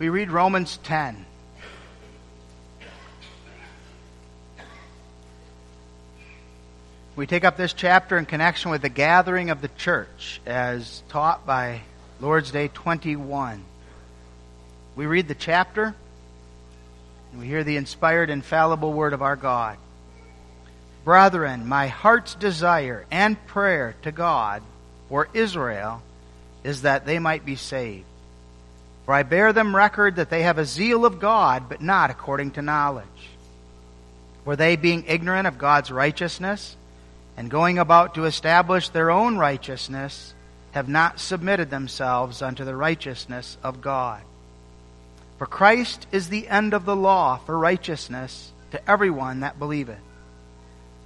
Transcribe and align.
We 0.00 0.08
read 0.08 0.30
Romans 0.30 0.78
10. 0.84 1.26
We 7.16 7.26
take 7.26 7.44
up 7.44 7.58
this 7.58 7.74
chapter 7.74 8.16
in 8.16 8.24
connection 8.24 8.70
with 8.70 8.80
the 8.80 8.88
gathering 8.88 9.50
of 9.50 9.60
the 9.60 9.68
church 9.68 10.40
as 10.46 11.02
taught 11.10 11.44
by 11.44 11.82
Lord's 12.18 12.50
Day 12.50 12.68
21. 12.68 13.62
We 14.96 15.04
read 15.04 15.28
the 15.28 15.34
chapter 15.34 15.94
and 17.32 17.40
we 17.40 17.46
hear 17.46 17.62
the 17.62 17.76
inspired, 17.76 18.30
infallible 18.30 18.94
word 18.94 19.12
of 19.12 19.20
our 19.20 19.36
God. 19.36 19.76
Brethren, 21.04 21.68
my 21.68 21.88
heart's 21.88 22.34
desire 22.34 23.04
and 23.10 23.36
prayer 23.48 23.94
to 24.00 24.12
God 24.12 24.62
for 25.10 25.28
Israel 25.34 26.00
is 26.64 26.82
that 26.82 27.04
they 27.04 27.18
might 27.18 27.44
be 27.44 27.56
saved. 27.56 28.06
For 29.10 29.14
I 29.14 29.24
bear 29.24 29.52
them 29.52 29.74
record 29.74 30.14
that 30.14 30.30
they 30.30 30.44
have 30.44 30.58
a 30.58 30.64
zeal 30.64 31.04
of 31.04 31.18
God, 31.18 31.68
but 31.68 31.82
not 31.82 32.10
according 32.10 32.52
to 32.52 32.62
knowledge. 32.62 33.06
For 34.44 34.54
they, 34.54 34.76
being 34.76 35.04
ignorant 35.08 35.48
of 35.48 35.58
God's 35.58 35.90
righteousness, 35.90 36.76
and 37.36 37.50
going 37.50 37.80
about 37.80 38.14
to 38.14 38.24
establish 38.24 38.88
their 38.88 39.10
own 39.10 39.36
righteousness, 39.36 40.32
have 40.70 40.88
not 40.88 41.18
submitted 41.18 41.70
themselves 41.70 42.40
unto 42.40 42.64
the 42.64 42.76
righteousness 42.76 43.58
of 43.64 43.80
God. 43.80 44.22
For 45.38 45.46
Christ 45.48 46.06
is 46.12 46.28
the 46.28 46.46
end 46.46 46.72
of 46.72 46.84
the 46.84 46.94
law 46.94 47.38
for 47.38 47.58
righteousness 47.58 48.52
to 48.70 48.88
everyone 48.88 49.40
that 49.40 49.58
believeth. 49.58 49.98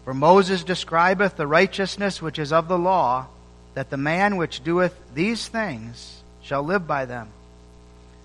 For 0.05 0.12
Moses 0.12 0.62
describeth 0.62 1.37
the 1.39 1.47
righteousness 1.47 2.21
which 2.21 2.39
is 2.39 2.53
of 2.53 2.69
the 2.69 2.77
law, 2.77 3.29
that 3.73 3.89
the 3.89 3.97
man 3.97 4.37
which 4.37 4.62
doeth 4.62 4.95
these 5.15 5.48
things 5.48 6.23
shall 6.43 6.62
live 6.62 6.87
by 6.87 7.07
them. 7.07 7.31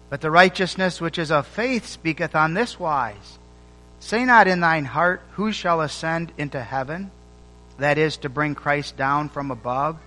But 0.09 0.21
the 0.21 0.31
righteousness 0.31 0.99
which 0.99 1.19
is 1.19 1.31
of 1.31 1.45
faith 1.45 1.87
speaketh 1.87 2.35
on 2.35 2.53
this 2.53 2.79
wise 2.79 3.37
Say 3.99 4.23
not 4.25 4.47
in 4.47 4.61
thine 4.61 4.85
heart, 4.85 5.21
Who 5.31 5.51
shall 5.51 5.81
ascend 5.81 6.31
into 6.37 6.61
heaven? 6.61 7.11
That 7.77 7.97
is, 7.97 8.17
to 8.17 8.29
bring 8.29 8.55
Christ 8.55 8.97
down 8.97 9.29
from 9.29 9.51
above. 9.51 9.97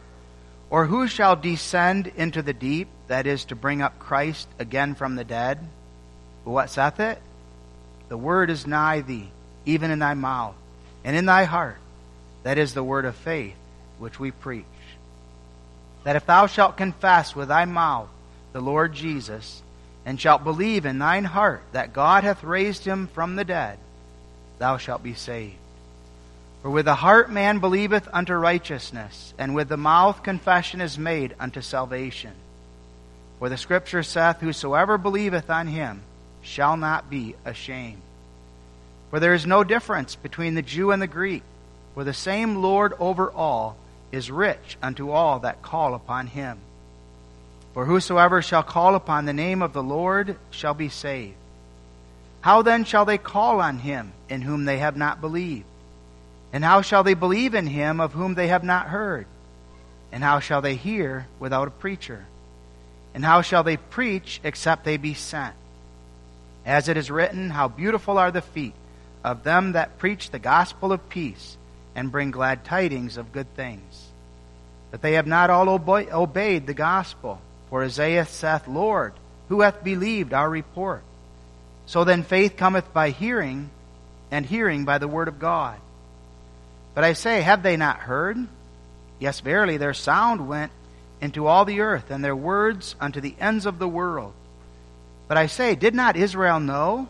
Or 0.71 0.87
who 0.87 1.07
shall 1.07 1.37
descend 1.37 2.07
into 2.17 2.43
the 2.43 2.55
deep? 2.55 2.89
That 3.09 3.27
is, 3.27 3.45
to 3.47 3.55
bring 3.55 3.83
up 3.83 3.99
Christ 3.99 4.49
again 4.59 4.95
from 4.95 5.17
the 5.17 5.25
dead. 5.25 5.59
But 6.45 6.51
what 6.51 6.71
saith 6.71 7.01
it? 7.01 7.21
The 8.09 8.17
word 8.17 8.51
is 8.51 8.67
nigh 8.67 9.01
thee, 9.01 9.31
even 9.65 9.91
in 9.91 9.99
thy 9.99 10.15
mouth, 10.15 10.55
and 11.05 11.17
in 11.17 11.27
thy 11.27 11.45
heart. 11.45 11.79
That 12.43 12.59
is 12.59 12.75
the 12.75 12.85
word 12.85 13.05
of 13.05 13.15
faith 13.17 13.57
which 13.99 14.19
we 14.19 14.31
preach. 14.31 14.65
That 16.05 16.17
if 16.17 16.27
thou 16.27 16.47
shalt 16.47 16.77
confess 16.77 17.37
with 17.37 17.49
thy 17.49 17.65
mouth 17.65 18.09
the 18.53 18.61
Lord 18.61 18.93
Jesus, 18.93 19.63
and 20.05 20.21
shalt 20.21 20.45
believe 20.45 20.85
in 20.85 20.99
thine 20.99 21.25
heart 21.25 21.63
that 21.73 21.93
God 21.93 22.25
hath 22.25 22.43
raised 22.43 22.85
him 22.85 23.07
from 23.09 23.37
the 23.37 23.45
dead, 23.45 23.79
thou 24.59 24.77
shalt 24.77 25.03
be 25.03 25.15
saved. 25.15 25.57
For 26.63 26.71
with 26.71 26.85
the 26.85 26.95
heart 26.95 27.31
man 27.31 27.59
believeth 27.59 28.09
unto 28.13 28.35
righteousness, 28.35 29.35
and 29.37 29.55
with 29.55 29.69
the 29.69 29.77
mouth 29.77 30.23
confession 30.23 30.81
is 30.81 30.97
made 30.97 31.35
unto 31.41 31.61
salvation. 31.61 32.33
For 33.41 33.49
the 33.49 33.57
Scripture 33.57 34.05
saith, 34.05 34.39
Whosoever 34.41 34.97
believeth 34.99 35.51
on 35.51 35.67
him 35.67 36.03
shall 36.41 36.77
not 36.77 37.11
be 37.11 37.35
ashamed. 37.45 38.03
For 39.11 39.19
there 39.19 39.35
is 39.35 39.45
no 39.45 39.65
difference 39.65 40.15
between 40.15 40.55
the 40.55 40.63
Jew 40.63 40.93
and 40.93 41.03
the 41.03 41.09
Greek, 41.09 41.43
for 41.95 42.05
the 42.05 42.15
same 42.15 42.57
Lord 42.57 42.95
over 43.01 43.31
all 43.31 43.77
is 44.13 44.31
rich 44.31 44.79
unto 44.81 45.11
all 45.11 45.41
that 45.41 45.63
call 45.63 45.95
upon 45.95 46.29
him. 46.29 46.59
For 47.75 47.87
whosoever 47.87 48.43
shall 48.43 48.63
call 48.63 48.95
upon 48.95 49.25
the 49.25 49.33
name 49.33 49.63
of 49.63 49.73
the 49.73 49.83
Lord 49.83 50.37
shall 50.51 50.75
be 50.75 50.89
saved. 50.89 51.37
How 52.43 52.63
then 52.63 52.85
shall 52.85 53.05
they 53.05 53.19
call 53.19 53.61
on 53.61 53.79
him 53.79 54.13
in 54.29 54.43
whom 54.43 54.65
they 54.65 54.79
have 54.79 54.97
not 54.97 55.21
believed? 55.21 55.65
And 56.53 56.63
how 56.63 56.83
shall 56.83 57.03
they 57.03 57.15
believe 57.15 57.55
in 57.55 57.67
him 57.67 58.01
of 58.01 58.13
whom 58.13 58.35
they 58.35 58.49
have 58.49 58.65
not 58.65 58.89
heard? 58.89 59.27
And 60.11 60.23
how 60.23 60.41
shall 60.41 60.61
they 60.61 60.75
hear 60.75 61.27
without 61.39 61.69
a 61.69 61.71
preacher? 61.71 62.27
And 63.15 63.25
how 63.25 63.41
shall 63.43 63.63
they 63.63 63.77
preach 63.77 64.41
except 64.45 64.85
they 64.85 64.97
be 64.99 65.15
sent? 65.15 65.55
As 66.67 66.89
it 66.89 66.97
is 66.97 67.11
written, 67.11 67.51
How 67.51 67.69
beautiful 67.69 68.19
are 68.19 68.31
the 68.31 68.43
feet 68.43 68.75
of 69.25 69.45
them 69.45 69.73
that 69.73 69.99
preach 69.99 70.31
the 70.31 70.39
gospel 70.39 70.93
of 70.93 71.09
peace 71.09 71.57
and 71.95 72.13
bring 72.13 72.31
glad 72.31 72.65
tidings 72.65 73.17
of 73.17 73.33
good 73.33 73.55
things. 73.55 74.09
But 74.91 75.03
they 75.03 75.15
have 75.15 75.27
not 75.27 75.51
all 75.51 75.69
obeyed 75.69 76.67
the 76.67 76.75
gospel. 76.75 77.41
For 77.73 77.85
Isaiah 77.85 78.27
saith, 78.27 78.69
Lord, 78.69 79.15
who 79.49 79.63
hath 79.63 79.83
believed 79.83 80.35
our 80.35 80.51
report? 80.51 81.03
So 81.87 82.05
then 82.05 82.23
faith 82.23 82.59
cometh 82.59 82.93
by 82.93 83.09
hearing, 83.09 83.71
and 84.31 84.45
hearing 84.45 84.85
by 84.85 84.99
the 84.99 85.09
word 85.09 85.27
of 85.27 85.39
God. 85.39 85.79
But 86.95 87.05
I 87.05 87.15
say, 87.15 87.41
have 87.41 87.63
they 87.63 87.79
not 87.79 88.01
heard? 88.01 88.37
Yes, 89.19 89.41
verily, 89.41 89.79
their 89.79 89.95
sound 89.95 90.47
went 90.47 90.71
into 91.23 91.47
all 91.47 91.65
the 91.65 91.81
earth, 91.81 92.11
and 92.11 92.23
their 92.23 92.37
words 92.37 92.95
unto 93.01 93.23
the 93.23 93.35
ends 93.41 93.65
of 93.65 93.79
the 93.79 93.89
world. 93.89 94.35
But 95.27 95.39
I 95.39 95.47
say, 95.47 95.75
did 95.75 95.95
not 95.95 96.15
Israel 96.15 96.61
know? 96.61 97.09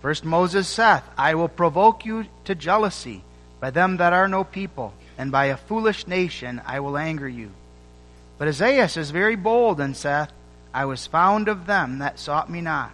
First 0.00 0.24
Moses 0.24 0.66
saith, 0.66 1.04
I 1.16 1.36
will 1.36 1.46
provoke 1.46 2.04
you 2.04 2.26
to 2.46 2.56
jealousy 2.56 3.22
by 3.60 3.70
them 3.70 3.98
that 3.98 4.12
are 4.12 4.26
no 4.26 4.42
people, 4.42 4.92
and 5.16 5.30
by 5.30 5.46
a 5.46 5.56
foolish 5.56 6.08
nation 6.08 6.60
I 6.66 6.80
will 6.80 6.98
anger 6.98 7.28
you. 7.28 7.52
But 8.42 8.48
Isaiah 8.48 8.86
is 8.86 9.12
very 9.12 9.36
bold 9.36 9.78
and 9.78 9.96
saith, 9.96 10.32
I 10.74 10.86
was 10.86 11.06
found 11.06 11.46
of 11.46 11.66
them 11.66 12.00
that 12.00 12.18
sought 12.18 12.50
me 12.50 12.60
not. 12.60 12.92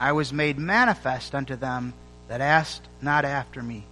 I 0.00 0.10
was 0.10 0.32
made 0.32 0.58
manifest 0.58 1.36
unto 1.36 1.54
them 1.54 1.94
that 2.26 2.40
asked 2.40 2.82
not 3.00 3.24
after 3.24 3.62
me. 3.62 3.84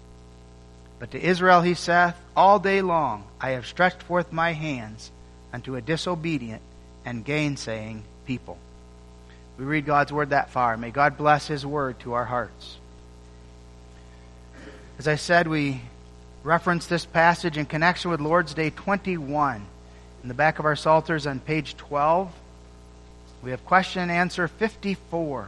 But 0.99 1.13
to 1.13 1.23
Israel 1.25 1.63
he 1.63 1.75
saith, 1.75 2.17
All 2.35 2.59
day 2.59 2.83
long 2.83 3.23
I 3.41 3.51
have 3.51 3.69
stretched 3.69 4.03
forth 4.03 4.33
my 4.33 4.53
hands 4.53 5.13
unto 5.53 5.77
a 5.77 5.81
disobedient 5.81 6.63
and 7.05 7.25
gainsaying 7.25 8.03
people. 8.25 8.59
We 9.59 9.65
read 9.65 9.87
God's 9.87 10.13
word 10.13 10.31
that 10.31 10.51
far. 10.51 10.77
May 10.77 10.91
God 10.91 11.17
bless 11.17 11.47
his 11.47 11.65
word 11.65 12.01
to 12.01 12.15
our 12.15 12.25
hearts. 12.25 12.79
As 14.99 15.07
I 15.07 15.15
said, 15.15 15.47
we 15.47 15.83
reference 16.43 16.89
this 16.89 17.05
passage 17.05 17.57
in 17.57 17.67
connection 17.67 18.11
with 18.11 18.21
Lord's 18.21 18.55
Day 18.55 18.71
21. 18.71 19.67
In 20.27 20.29
the 20.29 20.35
back 20.35 20.59
of 20.59 20.65
our 20.65 20.75
Psalters 20.75 21.25
on 21.25 21.39
page 21.39 21.77
12, 21.77 22.33
we 23.45 23.53
have 23.53 23.65
question 23.65 24.03
and 24.03 24.11
answer 24.11 24.49
54. 24.49 25.47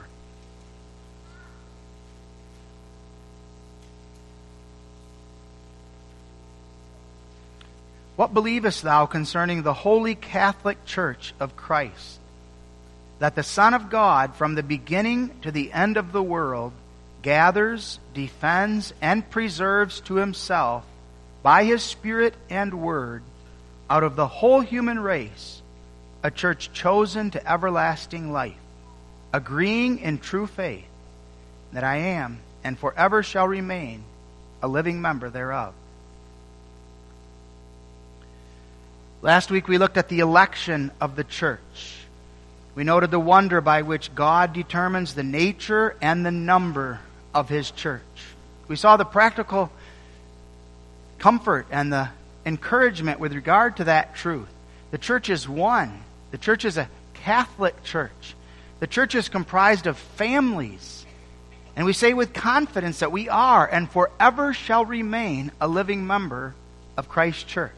What 8.14 8.32
believest 8.32 8.82
thou 8.82 9.06
concerning 9.06 9.64
the 9.64 9.74
holy 9.74 10.14
Catholic 10.14 10.84
Church 10.84 11.34
of 11.40 11.56
Christ? 11.56 12.20
That 13.18 13.34
the 13.34 13.42
Son 13.42 13.74
of 13.74 13.90
God, 13.90 14.36
from 14.36 14.54
the 14.54 14.62
beginning 14.62 15.40
to 15.40 15.50
the 15.50 15.72
end 15.72 15.96
of 15.96 16.12
the 16.12 16.22
world, 16.22 16.72
gathers, 17.22 17.98
defends, 18.14 18.94
and 19.02 19.28
preserves 19.28 19.98
to 20.02 20.14
himself, 20.14 20.84
by 21.42 21.64
his 21.64 21.82
Spirit 21.82 22.34
and 22.48 22.80
Word, 22.80 23.24
out 23.90 24.02
of 24.04 24.16
the 24.16 24.26
whole 24.26 24.60
human 24.60 24.98
race, 24.98 25.62
a 26.22 26.30
church 26.30 26.70
chosen 26.72 27.30
to 27.30 27.50
everlasting 27.50 28.32
life, 28.32 28.56
agreeing 29.32 29.98
in 29.98 30.18
true 30.18 30.46
faith 30.46 30.84
that 31.72 31.84
I 31.84 31.96
am 31.96 32.38
and 32.64 32.78
forever 32.78 33.22
shall 33.22 33.46
remain 33.46 34.02
a 34.62 34.68
living 34.68 35.00
member 35.00 35.30
thereof. 35.30 35.74
Last 39.22 39.50
week 39.50 39.68
we 39.68 39.78
looked 39.78 39.96
at 39.96 40.08
the 40.08 40.20
election 40.20 40.90
of 41.00 41.16
the 41.16 41.24
church. 41.24 41.96
We 42.74 42.84
noted 42.84 43.10
the 43.10 43.18
wonder 43.18 43.60
by 43.60 43.82
which 43.82 44.14
God 44.14 44.52
determines 44.52 45.14
the 45.14 45.24
nature 45.24 45.96
and 46.00 46.24
the 46.24 46.30
number 46.30 47.00
of 47.34 47.48
his 47.48 47.70
church. 47.70 48.02
We 48.68 48.76
saw 48.76 48.96
the 48.96 49.04
practical 49.04 49.72
comfort 51.18 51.66
and 51.70 51.92
the 51.92 52.10
encouragement 52.48 53.20
with 53.20 53.32
regard 53.32 53.76
to 53.76 53.84
that 53.84 54.16
truth. 54.16 54.48
The 54.90 54.98
church 54.98 55.30
is 55.30 55.48
one. 55.48 56.02
The 56.30 56.38
church 56.38 56.64
is 56.64 56.76
a 56.76 56.88
Catholic 57.14 57.84
church. 57.84 58.34
The 58.80 58.86
church 58.86 59.14
is 59.14 59.28
comprised 59.28 59.86
of 59.86 59.98
families. 59.98 61.06
And 61.76 61.86
we 61.86 61.92
say 61.92 62.14
with 62.14 62.32
confidence 62.32 63.00
that 63.00 63.12
we 63.12 63.28
are 63.28 63.66
and 63.66 63.88
forever 63.88 64.52
shall 64.52 64.84
remain 64.84 65.52
a 65.60 65.68
living 65.68 66.06
member 66.06 66.54
of 66.96 67.08
Christ's 67.08 67.44
church. 67.44 67.72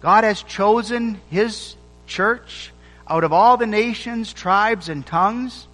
God 0.00 0.24
has 0.24 0.42
chosen 0.42 1.20
his 1.30 1.76
church 2.06 2.72
out 3.08 3.24
of 3.24 3.32
all 3.32 3.56
the 3.56 3.66
nations, 3.66 4.32
tribes, 4.32 4.88
and 4.88 5.06
tongues, 5.06 5.66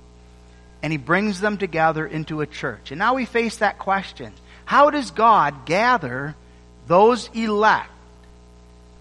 and 0.83 0.93
he 0.93 0.99
brings 0.99 1.41
them 1.41 1.57
together 1.57 2.07
into 2.07 2.41
a 2.41 2.47
church. 2.47 2.91
And 2.93 2.99
now 2.99 3.15
we 3.15 3.25
face 3.25 3.57
that 3.57 3.79
question 3.79 4.33
How 4.67 4.91
does 4.91 5.11
God 5.11 5.65
gather 5.65 6.37
those 6.89 7.31
elect, 7.35 7.91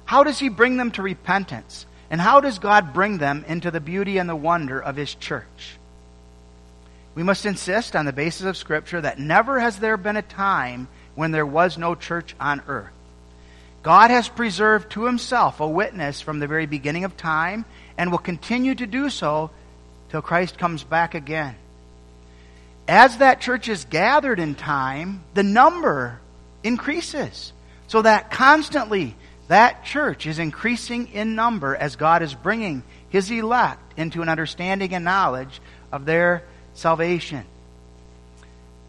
how 0.06 0.24
does 0.24 0.40
he 0.40 0.50
bring 0.50 0.78
them 0.78 0.92
to 0.92 1.02
repentance? 1.02 1.86
And 2.10 2.22
how 2.22 2.40
does 2.40 2.60
God 2.60 2.94
bring 2.94 3.18
them 3.18 3.44
into 3.48 3.72
the 3.72 3.82
beauty 3.82 4.18
and 4.18 4.30
the 4.30 4.36
wonder 4.36 4.80
of 4.80 4.96
his 4.96 5.14
church? 5.14 5.78
We 7.16 7.24
must 7.24 7.46
insist 7.46 7.96
on 7.96 8.06
the 8.06 8.14
basis 8.14 8.46
of 8.46 8.56
Scripture 8.56 9.02
that 9.02 9.20
never 9.20 9.60
has 9.60 9.80
there 9.80 9.98
been 9.98 10.16
a 10.16 10.22
time 10.22 10.88
when 11.16 11.32
there 11.32 11.46
was 11.46 11.78
no 11.78 11.96
church 11.96 12.36
on 12.40 12.62
earth. 12.68 12.92
God 13.84 14.12
has 14.12 14.30
preserved 14.30 14.92
to 14.92 15.06
himself 15.06 15.60
a 15.60 15.68
witness 15.68 16.22
from 16.22 16.40
the 16.40 16.48
very 16.48 16.66
beginning 16.66 17.04
of 17.04 17.18
time 17.18 17.66
and 17.98 18.12
will 18.12 18.18
continue 18.18 18.76
to 18.76 18.86
do 18.86 19.10
so 19.10 19.50
till 20.10 20.22
Christ 20.22 20.58
comes 20.58 20.84
back 20.84 21.16
again. 21.16 21.56
As 22.88 23.18
that 23.18 23.42
church 23.42 23.68
is 23.68 23.86
gathered 23.86 24.40
in 24.40 24.56
time, 24.56 25.24
the 25.34 25.44
number 25.44 26.20
increases. 26.64 27.52
So 27.88 28.02
that 28.02 28.32
constantly 28.32 29.16
that 29.48 29.86
church 29.86 30.26
is 30.26 30.40
increasing 30.40 31.08
in 31.14 31.36
number 31.36 31.76
as 31.76 31.96
God 31.96 32.22
is 32.22 32.34
bringing 32.34 32.84
his 33.10 33.32
elect 33.32 33.98
into 33.98 34.22
an 34.22 34.30
understanding 34.30 34.94
and 34.94 35.06
knowledge 35.06 35.62
of 35.92 36.06
their 36.06 36.44
salvation. 36.74 37.46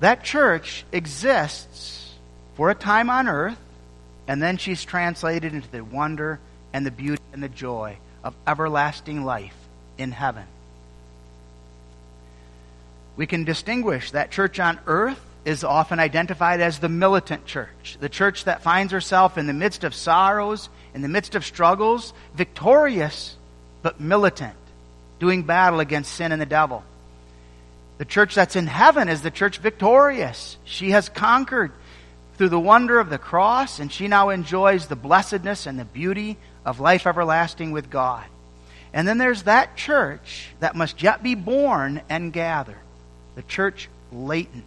That 0.01 0.25
church 0.25 0.85
exists 0.93 2.15
for 2.57 2.71
a 2.71 2.75
time 2.75 3.09
on 3.09 3.29
earth, 3.29 3.59
and 4.27 4.43
then 4.43 4.57
she's 4.57 4.85
translated 4.85 5.55
into 5.55 5.71
the 5.71 5.85
wonder 5.85 6.41
and 6.73 6.85
the 6.85 6.91
beauty 6.91 7.23
and 7.33 7.43
the 7.43 7.49
joy 7.49 7.99
of 8.25 8.35
everlasting 8.47 9.25
life 9.25 9.57
in 9.97 10.11
heaven. 10.11 10.45
We 13.17 13.27
can 13.27 13.45
distinguish 13.45 14.11
that 14.11 14.31
church 14.31 14.61
on 14.61 14.79
earth 14.87 15.21
is 15.49 15.65
often 15.65 15.99
identified 15.99 16.61
as 16.61 16.79
the 16.79 16.91
militant 16.91 17.47
church, 17.47 17.97
the 18.01 18.09
church 18.11 18.45
that 18.45 18.61
finds 18.61 18.93
herself 18.93 19.39
in 19.39 19.47
the 19.47 19.55
midst 19.55 19.83
of 19.83 19.95
sorrows, 19.95 20.69
in 20.93 21.01
the 21.01 21.09
midst 21.09 21.35
of 21.35 21.43
struggles, 21.43 22.13
victorious 22.35 23.35
but 23.81 23.99
militant, 23.99 24.59
doing 25.19 25.45
battle 25.45 25.81
against 25.81 26.13
sin 26.13 26.33
and 26.33 26.43
the 26.43 26.47
devil. 26.47 26.85
The 27.97 28.05
church 28.05 28.35
that's 28.35 28.57
in 28.57 28.67
heaven 28.67 29.09
is 29.09 29.23
the 29.23 29.31
church 29.31 29.57
victorious. 29.57 30.59
She 30.65 30.91
has 30.91 31.09
conquered 31.09 31.73
through 32.37 32.51
the 32.51 32.61
wonder 32.61 33.01
of 33.01 33.09
the 33.09 33.17
cross, 33.17 33.79
and 33.79 33.91
she 33.91 34.07
now 34.07 34.29
enjoys 34.29 34.87
the 34.87 34.97
blessedness 34.97 35.65
and 35.65 35.79
the 35.79 35.87
beauty 35.87 36.37
of 36.67 36.79
life 36.79 37.07
everlasting 37.07 37.73
with 37.73 37.89
God. 37.89 38.27
And 38.93 39.09
then 39.09 39.17
there's 39.17 39.45
that 39.45 39.79
church 39.79 40.51
that 40.61 40.77
must 40.77 41.03
yet 41.03 41.23
be 41.23 41.35
born 41.35 42.03
and 42.11 42.35
gathered, 42.35 42.77
the 43.35 43.43
church 43.43 43.89
latent. 44.13 44.65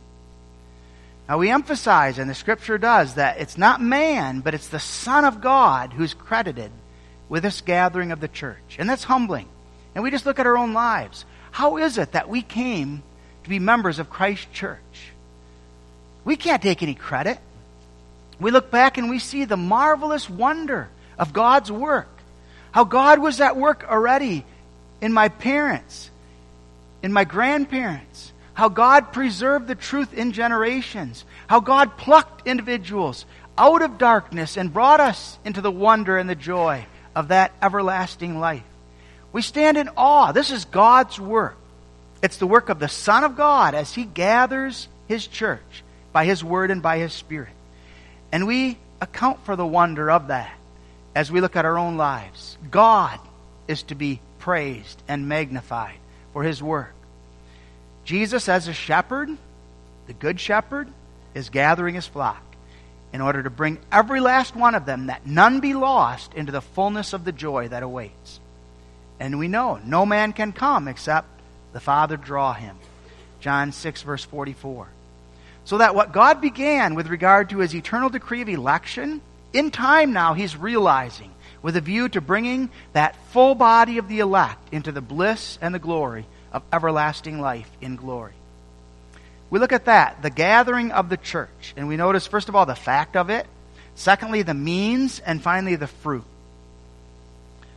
Now 1.31 1.38
we 1.38 1.50
emphasize, 1.50 2.19
and 2.19 2.30
the 2.30 2.36
scripture 2.36 2.78
does, 2.78 3.13
that 3.13 3.39
it's 3.39 3.57
not 3.57 3.80
man, 3.80 4.42
but 4.42 4.54
it's 4.54 4.68
the 4.68 4.81
Son 4.81 5.24
of 5.24 5.39
God 5.39 5.94
who's 5.94 6.13
credited 6.13 6.74
with 7.30 7.44
this 7.44 7.62
gathering 7.62 8.12
of 8.12 8.19
the 8.19 8.28
church. 8.28 8.75
And 8.78 8.89
that's 8.89 9.06
humbling. 9.06 9.48
And 9.95 10.04
we 10.04 10.12
just 10.12 10.25
look 10.25 10.39
at 10.39 10.45
our 10.45 10.57
own 10.57 10.74
lives. 10.74 11.24
How 11.51 11.78
is 11.78 11.98
it 11.98 12.12
that 12.12 12.28
we 12.28 12.42
came 12.42 13.01
to 13.45 13.50
be 13.50 13.60
members 13.60 13.98
of 13.98 14.10
Christ's 14.10 14.48
church? 14.51 15.13
We 16.25 16.36
can't 16.36 16.62
take 16.62 16.83
any 16.83 16.95
credit. 16.95 17.39
We 18.38 18.51
look 18.51 18.69
back 18.69 18.98
and 18.98 19.10
we 19.10 19.19
see 19.19 19.45
the 19.45 19.56
marvelous 19.56 20.30
wonder 20.30 20.89
of 21.18 21.31
God's 21.31 21.72
work. 21.72 22.10
How 22.74 22.84
God 22.84 23.19
was 23.19 23.39
at 23.39 23.56
work 23.56 23.86
already 23.89 24.44
in 25.00 25.13
my 25.13 25.30
parents, 25.30 26.12
in 27.01 27.13
my 27.13 27.24
grandparents, 27.24 28.34
how 28.62 28.69
God 28.69 29.12
preserved 29.12 29.68
the 29.68 29.74
truth 29.74 30.13
in 30.13 30.34
generations, 30.34 31.25
how 31.48 31.62
God 31.62 31.98
plucked 31.98 32.48
individuals 32.48 33.25
out 33.58 33.81
of 33.81 33.98
darkness 33.98 34.56
and 34.56 34.72
brought 34.72 35.00
us 35.00 35.40
into 35.44 35.62
the 35.62 35.72
wonder 35.72 36.16
and 36.16 36.30
the 36.30 36.36
joy 36.36 36.86
of 37.16 37.30
that 37.30 37.52
everlasting 37.60 38.40
life. 38.40 38.62
We 39.34 39.42
stand 39.42 39.78
in 39.78 39.90
awe. 39.98 40.31
This 40.31 40.52
is 40.52 40.66
God's 40.66 41.19
work. 41.19 41.58
It's 42.22 42.38
the 42.38 42.46
work 42.46 42.69
of 42.69 42.78
the 42.78 42.88
Son 42.88 43.24
of 43.24 43.36
God 43.36 43.74
as 43.74 43.96
He 43.96 44.04
gathers 44.04 44.88
His 45.08 45.25
church 45.25 45.84
by 46.13 46.25
His 46.25 46.44
Word 46.44 46.69
and 46.69 46.84
by 46.84 47.00
His 47.00 47.13
Spirit. 47.13 47.56
And 48.31 48.46
we 48.46 48.78
account 49.02 49.44
for 49.44 49.56
the 49.56 49.66
wonder 49.66 50.12
of 50.12 50.28
that 50.28 50.56
as 51.16 51.31
we 51.31 51.42
look 51.42 51.56
at 51.56 51.66
our 51.66 51.80
own 51.80 51.98
lives. 51.98 52.60
God 52.69 53.19
is 53.68 53.81
to 53.81 53.96
be 53.96 54.22
praised 54.38 55.02
and 55.08 55.28
magnified 55.28 55.98
for 56.31 56.44
His 56.44 56.62
work. 56.62 56.94
Jesus, 58.03 58.50
as 58.50 58.68
a 58.68 58.74
shepherd, 58.74 59.30
the 60.07 60.13
good 60.13 60.39
shepherd, 60.39 60.88
is 61.33 61.50
gathering 61.50 61.95
his 61.95 62.07
flock 62.07 62.44
in 63.13 63.21
order 63.21 63.44
to 63.44 63.50
bring 63.50 63.77
every 63.92 64.19
last 64.19 64.56
one 64.56 64.75
of 64.75 64.86
them, 64.86 65.07
that 65.07 65.25
none 65.25 65.59
be 65.59 65.74
lost, 65.74 66.33
into 66.33 66.51
the 66.51 66.62
fullness 66.62 67.13
of 67.13 67.25
the 67.25 67.31
joy 67.31 67.68
that 67.68 67.83
awaits. 67.83 68.39
And 69.19 69.38
we 69.38 69.48
know 69.48 69.80
no 69.83 70.06
man 70.06 70.33
can 70.33 70.53
come 70.53 70.88
except 70.88 71.27
the 71.74 71.80
Father 71.80 72.18
draw 72.18 72.53
him. 72.53 72.77
John 73.39 73.71
6, 73.71 74.01
verse 74.03 74.24
44. 74.24 74.88
So 75.65 75.77
that 75.77 75.94
what 75.94 76.13
God 76.13 76.42
began 76.42 76.95
with 76.95 77.07
regard 77.07 77.50
to 77.50 77.59
his 77.59 77.75
eternal 77.75 78.09
decree 78.09 78.42
of 78.42 78.50
election, 78.50 79.21
in 79.53 79.71
time 79.71 80.13
now 80.13 80.33
he's 80.33 80.56
realizing 80.56 81.31
with 81.62 81.75
a 81.75 81.81
view 81.81 82.09
to 82.09 82.21
bringing 82.21 82.69
that 82.94 83.15
full 83.27 83.56
body 83.56 83.98
of 83.98 84.07
the 84.07 84.19
elect 84.19 84.74
into 84.74 84.92
the 84.92 85.01
bliss 85.01 85.59
and 85.62 85.75
the 85.75 85.80
glory 85.80 86.25
of 86.51 86.63
everlasting 86.71 87.39
life 87.39 87.69
in 87.81 87.95
glory. 87.95 88.33
We 89.50 89.59
look 89.59 89.74
at 89.74 89.86
that, 89.86 90.21
the 90.21 90.30
gathering 90.30 90.92
of 90.92 91.09
the 91.09 91.18
church, 91.18 91.74
and 91.75 91.88
we 91.88 91.98
notice, 91.98 92.27
first 92.27 92.50
of 92.50 92.56
all, 92.56 92.65
the 92.65 92.75
fact 92.75 93.15
of 93.18 93.30
it, 93.30 93.45
secondly, 93.95 94.42
the 94.42 94.53
means, 94.53 95.19
and 95.19 95.42
finally, 95.42 95.75
the 95.75 95.88
fruit. 95.88 96.24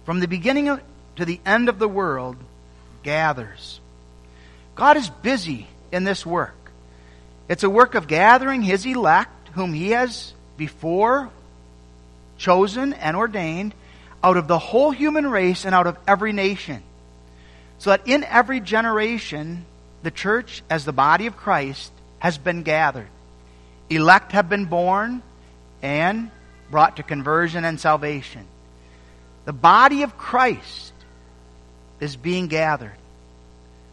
From 0.05 0.21
the 0.21 0.29
beginning 0.29 0.79
to 1.17 1.25
the 1.25 1.41
end 1.45 1.69
of 1.69 1.79
the 1.79 1.89
world, 1.89 2.37
gathers. 3.03 3.81
God 4.75 4.97
is 4.97 5.11
busy 5.11 5.67
in 5.91 6.05
this 6.05 6.25
work. 6.25 6.55
It's 7.49 7.65
a 7.65 7.71
work 7.71 7.95
of 7.95 8.07
gathering 8.07 8.63
his 8.63 8.87
elect, 8.87 9.49
whom 9.55 9.73
he 9.73 9.91
has 9.91 10.33
before 10.57 11.31
chosen 12.39 12.93
and 12.93 13.17
ordained, 13.17 13.75
out 14.23 14.37
of 14.37 14.49
the 14.49 14.59
whole 14.59 14.91
human 14.91 15.27
race 15.27 15.65
and 15.65 15.75
out 15.75 15.87
of 15.87 15.99
every 16.07 16.33
nation 16.33 16.83
so 17.79 17.91
that 17.91 18.07
in 18.07 18.25
every 18.25 18.61
generation, 18.61 19.65
the 20.03 20.11
church, 20.11 20.63
as 20.71 20.85
the 20.85 20.93
body 20.93 21.27
of 21.27 21.37
Christ, 21.37 21.93
has 22.19 22.39
been 22.39 22.63
gathered. 22.63 23.09
Elect 23.91 24.33
have 24.33 24.49
been 24.49 24.65
born 24.67 25.23
and 25.83 26.31
brought 26.71 26.97
to 26.97 27.03
conversion 27.03 27.65
and 27.65 27.79
salvation. 27.79 28.47
The 29.45 29.53
body 29.53 30.03
of 30.03 30.17
Christ 30.17 30.93
is 32.01 32.17
being 32.17 32.49
gathered. 32.49 32.97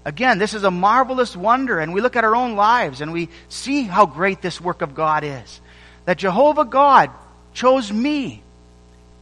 Again, 0.04 0.40
this 0.40 0.54
is 0.54 0.64
a 0.64 0.72
marvelous 0.72 1.36
wonder, 1.36 1.80
and 1.80 1.94
we 1.94 2.02
look 2.02 2.16
at 2.16 2.24
our 2.24 2.36
own 2.36 2.56
lives 2.56 3.02
and 3.02 3.14
we 3.14 3.30
see 3.50 3.84
how 3.84 4.06
great 4.06 4.42
this 4.42 4.60
work 4.60 4.82
of 4.82 4.96
God 4.96 5.24
is. 5.24 5.62
That 6.06 6.18
Jehovah 6.18 6.66
God 6.66 7.12
chose 7.54 7.92
me, 7.92 8.42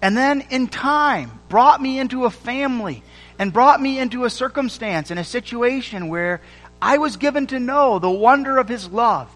and 0.02 0.16
then 0.16 0.42
in 0.50 0.68
time 0.68 1.40
brought 1.50 1.82
me 1.82 2.00
into 2.00 2.26
a 2.26 2.30
family 2.30 3.04
and 3.40 3.54
brought 3.54 3.82
me 3.82 3.98
into 3.98 4.26
a 4.26 4.30
circumstance 4.30 5.10
and 5.10 5.20
a 5.20 5.24
situation 5.24 6.10
where 6.10 6.42
I 6.82 6.98
was 6.98 7.16
given 7.16 7.48
to 7.48 7.60
know 7.60 7.98
the 7.98 8.12
wonder 8.12 8.58
of 8.58 8.68
His 8.68 8.90
love 8.90 9.34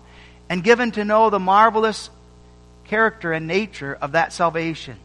and 0.50 0.63
given 0.63 0.91
to 0.91 1.05
know 1.05 1.29
the 1.29 1.39
marvelous 1.39 2.10
character 2.83 3.31
and 3.31 3.48
nature 3.48 3.98
of 4.00 4.12
that 4.12 4.33
salvation. 4.33 4.98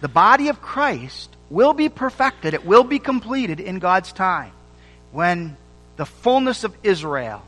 The 0.00 0.08
body 0.08 0.48
of 0.48 0.62
Christ 0.62 1.36
will 1.50 1.74
be 1.74 1.88
perfected, 1.88 2.54
it 2.54 2.64
will 2.64 2.84
be 2.84 3.00
completed 3.00 3.58
in 3.58 3.80
God's 3.80 4.12
time 4.12 4.52
when 5.10 5.56
the 5.96 6.06
fullness 6.06 6.62
of 6.62 6.74
Israel, 6.84 7.42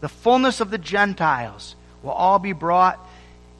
the 0.00 0.08
fullness 0.08 0.60
of 0.60 0.70
the 0.70 0.78
Gentiles, 0.78 1.76
will 2.02 2.10
all 2.12 2.38
be 2.38 2.52
brought 2.52 2.98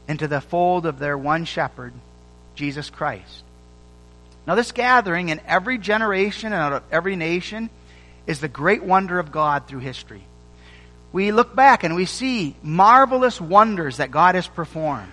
into 0.09 0.27
the 0.27 0.41
fold 0.41 0.87
of 0.87 0.99
their 0.99 1.17
one 1.17 1.45
shepherd, 1.45 1.93
Jesus 2.55 2.89
Christ. 2.89 3.44
Now, 4.47 4.55
this 4.55 4.73
gathering 4.73 5.31
in 5.31 5.41
every 5.47 5.79
generation 5.79 6.53
and 6.53 6.63
out 6.63 6.73
of 6.73 6.83
every 6.91 7.17
nation 7.17 7.71
is 8.27 8.41
the 8.41 8.49
great 8.49 8.83
wonder 8.83 9.19
of 9.19 9.33
God 9.33 9.67
through 9.67 9.81
history. 9.81 10.23
We 11.13 11.33
look 11.33 11.55
back 11.55 11.85
and 11.85 11.95
we 11.95 12.07
see 12.07 12.57
marvelous 12.63 13.41
wonders 13.41 13.99
that 13.99 14.11
God 14.11 14.35
has 14.35 14.49
performed. 14.49 15.13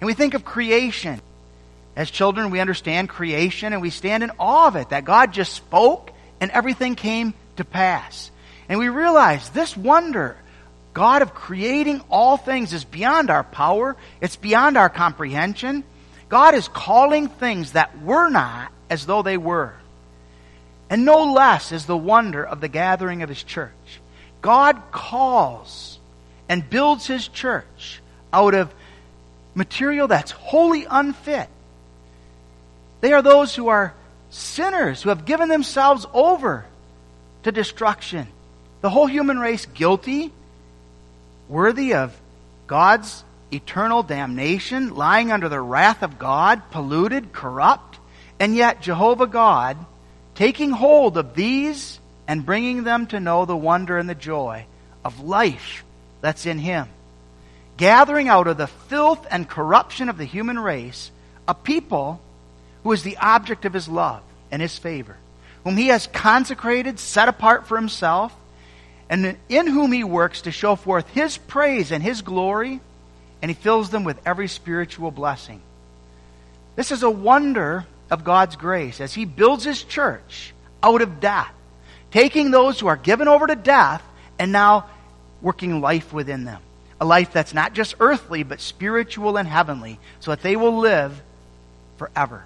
And 0.00 0.06
we 0.06 0.14
think 0.14 0.34
of 0.34 0.44
creation. 0.44 1.20
As 1.94 2.10
children, 2.10 2.50
we 2.50 2.60
understand 2.60 3.08
creation 3.08 3.72
and 3.72 3.80
we 3.80 3.90
stand 3.90 4.22
in 4.22 4.30
awe 4.38 4.66
of 4.66 4.76
it, 4.76 4.90
that 4.90 5.04
God 5.04 5.32
just 5.32 5.54
spoke 5.54 6.12
and 6.40 6.50
everything 6.50 6.94
came 6.94 7.32
to 7.56 7.64
pass. 7.64 8.30
And 8.68 8.78
we 8.78 8.88
realize 8.88 9.48
this 9.50 9.76
wonder, 9.76 10.36
God 10.92 11.22
of 11.22 11.32
creating 11.32 12.02
all 12.10 12.36
things, 12.36 12.72
is 12.74 12.84
beyond 12.84 13.30
our 13.30 13.44
power, 13.44 13.96
it's 14.20 14.36
beyond 14.36 14.76
our 14.76 14.90
comprehension. 14.90 15.84
God 16.28 16.54
is 16.54 16.68
calling 16.68 17.28
things 17.28 17.72
that 17.72 18.02
were 18.02 18.28
not 18.28 18.72
as 18.90 19.06
though 19.06 19.22
they 19.22 19.36
were. 19.36 19.74
And 20.90 21.04
no 21.04 21.32
less 21.32 21.72
is 21.72 21.86
the 21.86 21.96
wonder 21.96 22.44
of 22.44 22.60
the 22.60 22.68
gathering 22.68 23.22
of 23.22 23.28
His 23.28 23.42
church. 23.42 23.72
God 24.42 24.80
calls 24.92 25.98
and 26.48 26.68
builds 26.68 27.06
His 27.06 27.28
church 27.28 28.00
out 28.32 28.54
of 28.54 28.72
material 29.54 30.08
that's 30.08 30.30
wholly 30.30 30.86
unfit. 30.88 31.48
They 33.00 33.12
are 33.12 33.22
those 33.22 33.54
who 33.54 33.68
are 33.68 33.94
sinners, 34.30 35.02
who 35.02 35.08
have 35.08 35.24
given 35.24 35.48
themselves 35.48 36.06
over 36.12 36.66
to 37.44 37.52
destruction, 37.52 38.26
The 38.80 38.90
whole 38.90 39.06
human 39.06 39.38
race 39.38 39.66
guilty, 39.66 40.32
worthy 41.48 41.94
of 41.94 42.16
God's 42.66 43.24
eternal 43.52 44.02
damnation, 44.02 44.94
lying 44.94 45.30
under 45.30 45.48
the 45.48 45.60
wrath 45.60 46.02
of 46.02 46.18
God, 46.18 46.62
polluted, 46.70 47.32
corrupt, 47.32 47.98
and 48.38 48.54
yet 48.54 48.82
Jehovah 48.82 49.26
God 49.26 49.76
taking 50.34 50.70
hold 50.70 51.16
of 51.16 51.34
these 51.34 51.98
and 52.28 52.46
bringing 52.46 52.84
them 52.84 53.06
to 53.08 53.20
know 53.20 53.44
the 53.44 53.56
wonder 53.56 53.98
and 53.98 54.08
the 54.08 54.14
joy 54.14 54.66
of 55.04 55.20
life 55.20 55.84
that's 56.20 56.46
in 56.46 56.58
Him. 56.58 56.88
Gathering 57.76 58.28
out 58.28 58.46
of 58.46 58.56
the 58.56 58.66
filth 58.66 59.26
and 59.30 59.48
corruption 59.48 60.08
of 60.08 60.18
the 60.18 60.24
human 60.24 60.58
race 60.58 61.10
a 61.48 61.54
people 61.54 62.20
who 62.82 62.92
is 62.92 63.02
the 63.02 63.16
object 63.18 63.64
of 63.64 63.72
His 63.72 63.88
love 63.88 64.22
and 64.50 64.60
His 64.60 64.78
favor, 64.78 65.16
whom 65.64 65.76
He 65.76 65.88
has 65.88 66.06
consecrated, 66.06 66.98
set 66.98 67.28
apart 67.28 67.66
for 67.66 67.76
Himself, 67.76 68.34
and 69.08 69.36
in 69.48 69.66
whom 69.66 69.92
He 69.92 70.04
works 70.04 70.42
to 70.42 70.50
show 70.50 70.76
forth 70.76 71.08
His 71.10 71.38
praise 71.38 71.92
and 71.92 72.02
His 72.02 72.22
glory, 72.22 72.80
and 73.42 73.50
He 73.50 73.54
fills 73.54 73.90
them 73.90 74.04
with 74.04 74.20
every 74.26 74.48
spiritual 74.48 75.10
blessing. 75.10 75.60
This 76.74 76.92
is 76.92 77.02
a 77.02 77.10
wonder 77.10 77.86
of 78.10 78.24
God's 78.24 78.56
grace 78.56 79.00
as 79.00 79.14
He 79.14 79.24
builds 79.24 79.64
His 79.64 79.82
church 79.82 80.54
out 80.82 81.02
of 81.02 81.20
death, 81.20 81.52
taking 82.10 82.50
those 82.50 82.78
who 82.78 82.86
are 82.86 82.96
given 82.96 83.28
over 83.28 83.46
to 83.46 83.56
death 83.56 84.02
and 84.38 84.52
now 84.52 84.86
working 85.40 85.80
life 85.80 86.12
within 86.12 86.44
them. 86.44 86.60
A 87.00 87.04
life 87.04 87.32
that's 87.32 87.52
not 87.52 87.74
just 87.74 87.96
earthly, 88.00 88.42
but 88.42 88.60
spiritual 88.60 89.36
and 89.36 89.46
heavenly, 89.46 89.98
so 90.20 90.30
that 90.30 90.42
they 90.42 90.56
will 90.56 90.78
live 90.78 91.20
forever. 91.98 92.44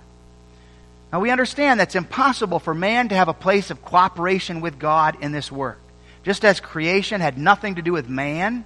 Now 1.13 1.21
we 1.21 1.31
understand 1.31 1.79
that's 1.79 1.95
impossible 1.95 2.59
for 2.59 2.75
man 2.75 3.09
to 3.09 3.15
have 3.15 3.29
a 3.29 3.35
place 3.35 3.71
of 3.71 3.85
cooperation 3.85 4.61
with 4.61 4.79
God 4.79 5.17
in 5.21 5.33
this 5.33 5.51
work. 5.51 5.79
Just 6.25 6.45
as 6.45 6.61
creation 6.61 7.21
had 7.21 7.39
nothing 7.39 7.77
to 7.77 7.83
do 7.83 7.93
with 7.93 8.09
man, 8.09 8.65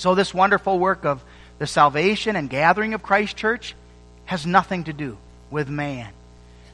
so 0.00 0.14
this 0.14 0.32
wonderful 0.32 0.78
work 0.78 1.04
of 1.04 1.22
the 1.58 1.66
salvation 1.66 2.34
and 2.34 2.48
gathering 2.48 2.94
of 2.94 3.02
Christ 3.02 3.36
Church 3.36 3.74
has 4.24 4.46
nothing 4.46 4.84
to 4.84 4.94
do 4.94 5.18
with 5.50 5.68
man. 5.68 6.10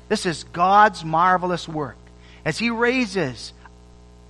This 0.08 0.26
is 0.26 0.44
God's 0.44 1.04
marvelous 1.04 1.66
work 1.66 1.96
as 2.44 2.56
He 2.56 2.70
raises 2.70 3.52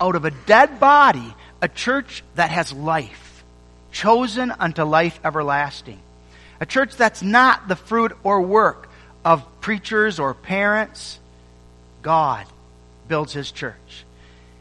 out 0.01 0.17
of 0.17 0.25
a 0.25 0.31
dead 0.31 0.81
body 0.81 1.35
a 1.61 1.69
church 1.69 2.25
that 2.37 2.49
has 2.49 2.73
life, 2.73 3.45
chosen 3.93 4.51
unto 4.51 4.83
life 4.83 5.21
everlasting. 5.23 6.01
A 6.59 6.65
church 6.65 6.97
that's 6.97 7.23
not 7.23 7.69
the 7.69 7.77
fruit 7.77 8.17
or 8.23 8.41
work 8.41 8.89
of 9.27 9.45
preachers 9.61 10.19
or 10.19 10.33
parents. 10.33 11.21
God 12.01 12.47
builds 13.09 13.35
His 13.35 13.51
church. 13.53 14.06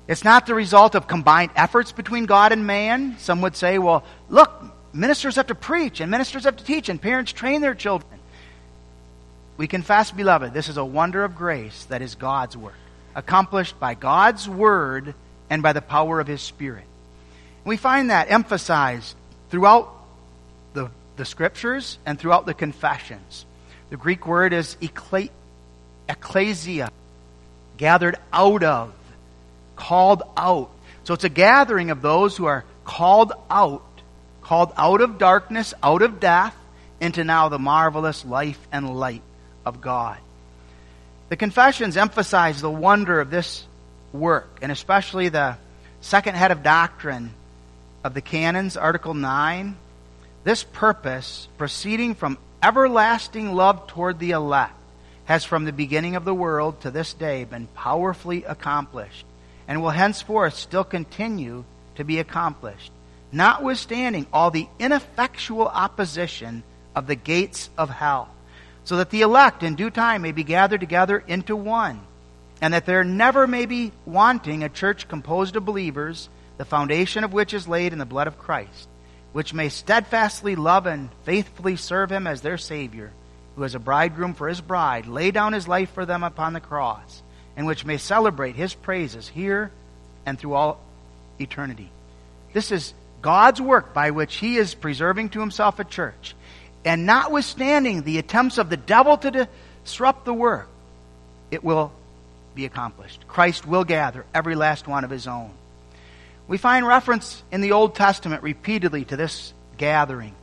It's 0.07 0.23
not 0.23 0.45
the 0.45 0.53
result 0.53 0.93
of 0.95 1.07
combined 1.07 1.51
efforts 1.55 1.91
between 1.91 2.25
God 2.25 2.51
and 2.51 2.67
man. 2.67 3.17
Some 3.19 3.41
would 3.41 3.55
say, 3.55 3.79
well, 3.79 4.03
look, 4.29 4.51
ministers 4.93 5.35
have 5.35 5.47
to 5.47 5.55
preach 5.55 5.99
and 5.99 6.11
ministers 6.11 6.43
have 6.43 6.57
to 6.57 6.63
teach 6.63 6.89
and 6.89 7.01
parents 7.01 7.31
train 7.31 7.61
their 7.61 7.73
children. 7.73 8.19
We 9.57 9.67
confess, 9.67 10.11
beloved, 10.11 10.53
this 10.53 10.69
is 10.69 10.77
a 10.77 10.85
wonder 10.85 11.23
of 11.23 11.35
grace 11.35 11.85
that 11.85 12.01
is 12.01 12.15
God's 12.15 12.57
work, 12.57 12.75
accomplished 13.15 13.79
by 13.79 13.93
God's 13.95 14.47
word 14.49 15.15
and 15.49 15.63
by 15.63 15.73
the 15.73 15.81
power 15.81 16.19
of 16.19 16.27
his 16.27 16.41
spirit. 16.41 16.83
We 17.63 17.77
find 17.77 18.11
that 18.11 18.29
emphasized 18.29 19.15
throughout 19.49 19.91
the, 20.73 20.91
the 21.15 21.25
scriptures 21.25 21.97
and 22.05 22.19
throughout 22.19 22.45
the 22.45 22.53
confessions. 22.53 23.45
The 23.89 23.97
Greek 23.97 24.27
word 24.27 24.53
is 24.53 24.77
ecclesia, 26.07 26.91
gathered 27.77 28.17
out 28.33 28.63
of, 28.63 28.93
called 29.75 30.23
out. 30.37 30.69
So 31.03 31.13
it's 31.13 31.23
a 31.23 31.29
gathering 31.29 31.91
of 31.91 32.01
those 32.01 32.35
who 32.35 32.45
are 32.45 32.65
called 32.83 33.33
out, 33.49 33.83
called 34.41 34.73
out 34.77 35.01
of 35.01 35.17
darkness, 35.17 35.73
out 35.83 36.01
of 36.01 36.19
death, 36.19 36.55
into 36.99 37.23
now 37.23 37.49
the 37.49 37.59
marvelous 37.59 38.25
life 38.25 38.59
and 38.71 38.95
light 38.95 39.21
of 39.65 39.81
God. 39.81 40.17
The 41.29 41.35
confessions 41.35 41.97
emphasize 41.97 42.61
the 42.61 42.69
wonder 42.69 43.19
of 43.19 43.29
this 43.29 43.65
work, 44.13 44.59
and 44.61 44.71
especially 44.71 45.29
the 45.29 45.57
second 46.01 46.35
head 46.35 46.51
of 46.51 46.63
doctrine 46.63 47.31
of 48.03 48.13
the 48.13 48.21
canons, 48.21 48.77
Article 48.77 49.13
9. 49.13 49.75
This 50.43 50.63
purpose, 50.63 51.47
proceeding 51.57 52.13
from 52.13 52.37
everlasting 52.61 53.53
love 53.53 53.87
toward 53.87 54.19
the 54.19 54.31
elect, 54.31 54.75
has 55.25 55.43
from 55.43 55.65
the 55.65 55.73
beginning 55.73 56.15
of 56.15 56.23
the 56.23 56.33
world 56.33 56.81
to 56.81 56.91
this 56.91 57.13
day 57.13 57.43
been 57.43 57.67
powerfully 57.73 58.43
accomplished, 58.43 59.25
and 59.67 59.81
will 59.81 59.89
henceforth 59.89 60.55
still 60.55 60.83
continue 60.83 61.63
to 61.95 62.03
be 62.03 62.19
accomplished, 62.19 62.91
notwithstanding 63.31 64.27
all 64.31 64.51
the 64.51 64.67
ineffectual 64.79 65.67
opposition 65.67 66.63
of 66.95 67.07
the 67.07 67.15
gates 67.15 67.69
of 67.77 67.89
hell 67.89 68.29
so 68.85 68.97
that 68.97 69.09
the 69.09 69.21
elect 69.21 69.63
in 69.63 69.75
due 69.75 69.89
time 69.89 70.21
may 70.21 70.31
be 70.31 70.43
gathered 70.43 70.79
together 70.79 71.21
into 71.27 71.55
one, 71.55 71.99
and 72.61 72.73
that 72.73 72.85
there 72.85 73.03
never 73.03 73.47
may 73.47 73.65
be 73.65 73.91
wanting 74.05 74.63
a 74.63 74.69
church 74.69 75.07
composed 75.07 75.55
of 75.55 75.65
believers, 75.65 76.29
the 76.57 76.65
foundation 76.65 77.23
of 77.23 77.33
which 77.33 77.53
is 77.53 77.67
laid 77.67 77.91
in 77.91 77.99
the 77.99 78.05
blood 78.05 78.27
of 78.27 78.37
Christ, 78.37 78.87
which 79.33 79.53
may 79.53 79.69
steadfastly 79.69 80.55
love 80.55 80.85
and 80.85 81.09
faithfully 81.23 81.75
serve 81.75 82.11
him 82.11 82.27
as 82.27 82.41
their 82.41 82.59
Savior, 82.59 83.11
who 83.55 83.63
as 83.63 83.73
a 83.73 83.79
bridegroom 83.79 84.35
for 84.35 84.47
his 84.47 84.61
bride 84.61 85.07
lay 85.07 85.31
down 85.31 85.53
his 85.53 85.67
life 85.67 85.91
for 85.91 86.05
them 86.05 86.23
upon 86.23 86.53
the 86.53 86.61
cross, 86.61 87.23
and 87.55 87.65
which 87.65 87.85
may 87.85 87.97
celebrate 87.97 88.55
his 88.55 88.73
praises 88.73 89.27
here 89.27 89.71
and 90.25 90.37
through 90.37 90.53
all 90.53 90.79
eternity. 91.39 91.89
This 92.53 92.71
is 92.71 92.93
God's 93.21 93.61
work 93.61 93.93
by 93.93 94.11
which 94.11 94.35
he 94.35 94.57
is 94.57 94.73
preserving 94.75 95.29
to 95.29 95.39
himself 95.39 95.79
a 95.79 95.83
church. 95.83 96.35
And 96.83 97.05
notwithstanding 97.05 98.03
the 98.03 98.19
attempts 98.19 98.57
of 98.57 98.69
the 98.69 98.77
devil 98.77 99.17
to 99.17 99.47
disrupt 99.83 100.25
the 100.25 100.33
work, 100.33 100.67
it 101.49 101.63
will 101.63 101.91
be 102.53 102.65
accomplished. 102.65 103.27
Christ 103.27 103.65
will 103.65 103.83
gather 103.83 104.25
every 104.33 104.55
last 104.55 104.87
one 104.87 105.03
of 105.03 105.09
his 105.09 105.27
own. 105.27 105.51
We 106.47 106.57
find 106.57 106.85
reference 106.85 107.41
in 107.51 107.61
the 107.61 107.71
Old 107.71 107.95
Testament 107.95 108.43
repeatedly 108.43 109.05
to 109.05 109.17
this 109.17 109.53
gathering. 109.77 110.35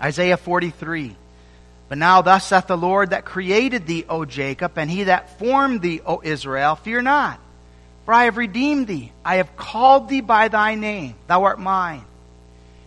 Isaiah 0.00 0.36
43. 0.36 1.16
But 1.92 1.98
now 1.98 2.22
thus 2.22 2.46
saith 2.46 2.68
the 2.68 2.74
Lord 2.74 3.10
that 3.10 3.26
created 3.26 3.86
thee, 3.86 4.06
O 4.08 4.24
Jacob, 4.24 4.78
and 4.78 4.90
he 4.90 5.04
that 5.04 5.38
formed 5.38 5.82
thee, 5.82 6.00
O 6.06 6.22
Israel, 6.24 6.74
fear 6.74 7.02
not. 7.02 7.38
For 8.06 8.14
I 8.14 8.24
have 8.24 8.38
redeemed 8.38 8.86
thee. 8.86 9.12
I 9.22 9.36
have 9.36 9.56
called 9.56 10.08
thee 10.08 10.22
by 10.22 10.48
thy 10.48 10.74
name. 10.74 11.16
Thou 11.26 11.44
art 11.44 11.60
mine. 11.60 12.06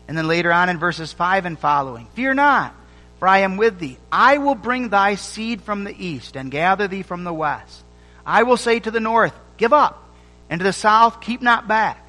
And 0.08 0.18
then 0.18 0.28
later 0.28 0.52
on 0.52 0.70
in 0.70 0.80
verses 0.80 1.14
5 1.14 1.46
and 1.46 1.60
following, 1.60 2.08
Fear 2.16 2.34
not, 2.34 2.74
for 3.20 3.28
I 3.28 3.42
am 3.42 3.58
with 3.58 3.78
thee. 3.78 4.00
I 4.12 4.40
will 4.40 4.56
bring 4.56 4.90
thy 4.90 5.14
seed 5.14 5.62
from 5.62 5.84
the 5.84 5.96
east 6.04 6.36
and 6.36 6.50
gather 6.50 6.88
thee 6.88 7.04
from 7.04 7.26
the 7.26 7.32
west. 7.32 7.84
I 8.26 8.42
will 8.42 8.58
say 8.58 8.80
to 8.80 8.90
the 8.90 9.00
north, 9.00 9.36
Give 9.58 9.72
up, 9.72 10.04
and 10.50 10.60
to 10.60 10.64
the 10.64 10.74
south, 10.74 11.22
Keep 11.22 11.44
not 11.44 11.68
back. 11.68 12.04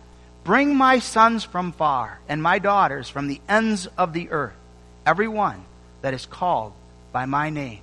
Bring 0.45 0.75
my 0.75 1.01
sons 1.01 1.45
from 1.45 1.73
far, 1.73 2.21
and 2.27 2.43
my 2.43 2.59
daughters 2.59 3.11
from 3.11 3.29
the 3.29 3.43
ends 3.51 3.87
of 3.99 4.15
the 4.15 4.31
earth, 4.31 4.57
every 5.05 5.29
one 5.29 5.63
that 6.01 6.15
is 6.15 6.25
called 6.25 6.73
by 7.17 7.25
my 7.25 7.49
name. 7.49 7.79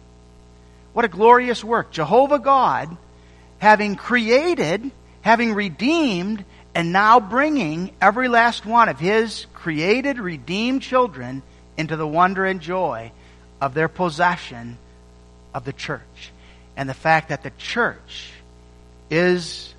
What 0.93 1.05
a 1.05 1.07
glorious 1.07 1.63
work. 1.63 1.89
Jehovah 1.89 2.37
God, 2.37 2.95
having 3.57 3.95
created, 3.95 4.91
having 5.21 5.55
redeemed, 5.55 6.45
and 6.75 6.93
now 6.93 7.19
bringing 7.19 7.95
every 7.99 8.27
last 8.27 8.63
one 8.63 8.89
of 8.89 8.99
his 8.99 9.47
created, 9.55 10.19
redeemed 10.19 10.83
children 10.83 11.41
into 11.77 11.95
the 11.95 12.05
wonder 12.05 12.45
and 12.45 12.61
joy 12.61 13.11
of 13.59 13.73
their 13.73 13.87
possession 13.87 14.77
of 15.51 15.65
the 15.65 15.73
church. 15.73 16.31
And 16.77 16.87
the 16.87 16.93
fact 16.93 17.29
that 17.29 17.41
the 17.41 17.53
church 17.57 18.33
is 19.09 19.73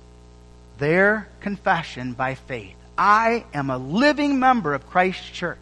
their 0.79 1.29
confession 1.39 2.11
by 2.11 2.35
faith. 2.35 2.75
I 2.97 3.45
am 3.53 3.69
a 3.69 3.77
living 3.77 4.37
member 4.37 4.73
of 4.73 4.89
Christ's 4.89 5.29
church. 5.29 5.59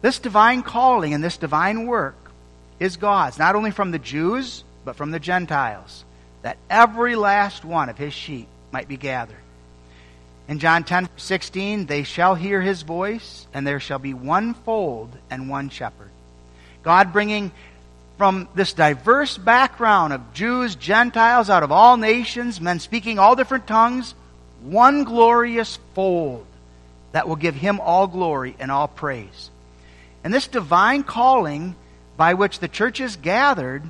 This 0.00 0.18
divine 0.18 0.62
calling 0.62 1.12
and 1.12 1.22
this 1.22 1.36
divine 1.36 1.86
work 1.86 2.16
is 2.80 2.96
God's, 2.96 3.38
not 3.38 3.54
only 3.54 3.70
from 3.70 3.90
the 3.90 3.98
Jews, 3.98 4.64
but 4.84 4.96
from 4.96 5.10
the 5.10 5.20
Gentiles, 5.20 6.04
that 6.42 6.58
every 6.68 7.16
last 7.16 7.64
one 7.64 7.88
of 7.88 7.98
his 7.98 8.12
sheep 8.12 8.48
might 8.70 8.88
be 8.88 8.96
gathered. 8.96 9.36
In 10.48 10.58
John 10.58 10.84
10 10.84 11.08
16, 11.16 11.86
they 11.86 12.02
shall 12.02 12.34
hear 12.34 12.60
his 12.60 12.82
voice, 12.82 13.46
and 13.54 13.66
there 13.66 13.80
shall 13.80 13.98
be 13.98 14.14
one 14.14 14.54
fold 14.54 15.16
and 15.30 15.48
one 15.48 15.68
shepherd. 15.68 16.10
God 16.82 17.12
bringing 17.12 17.52
from 18.18 18.48
this 18.54 18.72
diverse 18.72 19.38
background 19.38 20.12
of 20.12 20.32
Jews, 20.34 20.74
Gentiles, 20.74 21.48
out 21.48 21.62
of 21.62 21.72
all 21.72 21.96
nations, 21.96 22.60
men 22.60 22.80
speaking 22.80 23.18
all 23.18 23.36
different 23.36 23.66
tongues, 23.66 24.14
one 24.62 25.04
glorious 25.04 25.78
fold 25.94 26.46
that 27.12 27.28
will 27.28 27.36
give 27.36 27.54
him 27.54 27.80
all 27.80 28.06
glory 28.06 28.56
and 28.58 28.70
all 28.70 28.88
praise. 28.88 29.50
And 30.24 30.32
this 30.32 30.46
divine 30.46 31.02
calling 31.02 31.74
by 32.22 32.34
which 32.34 32.60
the 32.60 32.68
church 32.68 33.00
is 33.00 33.16
gathered 33.16 33.82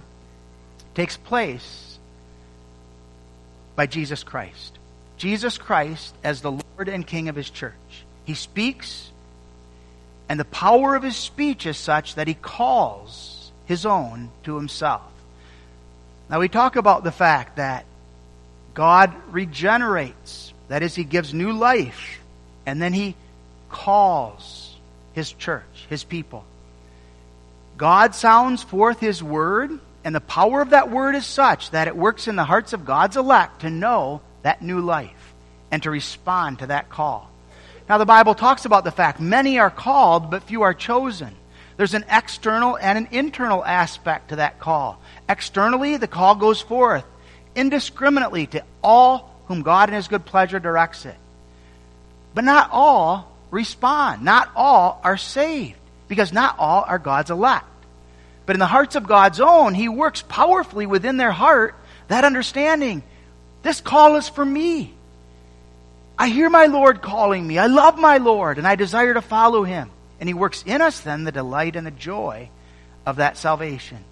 takes 0.94 1.18
place 1.18 1.98
by 3.76 3.84
Jesus 3.84 4.24
Christ. 4.24 4.78
Jesus 5.18 5.58
Christ 5.58 6.14
as 6.24 6.40
the 6.40 6.52
Lord 6.52 6.88
and 6.88 7.06
King 7.06 7.28
of 7.28 7.36
his 7.36 7.50
church. 7.50 7.74
He 8.24 8.32
speaks, 8.32 9.10
and 10.30 10.40
the 10.40 10.46
power 10.46 10.96
of 10.96 11.02
his 11.02 11.14
speech 11.14 11.66
is 11.66 11.76
such 11.76 12.14
that 12.14 12.26
he 12.26 12.32
calls 12.32 13.52
his 13.66 13.84
own 13.84 14.30
to 14.44 14.56
himself. 14.56 15.12
Now, 16.30 16.40
we 16.40 16.48
talk 16.48 16.76
about 16.76 17.04
the 17.04 17.12
fact 17.12 17.56
that 17.56 17.84
God 18.72 19.12
regenerates, 19.30 20.54
that 20.68 20.82
is, 20.82 20.94
he 20.94 21.04
gives 21.04 21.34
new 21.34 21.52
life, 21.52 22.20
and 22.64 22.80
then 22.80 22.94
he 22.94 23.14
calls 23.68 24.74
his 25.12 25.30
church, 25.34 25.84
his 25.90 26.02
people. 26.02 26.46
God 27.82 28.14
sounds 28.14 28.62
forth 28.62 29.00
his 29.00 29.24
word, 29.24 29.80
and 30.04 30.14
the 30.14 30.20
power 30.20 30.60
of 30.60 30.70
that 30.70 30.88
word 30.88 31.16
is 31.16 31.26
such 31.26 31.72
that 31.72 31.88
it 31.88 31.96
works 31.96 32.28
in 32.28 32.36
the 32.36 32.44
hearts 32.44 32.72
of 32.72 32.84
God's 32.84 33.16
elect 33.16 33.62
to 33.62 33.70
know 33.70 34.20
that 34.42 34.62
new 34.62 34.80
life 34.80 35.34
and 35.72 35.82
to 35.82 35.90
respond 35.90 36.60
to 36.60 36.68
that 36.68 36.90
call. 36.90 37.28
Now, 37.88 37.98
the 37.98 38.06
Bible 38.06 38.36
talks 38.36 38.66
about 38.66 38.84
the 38.84 38.92
fact 38.92 39.18
many 39.18 39.58
are 39.58 39.68
called, 39.68 40.30
but 40.30 40.44
few 40.44 40.62
are 40.62 40.74
chosen. 40.74 41.34
There's 41.76 41.94
an 41.94 42.04
external 42.08 42.78
and 42.78 42.98
an 42.98 43.08
internal 43.10 43.64
aspect 43.64 44.28
to 44.28 44.36
that 44.36 44.60
call. 44.60 45.02
Externally, 45.28 45.96
the 45.96 46.06
call 46.06 46.36
goes 46.36 46.60
forth 46.60 47.04
indiscriminately 47.56 48.46
to 48.46 48.62
all 48.84 49.34
whom 49.46 49.62
God 49.62 49.88
in 49.88 49.96
His 49.96 50.06
good 50.06 50.24
pleasure 50.24 50.60
directs 50.60 51.04
it. 51.04 51.16
But 52.32 52.44
not 52.44 52.70
all 52.70 53.36
respond. 53.50 54.22
Not 54.22 54.52
all 54.54 55.00
are 55.02 55.16
saved, 55.16 55.80
because 56.06 56.32
not 56.32 56.60
all 56.60 56.84
are 56.86 57.00
God's 57.00 57.32
elect. 57.32 57.66
But 58.44 58.56
in 58.56 58.60
the 58.60 58.66
hearts 58.66 58.96
of 58.96 59.06
God's 59.06 59.40
own, 59.40 59.74
He 59.74 59.88
works 59.88 60.22
powerfully 60.22 60.86
within 60.86 61.16
their 61.16 61.32
heart 61.32 61.74
that 62.08 62.24
understanding. 62.24 63.02
This 63.62 63.80
call 63.80 64.16
is 64.16 64.28
for 64.28 64.44
me. 64.44 64.92
I 66.18 66.28
hear 66.28 66.50
my 66.50 66.66
Lord 66.66 67.02
calling 67.02 67.46
me. 67.46 67.58
I 67.58 67.66
love 67.66 67.98
my 67.98 68.18
Lord, 68.18 68.58
and 68.58 68.66
I 68.66 68.74
desire 68.74 69.14
to 69.14 69.22
follow 69.22 69.64
Him. 69.64 69.90
And 70.20 70.28
He 70.28 70.34
works 70.34 70.62
in 70.66 70.82
us 70.82 71.00
then 71.00 71.24
the 71.24 71.32
delight 71.32 71.76
and 71.76 71.86
the 71.86 71.90
joy 71.90 72.50
of 73.06 73.16
that 73.16 73.36
salvation. 73.36 74.04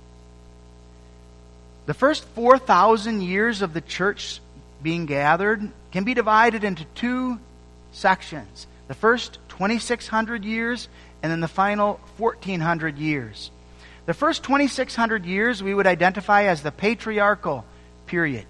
The 1.87 1.95
first 1.95 2.25
4,000 2.25 3.21
years 3.21 3.63
of 3.63 3.75
the 3.75 3.81
church 3.81 4.41
being 4.83 5.07
gathered 5.07 5.71
can 5.91 6.05
be 6.05 6.15
divided 6.15 6.65
into 6.65 6.85
two 6.95 7.39
sections. 7.93 8.67
The 8.89 8.95
first 8.95 9.39
2,600 9.51 10.45
years, 10.45 10.89
and 11.23 11.31
then 11.31 11.41
the 11.41 11.49
final 11.49 12.01
1,400 12.17 12.99
years. 12.99 13.51
The 14.07 14.15
first 14.15 14.43
2,600 14.45 15.25
years 15.25 15.63
we 15.63 15.75
would 15.75 15.87
identify 15.87 16.45
as 16.45 16.63
the 16.63 16.73
patriarchal 16.73 17.65
period. 18.07 18.47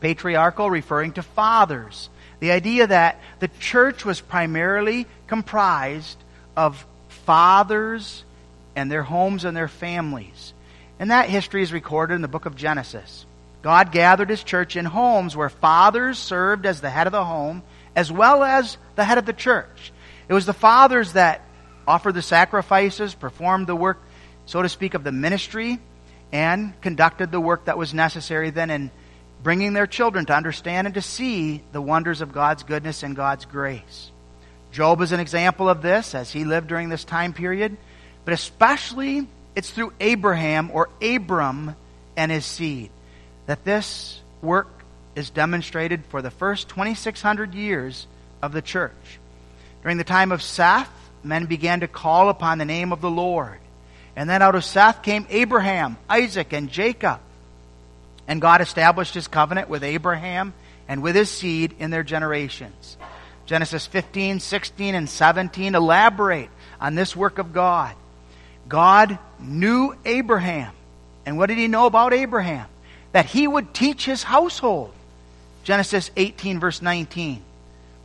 Patriarchal 0.00 0.70
referring 0.70 1.12
to 1.12 1.22
fathers. 1.22 2.08
The 2.40 2.52
idea 2.52 2.86
that 2.86 3.20
the 3.40 3.48
church 3.60 4.04
was 4.04 4.20
primarily 4.20 5.06
comprised 5.26 6.18
of 6.56 6.84
fathers 7.08 8.24
and 8.74 8.90
their 8.90 9.02
homes 9.02 9.44
and 9.44 9.56
their 9.56 9.68
families. 9.68 10.52
And 10.98 11.10
that 11.10 11.28
history 11.28 11.62
is 11.62 11.72
recorded 11.72 12.14
in 12.14 12.22
the 12.22 12.28
book 12.28 12.46
of 12.46 12.56
Genesis. 12.56 13.26
God 13.62 13.92
gathered 13.92 14.30
his 14.30 14.44
church 14.44 14.76
in 14.76 14.84
homes 14.84 15.36
where 15.36 15.48
fathers 15.48 16.18
served 16.18 16.64
as 16.64 16.80
the 16.80 16.90
head 16.90 17.06
of 17.06 17.12
the 17.12 17.24
home 17.24 17.62
as 17.94 18.12
well 18.12 18.44
as 18.44 18.76
the 18.94 19.04
head 19.04 19.18
of 19.18 19.26
the 19.26 19.32
church. 19.32 19.92
It 20.28 20.32
was 20.32 20.46
the 20.46 20.52
fathers 20.52 21.14
that 21.14 21.40
offered 21.86 22.14
the 22.14 22.22
sacrifices, 22.22 23.14
performed 23.14 23.66
the 23.66 23.74
work, 23.74 23.98
so 24.48 24.62
to 24.62 24.68
speak, 24.70 24.94
of 24.94 25.04
the 25.04 25.12
ministry, 25.12 25.78
and 26.32 26.72
conducted 26.80 27.30
the 27.30 27.38
work 27.40 27.66
that 27.66 27.76
was 27.76 27.92
necessary 27.92 28.48
then 28.48 28.70
in 28.70 28.90
bringing 29.42 29.74
their 29.74 29.86
children 29.86 30.24
to 30.24 30.34
understand 30.34 30.86
and 30.86 30.94
to 30.94 31.02
see 31.02 31.62
the 31.72 31.82
wonders 31.82 32.22
of 32.22 32.32
God's 32.32 32.62
goodness 32.62 33.02
and 33.02 33.14
God's 33.14 33.44
grace. 33.44 34.10
Job 34.72 35.02
is 35.02 35.12
an 35.12 35.20
example 35.20 35.68
of 35.68 35.82
this 35.82 36.14
as 36.14 36.32
he 36.32 36.46
lived 36.46 36.66
during 36.66 36.88
this 36.88 37.04
time 37.04 37.34
period, 37.34 37.76
but 38.24 38.32
especially 38.32 39.26
it's 39.54 39.70
through 39.70 39.92
Abraham 40.00 40.70
or 40.72 40.88
Abram 41.02 41.76
and 42.16 42.32
his 42.32 42.46
seed 42.46 42.88
that 43.44 43.66
this 43.66 44.18
work 44.40 44.68
is 45.14 45.28
demonstrated 45.28 46.06
for 46.06 46.22
the 46.22 46.30
first 46.30 46.70
2,600 46.70 47.52
years 47.52 48.06
of 48.40 48.52
the 48.52 48.62
church. 48.62 49.18
During 49.82 49.98
the 49.98 50.04
time 50.04 50.32
of 50.32 50.42
Seth, 50.42 50.90
men 51.22 51.44
began 51.44 51.80
to 51.80 51.86
call 51.86 52.30
upon 52.30 52.56
the 52.56 52.64
name 52.64 52.94
of 52.94 53.02
the 53.02 53.10
Lord. 53.10 53.58
And 54.18 54.28
then 54.28 54.42
out 54.42 54.56
of 54.56 54.64
Seth 54.64 55.04
came 55.04 55.28
Abraham, 55.30 55.96
Isaac, 56.10 56.52
and 56.52 56.68
Jacob. 56.68 57.20
And 58.26 58.40
God 58.40 58.60
established 58.60 59.14
his 59.14 59.28
covenant 59.28 59.68
with 59.68 59.84
Abraham 59.84 60.54
and 60.88 61.04
with 61.04 61.14
his 61.14 61.30
seed 61.30 61.76
in 61.78 61.92
their 61.92 62.02
generations. 62.02 62.96
Genesis 63.46 63.86
15, 63.86 64.40
16, 64.40 64.96
and 64.96 65.08
17 65.08 65.76
elaborate 65.76 66.50
on 66.80 66.96
this 66.96 67.14
work 67.14 67.38
of 67.38 67.52
God. 67.52 67.94
God 68.68 69.20
knew 69.38 69.94
Abraham. 70.04 70.72
And 71.24 71.38
what 71.38 71.46
did 71.46 71.58
he 71.58 71.68
know 71.68 71.86
about 71.86 72.12
Abraham? 72.12 72.66
That 73.12 73.26
he 73.26 73.46
would 73.46 73.72
teach 73.72 74.04
his 74.04 74.24
household. 74.24 74.92
Genesis 75.62 76.10
18, 76.16 76.58
verse 76.58 76.82
19. 76.82 77.40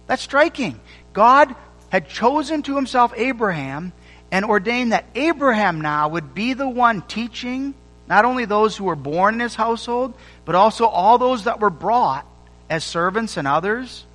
That's 0.06 0.22
striking. 0.22 0.80
God 1.12 1.56
had 1.90 2.08
chosen 2.08 2.62
to 2.64 2.76
himself 2.76 3.16
Abraham 3.18 3.94
and 4.34 4.46
ordained 4.46 4.94
that 4.94 5.06
Abraham 5.14 5.80
now 5.80 6.10
would 6.10 6.34
be 6.34 6.54
the 6.54 6.68
one 6.68 7.04
teaching 7.04 7.76
not 8.08 8.26
only 8.26 8.46
those 8.46 8.76
who 8.76 8.86
were 8.86 8.96
born 8.96 9.36
in 9.36 9.40
his 9.40 9.54
household, 9.54 10.16
but 10.44 10.56
also 10.56 10.88
all 10.88 11.20
those 11.20 11.44
that 11.44 11.60
were 11.60 11.70
brought 11.70 12.26
as 12.68 12.84
servants 12.84 13.38
and 13.38 13.48
others. 13.48 14.06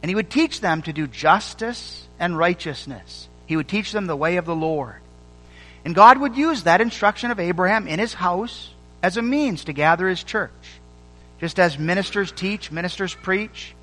And 0.00 0.08
he 0.08 0.14
would 0.14 0.30
teach 0.30 0.60
them 0.60 0.80
to 0.82 0.92
do 0.92 1.08
justice 1.08 2.06
and 2.20 2.38
righteousness. 2.38 3.28
He 3.46 3.56
would 3.56 3.66
teach 3.66 3.90
them 3.90 4.06
the 4.06 4.14
way 4.14 4.36
of 4.36 4.46
the 4.46 4.54
Lord. 4.54 5.00
And 5.84 5.92
God 5.92 6.18
would 6.18 6.36
use 6.36 6.62
that 6.62 6.80
instruction 6.80 7.32
of 7.32 7.40
Abraham 7.40 7.88
in 7.88 7.98
his 7.98 8.14
house 8.14 8.72
as 9.02 9.16
a 9.16 9.22
means 9.22 9.64
to 9.64 9.72
gather 9.72 10.08
his 10.08 10.22
church. 10.22 10.52
Just 11.40 11.58
as 11.58 11.80
ministers 11.80 12.30
teach, 12.30 12.70
ministers 12.70 13.14
preach, 13.14 13.74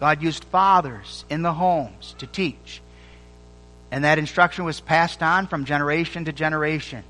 God 0.00 0.22
used 0.22 0.44
fathers 0.44 1.26
in 1.28 1.42
the 1.42 1.52
homes 1.52 2.14
to 2.18 2.26
teach. 2.26 2.80
And 3.90 4.04
that 4.04 4.18
instruction 4.18 4.64
was 4.64 4.80
passed 4.80 5.22
on 5.22 5.46
from 5.46 5.64
generation 5.64 6.26
to 6.26 6.32
generation. 6.32 7.04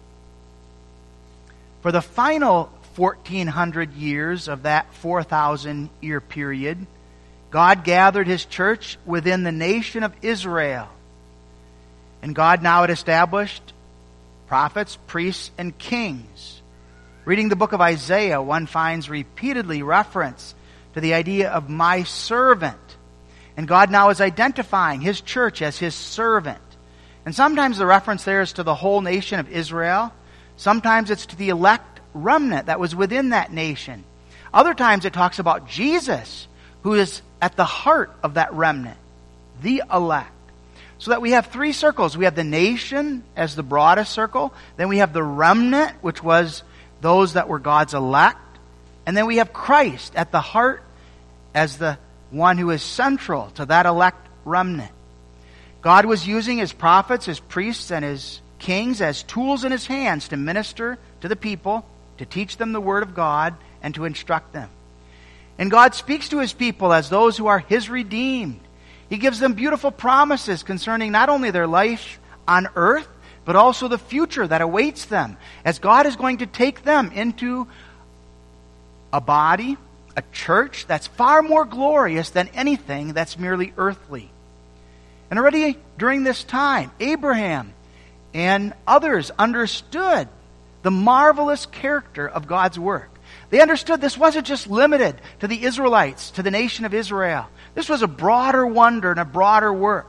For 1.83 1.93
the 1.93 2.03
final 2.03 2.73
1400 2.97 3.95
years 3.95 4.49
of 4.49 4.63
that 4.63 4.93
4,000 4.95 5.91
year 6.01 6.21
period, 6.21 6.87
God 7.51 7.85
gathered 7.85 8.27
his 8.27 8.45
church 8.45 8.99
within 9.07 9.43
the 9.43 9.53
nation 9.53 10.03
of 10.03 10.13
Israel 10.23 10.89
and 12.23 12.35
God 12.35 12.63
now 12.63 12.83
had 12.83 12.91
established 12.91 13.63
prophets, 14.47 14.99
priests, 15.07 15.51
and 15.59 15.77
kings. 15.77 16.63
Reading 17.25 17.49
the 17.49 17.57
book 17.57 17.73
of 17.73 17.81
Isaiah, 17.81 18.41
one 18.41 18.67
finds 18.67 19.11
repeatedly 19.11 19.83
reference 19.83 20.55
to 20.95 21.01
the 21.01 21.15
idea 21.15 21.51
of 21.51 21.69
my 21.69 22.03
servant. 22.05 22.79
And 23.57 23.69
God 23.69 23.91
now 23.91 24.11
is 24.11 24.21
identifying 24.21 25.01
his 25.01 25.21
church 25.21 25.63
as 25.63 25.79
his 25.79 25.95
servant. 25.95 26.59
And 27.29 27.35
sometimes 27.35 27.77
the 27.77 27.85
reference 27.85 28.25
there 28.25 28.41
is 28.41 28.55
to 28.55 28.63
the 28.63 28.75
whole 28.75 29.03
nation 29.03 29.39
of 29.39 29.51
Israel. 29.51 30.15
Sometimes 30.57 31.11
it's 31.11 31.27
to 31.27 31.37
the 31.37 31.51
elect 31.51 32.01
remnant 32.15 32.69
that 32.69 32.81
was 32.81 32.97
within 32.97 33.29
that 33.29 33.53
nation. 33.53 34.05
Other 34.55 34.73
times 34.73 35.05
it 35.05 35.13
talks 35.13 35.39
about 35.39 35.69
Jesus, 35.69 36.49
who 36.85 36.95
is 36.95 37.21
at 37.43 37.55
the 37.55 37.67
heart 37.67 38.11
of 38.23 38.33
that 38.33 38.55
remnant, 38.55 38.97
the 39.61 39.83
elect. 39.93 40.33
So 40.97 41.11
that 41.11 41.21
we 41.21 41.33
have 41.33 41.49
three 41.49 41.73
circles. 41.73 42.17
We 42.17 42.25
have 42.25 42.35
the 42.35 42.45
nation 42.45 43.23
as 43.37 43.55
the 43.55 43.63
broadest 43.63 44.11
circle. 44.11 44.55
Then 44.79 44.89
we 44.89 44.97
have 44.97 45.13
the 45.13 45.23
remnant, 45.23 46.03
which 46.03 46.23
was 46.23 46.63
those 47.03 47.35
that 47.35 47.47
were 47.47 47.59
God's 47.59 47.93
elect. 47.93 48.39
And 49.05 49.15
then 49.15 49.27
we 49.27 49.37
have 49.37 49.53
Christ 49.53 50.15
at 50.17 50.33
the 50.33 50.41
heart 50.41 50.83
as 51.55 51.77
the 51.77 51.99
one 52.31 52.57
who 52.57 52.71
is 52.71 52.83
central 52.83 53.51
to 53.57 53.67
that 53.67 53.85
elect 53.85 54.27
remnant. 54.47 54.93
God 55.89 56.05
was 56.05 56.29
using 56.29 56.59
his 56.59 56.75
prophets, 56.75 57.25
his 57.25 57.41
priests, 57.41 57.91
and 57.91 58.05
his 58.05 58.43
kings 58.59 59.01
as 59.01 59.23
tools 59.23 59.65
in 59.65 59.73
his 59.73 59.87
hands 59.87 60.29
to 60.29 60.37
minister 60.37 60.99
to 61.23 61.29
the 61.29 61.37
people, 61.37 61.87
to 62.19 62.27
teach 62.27 62.59
them 62.59 62.73
the 62.73 62.81
word 62.81 63.03
of 63.03 63.15
God, 63.15 63.55
and 63.83 63.95
to 63.95 64.05
instruct 64.05 64.53
them. 64.53 64.69
And 65.57 65.71
God 65.71 65.95
speaks 65.95 66.29
to 66.29 66.41
his 66.41 66.53
people 66.53 66.93
as 66.93 67.09
those 67.09 67.39
who 67.39 67.47
are 67.47 67.61
his 67.61 67.89
redeemed 67.89 68.61
he 69.09 69.17
gives 69.17 69.41
them 69.41 69.55
beautiful 69.55 69.91
promises 69.91 70.63
concerning 70.63 71.13
not 71.13 71.29
only 71.29 71.51
their 71.51 71.67
life 71.67 72.21
on 72.47 72.69
earth, 72.77 73.09
but 73.45 73.57
also 73.57 73.89
the 73.89 73.99
future 73.99 74.47
that 74.47 74.61
awaits 74.61 75.07
them 75.07 75.39
as 75.65 75.79
God 75.79 76.05
is 76.07 76.17
going 76.17 76.39
to 76.39 76.47
take 76.47 76.83
them 76.83 77.11
into 77.13 77.67
a 79.11 79.21
body, 79.21 79.79
a 80.15 80.23
church 80.33 80.87
that's 80.87 81.07
far 81.07 81.41
more 81.41 81.65
glorious 81.65 82.29
than 82.29 82.49
anything 82.49 83.15
that's 83.15 83.39
merely 83.39 83.73
earthly. 83.79 84.31
And 85.31 85.39
already 85.39 85.79
during 85.99 86.25
this 86.25 86.45
time, 86.45 86.91
Abraham 87.01 87.75
and 88.33 88.73
others 88.87 89.31
understood 89.39 90.29
the 90.83 90.91
marvelous 90.91 91.67
character 91.67 92.29
of 92.29 92.47
God's 92.47 92.79
work. 92.79 93.11
They 93.51 93.61
understood 93.61 94.01
this 94.01 94.19
wasn't 94.19 94.47
just 94.47 94.69
limited 94.69 95.21
to 95.41 95.49
the 95.49 95.65
Israelites, 95.65 96.31
to 96.33 96.43
the 96.43 96.51
nation 96.51 96.85
of 96.85 96.95
Israel. 96.95 97.47
This 97.75 97.89
was 97.89 98.03
a 98.03 98.09
broader 98.09 98.67
wonder 98.67 99.11
and 99.11 99.21
a 99.21 99.25
broader 99.25 99.73
work. 99.73 100.07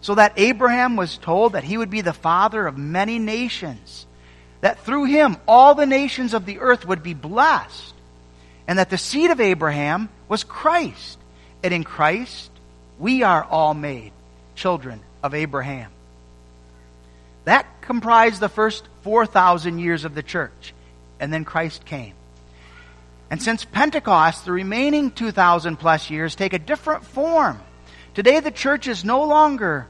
So 0.00 0.14
that 0.14 0.34
Abraham 0.36 0.96
was 0.96 1.18
told 1.18 1.54
that 1.54 1.64
he 1.64 1.76
would 1.76 1.90
be 1.90 2.02
the 2.02 2.12
father 2.12 2.66
of 2.66 2.78
many 2.78 3.18
nations, 3.18 4.06
that 4.60 4.84
through 4.84 5.04
him 5.04 5.36
all 5.46 5.74
the 5.74 5.86
nations 5.86 6.34
of 6.34 6.46
the 6.46 6.60
earth 6.60 6.86
would 6.86 7.02
be 7.02 7.14
blessed, 7.14 7.94
and 8.68 8.78
that 8.78 8.90
the 8.90 8.98
seed 8.98 9.30
of 9.30 9.40
Abraham 9.40 10.08
was 10.28 10.44
Christ. 10.44 11.18
And 11.64 11.74
in 11.74 11.82
Christ, 11.82 12.50
we 12.98 13.24
are 13.24 13.42
all 13.42 13.74
made 13.74 14.12
children 14.58 15.00
of 15.22 15.34
Abraham. 15.34 15.90
That 17.44 17.80
comprised 17.80 18.40
the 18.40 18.48
first 18.48 18.86
4,000 19.02 19.78
years 19.78 20.04
of 20.04 20.14
the 20.14 20.22
church. 20.22 20.74
And 21.18 21.32
then 21.32 21.44
Christ 21.44 21.84
came. 21.84 22.14
And 23.30 23.42
since 23.42 23.64
Pentecost, 23.64 24.44
the 24.44 24.52
remaining 24.52 25.10
2,000 25.10 25.76
plus 25.76 26.10
years 26.10 26.34
take 26.34 26.52
a 26.52 26.58
different 26.58 27.04
form. 27.04 27.60
Today, 28.14 28.40
the 28.40 28.50
church 28.50 28.88
is 28.88 29.04
no 29.04 29.24
longer 29.24 29.86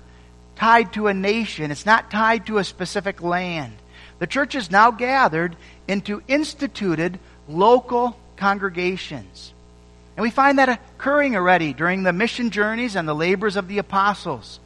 tied 0.57 0.92
to 0.94 1.07
a 1.07 1.14
nation, 1.14 1.70
it's 1.70 1.87
not 1.87 2.11
tied 2.11 2.46
to 2.46 2.59
a 2.59 2.64
specific 2.64 3.22
land. 3.22 3.74
The 4.18 4.26
church 4.26 4.54
is 4.54 4.70
now 4.70 4.90
gathered 4.90 5.57
into 5.87 6.22
instituted 6.26 7.20
local 7.48 8.18
congregations. 8.37 9.54
And 10.18 10.24
we 10.24 10.31
find 10.31 10.59
that 10.59 10.68
occurring 10.68 11.37
already 11.37 11.72
during 11.72 12.02
the 12.02 12.12
mission 12.12 12.50
journeys 12.50 12.96
and 12.96 13.09
the 13.09 13.14
labors 13.14 13.54
of 13.54 13.68
the 13.68 13.78
apostles. 13.78 14.59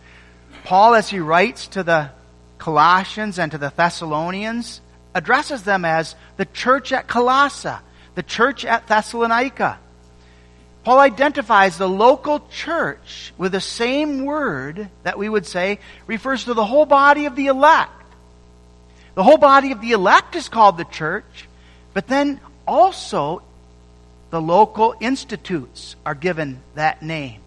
Paul, 0.65 0.95
as 0.95 1.11
he 1.11 1.19
writes 1.19 1.67
to 1.69 1.83
the 1.83 2.09
Colossians 2.57 3.39
and 3.39 3.53
to 3.53 3.59
the 3.59 3.71
Thessalonians, 3.77 4.81
addresses 5.15 5.63
them 5.65 5.85
as 5.85 6.15
the 6.39 6.47
church 6.47 6.91
at 6.91 7.07
Colossae, 7.07 7.75
the 8.15 8.23
church 8.23 8.65
at 8.65 8.87
Thessalonica. 8.89 9.79
Paul 10.85 10.99
identifies 10.99 11.77
the 11.77 11.87
local 11.87 12.41
church 12.49 13.35
with 13.37 13.53
the 13.53 13.61
same 13.61 14.25
word 14.25 14.89
that 15.03 15.19
we 15.19 15.29
would 15.29 15.45
say 15.45 15.81
refers 16.07 16.45
to 16.45 16.55
the 16.55 16.65
whole 16.65 16.87
body 16.87 17.27
of 17.27 17.37
the 17.37 17.49
elect. 17.49 17.93
The 19.15 19.23
whole 19.23 19.37
body 19.37 19.73
of 19.73 19.83
the 19.83 19.93
elect 19.93 20.35
is 20.35 20.49
called 20.49 20.79
the 20.79 20.87
church, 20.87 21.47
but 21.93 22.07
then 22.07 22.41
also 22.67 23.43
the 24.33 24.41
local 24.41 24.95
institutes 24.99 25.95
are 26.07 26.15
given 26.15 26.59
that 26.75 27.03
name. 27.03 27.43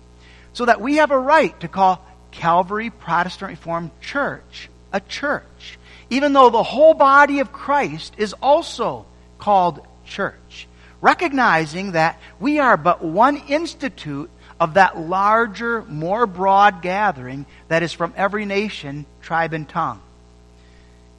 So 0.53 0.65
that 0.65 0.79
we 0.79 0.97
have 0.97 1.09
a 1.09 1.17
right 1.17 1.59
to 1.61 1.67
call 1.67 1.99
Calvary 2.29 2.91
Protestant 2.91 3.49
Reformed 3.49 3.89
Church 4.01 4.69
a 4.93 5.01
church, 5.01 5.77
even 6.09 6.31
though 6.31 6.49
the 6.49 6.63
whole 6.63 6.93
body 6.93 7.39
of 7.39 7.51
Christ 7.51 8.13
is 8.17 8.33
also 8.41 9.05
called 9.39 9.85
church. 10.05 10.67
Recognizing 11.01 11.91
that 11.93 12.17
we 12.39 12.59
are 12.59 12.77
but 12.77 13.03
one 13.03 13.37
institute 13.49 14.29
of 14.59 14.75
that 14.75 14.97
larger, 14.97 15.83
more 15.83 16.25
broad 16.25 16.81
gathering 16.83 17.45
that 17.67 17.83
is 17.83 17.91
from 17.91 18.13
every 18.15 18.45
nation, 18.45 19.05
tribe, 19.21 19.53
and 19.53 19.67
tongue. 19.67 20.01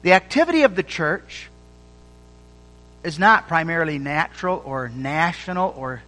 The 0.01 0.13
activity 0.13 0.63
of 0.63 0.75
the 0.75 0.81
church 0.81 1.49
is 3.03 3.19
not 3.19 3.47
primarily 3.47 3.99
natural 3.99 4.61
or 4.65 4.89
national 4.89 5.73
or 5.77 6.01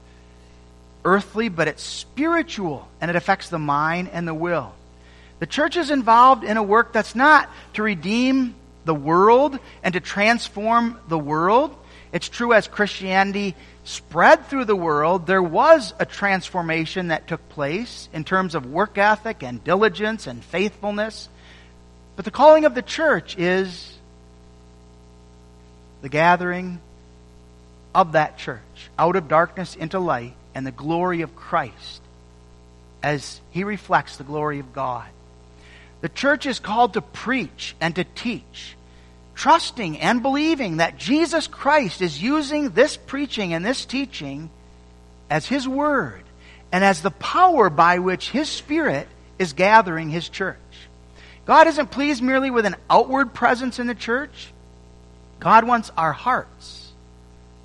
earthly, 1.05 1.49
but 1.49 1.67
it's 1.67 1.83
spiritual 1.83 2.87
and 2.99 3.09
it 3.09 3.15
affects 3.15 3.49
the 3.49 3.59
mind 3.59 4.09
and 4.11 4.27
the 4.27 4.33
will. 4.33 4.73
The 5.39 5.47
church 5.47 5.77
is 5.77 5.89
involved 5.89 6.43
in 6.43 6.57
a 6.57 6.63
work 6.63 6.91
that's 6.91 7.15
not 7.15 7.49
to 7.73 7.83
redeem 7.83 8.55
the 8.85 8.95
world 8.95 9.59
and 9.83 9.93
to 9.93 9.99
transform 9.99 10.99
the 11.07 11.19
world. 11.19 11.75
It's 12.11 12.27
true 12.27 12.53
as 12.53 12.67
Christianity 12.67 13.55
spread 13.89 14.45
through 14.45 14.65
the 14.65 14.75
world, 14.75 15.25
there 15.25 15.41
was 15.41 15.93
a 15.99 16.05
transformation 16.05 17.07
that 17.07 17.27
took 17.27 17.49
place 17.49 18.07
in 18.13 18.23
terms 18.23 18.53
of 18.53 18.67
work 18.67 18.97
ethic 18.99 19.41
and 19.41 19.63
diligence 19.63 20.27
and 20.27 20.43
faithfulness. 20.43 21.27
But 22.15 22.25
the 22.25 22.31
calling 22.31 22.65
of 22.65 22.75
the 22.75 22.83
church 22.83 23.35
is 23.37 23.97
the 26.01 26.09
gathering 26.09 26.79
of 27.93 28.13
that 28.13 28.37
church 28.37 28.89
out 28.97 29.15
of 29.15 29.27
darkness 29.27 29.75
into 29.75 29.99
light 29.99 30.33
and 30.55 30.65
the 30.65 30.71
glory 30.71 31.21
of 31.21 31.35
Christ 31.35 32.01
as 33.01 33.39
he 33.51 33.63
reflects 33.63 34.17
the 34.17 34.23
glory 34.23 34.59
of 34.59 34.73
God. 34.73 35.07
The 36.01 36.09
church 36.09 36.45
is 36.45 36.59
called 36.59 36.93
to 36.93 37.01
preach 37.01 37.75
and 37.81 37.95
to 37.95 38.03
teach, 38.03 38.75
trusting 39.35 39.99
and 39.99 40.21
believing 40.21 40.77
that 40.77 40.97
Jesus 40.97 41.47
Christ 41.47 42.01
is 42.01 42.21
using 42.21 42.69
this 42.69 42.95
preaching 42.97 43.53
and 43.53 43.65
this 43.65 43.85
teaching 43.85 44.49
as 45.29 45.45
his 45.45 45.67
word 45.67 46.23
and 46.71 46.83
as 46.83 47.01
the 47.01 47.11
power 47.11 47.69
by 47.69 47.99
which 47.99 48.29
his 48.29 48.47
spirit 48.49 49.07
is 49.37 49.53
gathering 49.53 50.09
his 50.09 50.29
church. 50.29 50.57
God 51.45 51.67
isn't 51.67 51.91
pleased 51.91 52.21
merely 52.21 52.51
with 52.51 52.65
an 52.65 52.75
outward 52.89 53.33
presence 53.33 53.79
in 53.79 53.87
the 53.87 53.95
church. 53.95 54.51
God 55.39 55.65
wants 55.65 55.91
our 55.97 56.13
hearts 56.13 56.91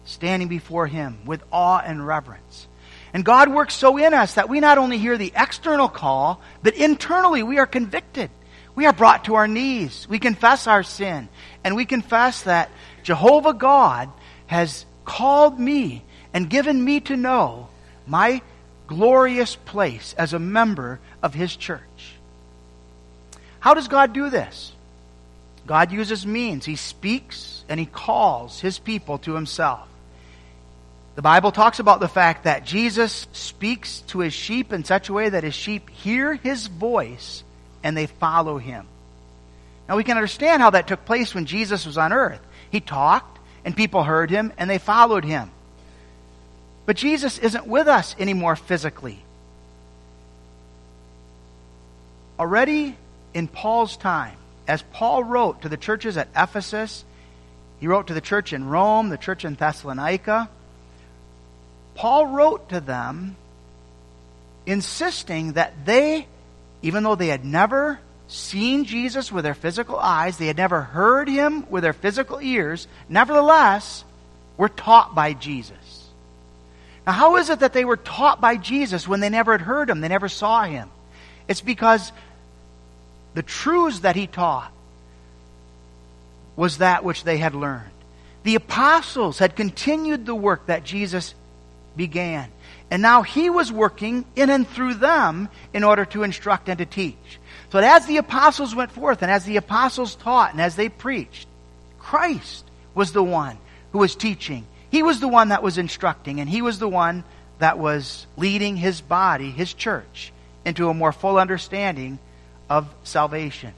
standing 0.04 0.48
before 0.48 0.86
him 0.86 1.18
with 1.24 1.42
awe 1.52 1.82
and 1.84 2.06
reverence. 2.06 2.66
And 3.12 3.24
God 3.24 3.48
works 3.48 3.74
so 3.74 3.96
in 3.96 4.12
us 4.12 4.34
that 4.34 4.48
we 4.48 4.60
not 4.60 4.78
only 4.78 4.98
hear 4.98 5.16
the 5.16 5.32
external 5.36 5.88
call, 5.88 6.40
but 6.62 6.74
internally 6.74 7.42
we 7.42 7.58
are 7.58 7.66
convicted. 7.66 8.30
We 8.74 8.86
are 8.86 8.92
brought 8.92 9.26
to 9.26 9.36
our 9.36 9.46
knees. 9.46 10.06
We 10.08 10.18
confess 10.18 10.66
our 10.66 10.82
sin. 10.82 11.28
And 11.62 11.76
we 11.76 11.84
confess 11.84 12.42
that 12.42 12.70
Jehovah 13.02 13.54
God 13.54 14.10
has 14.46 14.84
called 15.04 15.58
me 15.58 16.02
and 16.32 16.50
given 16.50 16.84
me 16.84 17.00
to 17.00 17.16
know 17.16 17.68
my 18.06 18.42
glorious 18.86 19.56
place 19.56 20.14
as 20.18 20.32
a 20.32 20.38
member 20.38 20.98
of 21.22 21.34
His 21.34 21.54
church. 21.54 22.16
How 23.60 23.74
does 23.74 23.88
God 23.88 24.12
do 24.12 24.28
this? 24.28 24.73
God 25.66 25.92
uses 25.92 26.26
means. 26.26 26.64
He 26.64 26.76
speaks 26.76 27.64
and 27.68 27.80
He 27.80 27.86
calls 27.86 28.60
His 28.60 28.78
people 28.78 29.18
to 29.18 29.34
Himself. 29.34 29.88
The 31.14 31.22
Bible 31.22 31.52
talks 31.52 31.78
about 31.78 32.00
the 32.00 32.08
fact 32.08 32.44
that 32.44 32.64
Jesus 32.64 33.28
speaks 33.32 34.00
to 34.08 34.18
his 34.18 34.34
sheep 34.34 34.72
in 34.72 34.84
such 34.84 35.08
a 35.08 35.12
way 35.12 35.28
that 35.28 35.44
his 35.44 35.54
sheep 35.54 35.88
hear 35.90 36.34
his 36.34 36.66
voice 36.66 37.44
and 37.84 37.96
they 37.96 38.06
follow 38.06 38.58
him. 38.58 38.86
Now 39.88 39.96
we 39.96 40.02
can 40.02 40.16
understand 40.16 40.60
how 40.60 40.70
that 40.70 40.88
took 40.88 41.04
place 41.04 41.34
when 41.34 41.46
Jesus 41.46 41.86
was 41.86 41.98
on 41.98 42.12
earth. 42.12 42.40
He 42.70 42.80
talked 42.80 43.38
and 43.64 43.76
people 43.76 44.02
heard 44.02 44.28
him 44.30 44.52
and 44.58 44.68
they 44.68 44.78
followed 44.78 45.24
him. 45.24 45.52
But 46.84 46.96
Jesus 46.96 47.38
isn't 47.38 47.66
with 47.66 47.86
us 47.86 48.16
anymore 48.18 48.56
physically. 48.56 49.22
Already 52.40 52.96
in 53.32 53.46
Paul's 53.46 53.96
time, 53.96 54.36
as 54.66 54.82
Paul 54.92 55.24
wrote 55.24 55.62
to 55.62 55.68
the 55.68 55.76
churches 55.76 56.16
at 56.16 56.28
Ephesus, 56.36 57.04
he 57.80 57.86
wrote 57.86 58.06
to 58.06 58.14
the 58.14 58.20
church 58.20 58.52
in 58.52 58.64
Rome, 58.64 59.08
the 59.08 59.18
church 59.18 59.44
in 59.44 59.54
Thessalonica, 59.54 60.48
Paul 61.94 62.26
wrote 62.26 62.70
to 62.70 62.80
them 62.80 63.36
insisting 64.66 65.52
that 65.52 65.84
they, 65.84 66.26
even 66.82 67.02
though 67.02 67.14
they 67.14 67.28
had 67.28 67.44
never 67.44 68.00
seen 68.26 68.84
Jesus 68.84 69.30
with 69.30 69.44
their 69.44 69.54
physical 69.54 69.96
eyes, 69.96 70.38
they 70.38 70.46
had 70.46 70.56
never 70.56 70.80
heard 70.80 71.28
him 71.28 71.68
with 71.70 71.82
their 71.82 71.92
physical 71.92 72.40
ears, 72.40 72.88
nevertheless, 73.08 74.04
were 74.56 74.68
taught 74.68 75.14
by 75.14 75.34
Jesus. 75.34 76.10
Now, 77.06 77.12
how 77.12 77.36
is 77.36 77.50
it 77.50 77.60
that 77.60 77.74
they 77.74 77.84
were 77.84 77.98
taught 77.98 78.40
by 78.40 78.56
Jesus 78.56 79.06
when 79.06 79.20
they 79.20 79.28
never 79.28 79.52
had 79.52 79.60
heard 79.60 79.90
him, 79.90 80.00
they 80.00 80.08
never 80.08 80.28
saw 80.28 80.64
him? 80.64 80.88
It's 81.46 81.60
because 81.60 82.10
the 83.34 83.42
truths 83.42 84.00
that 84.00 84.16
he 84.16 84.26
taught 84.26 84.72
was 86.56 86.78
that 86.78 87.04
which 87.04 87.24
they 87.24 87.38
had 87.38 87.54
learned. 87.54 87.90
The 88.44 88.54
apostles 88.54 89.38
had 89.38 89.56
continued 89.56 90.26
the 90.26 90.34
work 90.34 90.66
that 90.66 90.84
Jesus 90.84 91.34
began. 91.96 92.50
And 92.90 93.02
now 93.02 93.22
he 93.22 93.50
was 93.50 93.72
working 93.72 94.24
in 94.36 94.50
and 94.50 94.68
through 94.68 94.94
them 94.94 95.48
in 95.72 95.82
order 95.82 96.04
to 96.06 96.22
instruct 96.22 96.68
and 96.68 96.78
to 96.78 96.86
teach. 96.86 97.40
So 97.70 97.78
as 97.78 98.06
the 98.06 98.18
apostles 98.18 98.74
went 98.74 98.92
forth 98.92 99.22
and 99.22 99.30
as 99.30 99.44
the 99.44 99.56
apostles 99.56 100.14
taught 100.14 100.52
and 100.52 100.60
as 100.60 100.76
they 100.76 100.88
preached, 100.88 101.48
Christ 101.98 102.64
was 102.94 103.12
the 103.12 103.22
one 103.22 103.56
who 103.92 103.98
was 103.98 104.14
teaching. 104.14 104.66
He 104.90 105.02
was 105.02 105.18
the 105.18 105.28
one 105.28 105.48
that 105.48 105.62
was 105.62 105.78
instructing 105.78 106.38
and 106.38 106.48
he 106.48 106.62
was 106.62 106.78
the 106.78 106.88
one 106.88 107.24
that 107.58 107.78
was 107.78 108.26
leading 108.36 108.76
his 108.76 109.00
body, 109.00 109.50
his 109.50 109.72
church, 109.72 110.32
into 110.64 110.88
a 110.88 110.94
more 110.94 111.12
full 111.12 111.38
understanding 111.38 112.18
of 112.68 112.92
salvation. 113.04 113.72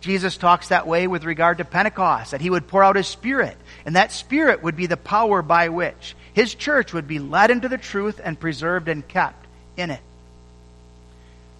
Jesus 0.00 0.36
talks 0.36 0.68
that 0.68 0.86
way 0.86 1.06
with 1.06 1.24
regard 1.24 1.58
to 1.58 1.64
Pentecost, 1.64 2.32
that 2.32 2.40
he 2.40 2.50
would 2.50 2.66
pour 2.66 2.82
out 2.82 2.96
his 2.96 3.06
Spirit, 3.06 3.56
and 3.86 3.94
that 3.94 4.10
Spirit 4.10 4.62
would 4.62 4.76
be 4.76 4.86
the 4.86 4.96
power 4.96 5.42
by 5.42 5.68
which 5.68 6.16
his 6.34 6.54
church 6.54 6.92
would 6.92 7.06
be 7.06 7.20
led 7.20 7.50
into 7.50 7.68
the 7.68 7.78
truth 7.78 8.20
and 8.22 8.38
preserved 8.38 8.88
and 8.88 9.06
kept 9.06 9.46
in 9.76 9.90
it. 9.90 10.00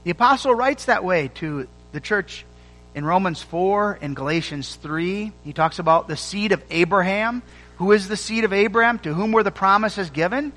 The 0.05 0.11
apostle 0.11 0.55
writes 0.55 0.87
that 0.87 1.05
way 1.05 1.29
to 1.37 1.69
the 1.93 2.01
church 2.01 2.45
in 2.95 3.05
Romans 3.05 3.41
4 3.43 3.99
and 4.03 4.17
Galatians 4.17 4.75
3. 4.77 5.33
He 5.45 5.53
talks 5.53 5.79
about 5.79 6.09
the 6.09 6.17
seed 6.17 6.53
of 6.53 6.63
Abraham 6.71 7.43
Who 7.77 7.93
is 7.93 8.07
the 8.07 8.17
seed 8.17 8.45
of 8.45 8.53
Abraham? 8.53 8.99
To 9.01 9.15
whom 9.15 9.33
were 9.33 9.43
the 9.43 9.51
promises 9.51 10.11
given? 10.11 10.53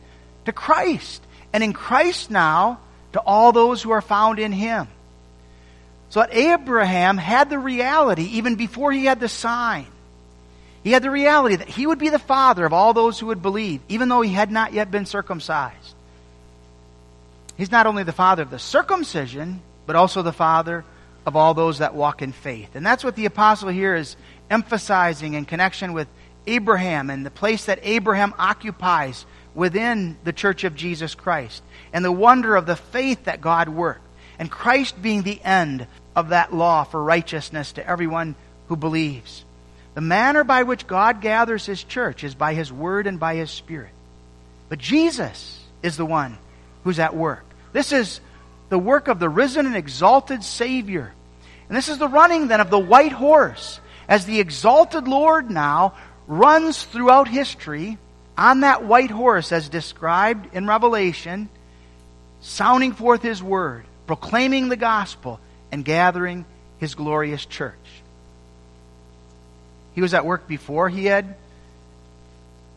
To 0.46 0.52
Christ. 0.52 1.24
And 1.54 1.64
in 1.64 1.74
Christ 1.74 2.30
now, 2.30 2.80
to 3.14 3.20
all 3.20 3.52
those 3.52 3.82
who 3.82 3.92
are 3.92 4.02
found 4.02 4.40
in 4.40 4.52
him. 4.52 4.88
So 6.10 6.26
Abraham 6.30 7.18
had 7.18 7.50
the 7.50 7.60
reality 7.60 8.24
even 8.38 8.56
before 8.56 8.92
he 8.92 9.06
had 9.06 9.20
the 9.20 9.30
sign. 9.30 9.88
He 10.84 10.92
had 10.92 11.04
the 11.04 11.12
reality 11.12 11.56
that 11.56 11.68
he 11.68 11.88
would 11.88 11.98
be 11.98 12.10
the 12.10 12.20
father 12.20 12.66
of 12.66 12.72
all 12.72 12.94
those 12.94 13.20
who 13.20 13.28
would 13.28 13.42
believe, 13.42 13.82
even 13.90 14.08
though 14.08 14.22
he 14.22 14.32
had 14.32 14.52
not 14.52 14.72
yet 14.72 14.92
been 14.92 15.06
circumcised. 15.08 15.96
He's 17.58 17.72
not 17.72 17.88
only 17.88 18.04
the 18.04 18.12
father 18.12 18.44
of 18.44 18.52
the 18.52 18.60
circumcision, 18.60 19.62
but 19.88 19.96
also 19.96 20.22
the 20.22 20.34
father 20.34 20.86
of 21.26 21.36
all 21.36 21.54
those 21.54 21.80
that 21.80 21.96
walk 21.96 22.22
in 22.22 22.32
faith. 22.32 22.76
And 22.76 22.86
that's 22.86 23.04
what 23.04 23.16
the 23.16 23.26
apostle 23.26 23.70
here 23.70 23.96
is 23.96 24.16
emphasizing 24.50 25.34
in 25.34 25.46
connection 25.46 25.94
with 25.94 26.08
Abraham 26.46 27.10
and 27.10 27.26
the 27.26 27.32
place 27.32 27.66
that 27.66 27.80
Abraham 27.82 28.34
occupies 28.38 29.26
within 29.56 30.18
the 30.24 30.34
church 30.34 30.64
of 30.64 30.76
Jesus 30.76 31.16
Christ 31.16 31.64
and 31.94 32.06
the 32.06 32.12
wonder 32.12 32.56
of 32.56 32.66
the 32.66 32.76
faith 32.76 33.24
that 33.26 33.42
God 33.42 33.70
worked 33.70 34.05
and 34.40 34.52
Christ 34.52 35.02
being 35.02 35.24
the 35.24 35.42
end 35.44 35.88
of 36.16 36.30
that 36.30 36.54
law 36.54 36.84
for 36.84 37.04
righteousness 37.04 37.74
to 37.74 37.88
everyone 37.88 38.36
who 38.68 38.76
believes. 38.76 39.44
The 39.94 40.02
manner 40.02 40.44
by 40.44 40.64
which 40.64 40.88
God 40.88 41.22
gathers 41.22 41.66
his 41.66 41.84
church 41.84 42.24
is 42.24 42.36
by 42.36 42.54
his 42.54 42.72
word 42.72 43.08
and 43.08 43.20
by 43.20 43.36
his 43.36 43.50
spirit. 43.50 43.92
But 44.68 44.80
Jesus 44.80 45.60
is 45.82 45.98
the 45.98 46.06
one 46.06 46.38
who's 46.84 47.00
at 47.00 47.16
work. 47.16 47.46
This 47.72 47.92
is 47.92 48.20
the 48.70 48.80
work 48.80 49.08
of 49.08 49.20
the 49.20 49.30
risen 49.30 49.66
and 49.66 49.76
exalted 49.76 50.44
Savior. 50.44 51.14
And 51.68 51.78
this 51.78 51.90
is 51.90 51.98
the 51.98 52.08
running 52.08 52.48
then 52.48 52.62
of 52.62 52.70
the 52.70 52.80
white 52.80 53.12
horse 53.12 53.80
as 54.08 54.26
the 54.26 54.40
exalted 54.40 55.08
Lord 55.08 55.50
now 55.50 55.94
runs 56.28 56.84
throughout 56.84 57.28
history 57.28 57.98
on 58.38 58.62
that 58.62 58.84
white 58.84 59.12
horse 59.12 59.52
as 59.52 59.70
described 59.70 60.54
in 60.54 60.68
Revelation, 60.68 61.50
sounding 62.42 62.92
forth 62.92 63.22
his 63.22 63.42
word, 63.42 63.86
proclaiming 64.08 64.70
the 64.70 64.76
gospel, 64.76 65.40
and 65.72 65.84
gathering 65.84 66.46
his 66.78 66.96
glorious 66.96 67.46
church. 67.46 67.74
He 69.94 70.02
was 70.02 70.14
at 70.14 70.26
work 70.26 70.48
before 70.48 70.90
he 70.90 71.06
had 71.06 71.36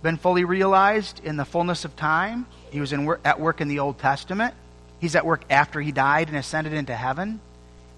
been 0.03 0.17
fully 0.17 0.45
realized 0.45 1.21
in 1.25 1.37
the 1.37 1.45
fullness 1.45 1.85
of 1.85 1.97
time. 1.97 2.47
He 2.71 2.81
was 2.81 2.93
work, 2.97 3.21
at 3.25 3.41
work 3.41 3.61
in 3.61 3.69
the 3.69 3.81
Old 3.81 3.99
Testament. 3.99 4.55
He's 5.01 5.17
at 5.17 5.27
work 5.27 5.43
after 5.51 5.81
he 5.81 5.93
died 5.93 6.29
and 6.29 6.37
ascended 6.37 6.73
into 6.73 6.95
heaven. 6.95 7.41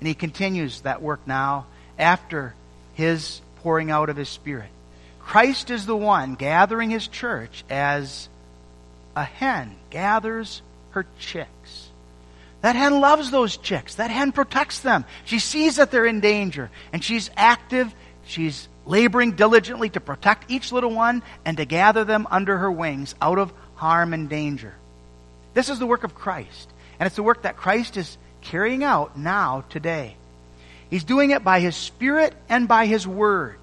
And 0.00 0.06
he 0.06 0.14
continues 0.14 0.80
that 0.82 1.02
work 1.02 1.20
now 1.26 1.66
after 1.98 2.54
his 2.94 3.42
pouring 3.56 3.90
out 3.90 4.08
of 4.08 4.16
his 4.16 4.30
Spirit. 4.30 4.70
Christ 5.18 5.70
is 5.70 5.84
the 5.84 5.96
one 5.96 6.34
gathering 6.34 6.90
his 6.90 7.06
church 7.06 7.64
as 7.68 8.28
a 9.14 9.24
hen 9.24 9.76
gathers 9.90 10.62
her 10.90 11.06
chicks. 11.18 11.89
That 12.60 12.76
hen 12.76 13.00
loves 13.00 13.30
those 13.30 13.56
chicks. 13.56 13.94
That 13.94 14.10
hen 14.10 14.32
protects 14.32 14.80
them. 14.80 15.04
She 15.24 15.38
sees 15.38 15.76
that 15.76 15.90
they're 15.90 16.06
in 16.06 16.20
danger, 16.20 16.70
and 16.92 17.02
she's 17.02 17.30
active. 17.36 17.94
She's 18.24 18.68
laboring 18.84 19.32
diligently 19.32 19.88
to 19.90 20.00
protect 20.00 20.50
each 20.50 20.72
little 20.72 20.94
one 20.94 21.22
and 21.44 21.56
to 21.56 21.64
gather 21.64 22.04
them 22.04 22.26
under 22.30 22.58
her 22.58 22.70
wings 22.70 23.14
out 23.20 23.38
of 23.38 23.52
harm 23.76 24.12
and 24.12 24.28
danger. 24.28 24.74
This 25.54 25.68
is 25.68 25.78
the 25.78 25.86
work 25.86 26.04
of 26.04 26.14
Christ, 26.14 26.68
and 26.98 27.06
it's 27.06 27.16
the 27.16 27.22
work 27.22 27.42
that 27.42 27.56
Christ 27.56 27.96
is 27.96 28.18
carrying 28.42 28.84
out 28.84 29.18
now, 29.18 29.64
today. 29.70 30.16
He's 30.90 31.04
doing 31.04 31.30
it 31.30 31.44
by 31.44 31.60
His 31.60 31.76
Spirit 31.76 32.34
and 32.48 32.68
by 32.68 32.86
His 32.86 33.06
Word. 33.06 33.56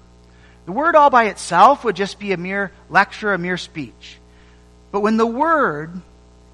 The 0.66 0.72
Word 0.72 0.96
all 0.96 1.10
by 1.10 1.24
itself 1.24 1.84
would 1.84 1.96
just 1.96 2.18
be 2.18 2.32
a 2.32 2.36
mere 2.36 2.72
lecture, 2.90 3.32
a 3.32 3.38
mere 3.38 3.56
speech. 3.56 4.18
But 4.90 5.00
when 5.00 5.16
the 5.16 5.26
Word 5.26 6.00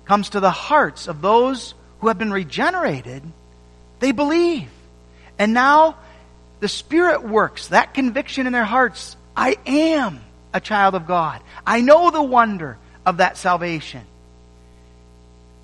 comes 0.04 0.30
to 0.30 0.40
the 0.40 0.50
hearts 0.50 1.08
of 1.08 1.20
those 1.20 1.74
who 2.04 2.08
have 2.08 2.18
been 2.18 2.34
regenerated, 2.34 3.22
they 3.98 4.12
believe. 4.12 4.68
And 5.38 5.54
now 5.54 5.96
the 6.60 6.68
Spirit 6.68 7.26
works 7.26 7.68
that 7.68 7.94
conviction 7.94 8.46
in 8.46 8.52
their 8.52 8.62
hearts. 8.62 9.16
I 9.34 9.56
am 9.64 10.20
a 10.52 10.60
child 10.60 10.94
of 10.94 11.06
God. 11.06 11.40
I 11.66 11.80
know 11.80 12.10
the 12.10 12.22
wonder 12.22 12.76
of 13.06 13.16
that 13.16 13.38
salvation. 13.38 14.02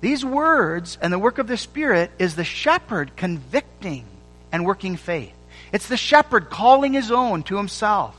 These 0.01 0.25
words 0.25 0.97
and 0.99 1.13
the 1.13 1.19
work 1.19 1.37
of 1.37 1.45
the 1.45 1.57
Spirit 1.57 2.09
is 2.17 2.33
the 2.33 2.43
shepherd 2.43 3.15
convicting 3.15 4.07
and 4.51 4.65
working 4.65 4.95
faith. 4.95 5.35
It's 5.71 5.87
the 5.87 5.95
shepherd 5.95 6.49
calling 6.49 6.93
his 6.93 7.11
own 7.11 7.43
to 7.43 7.57
himself. 7.57 8.17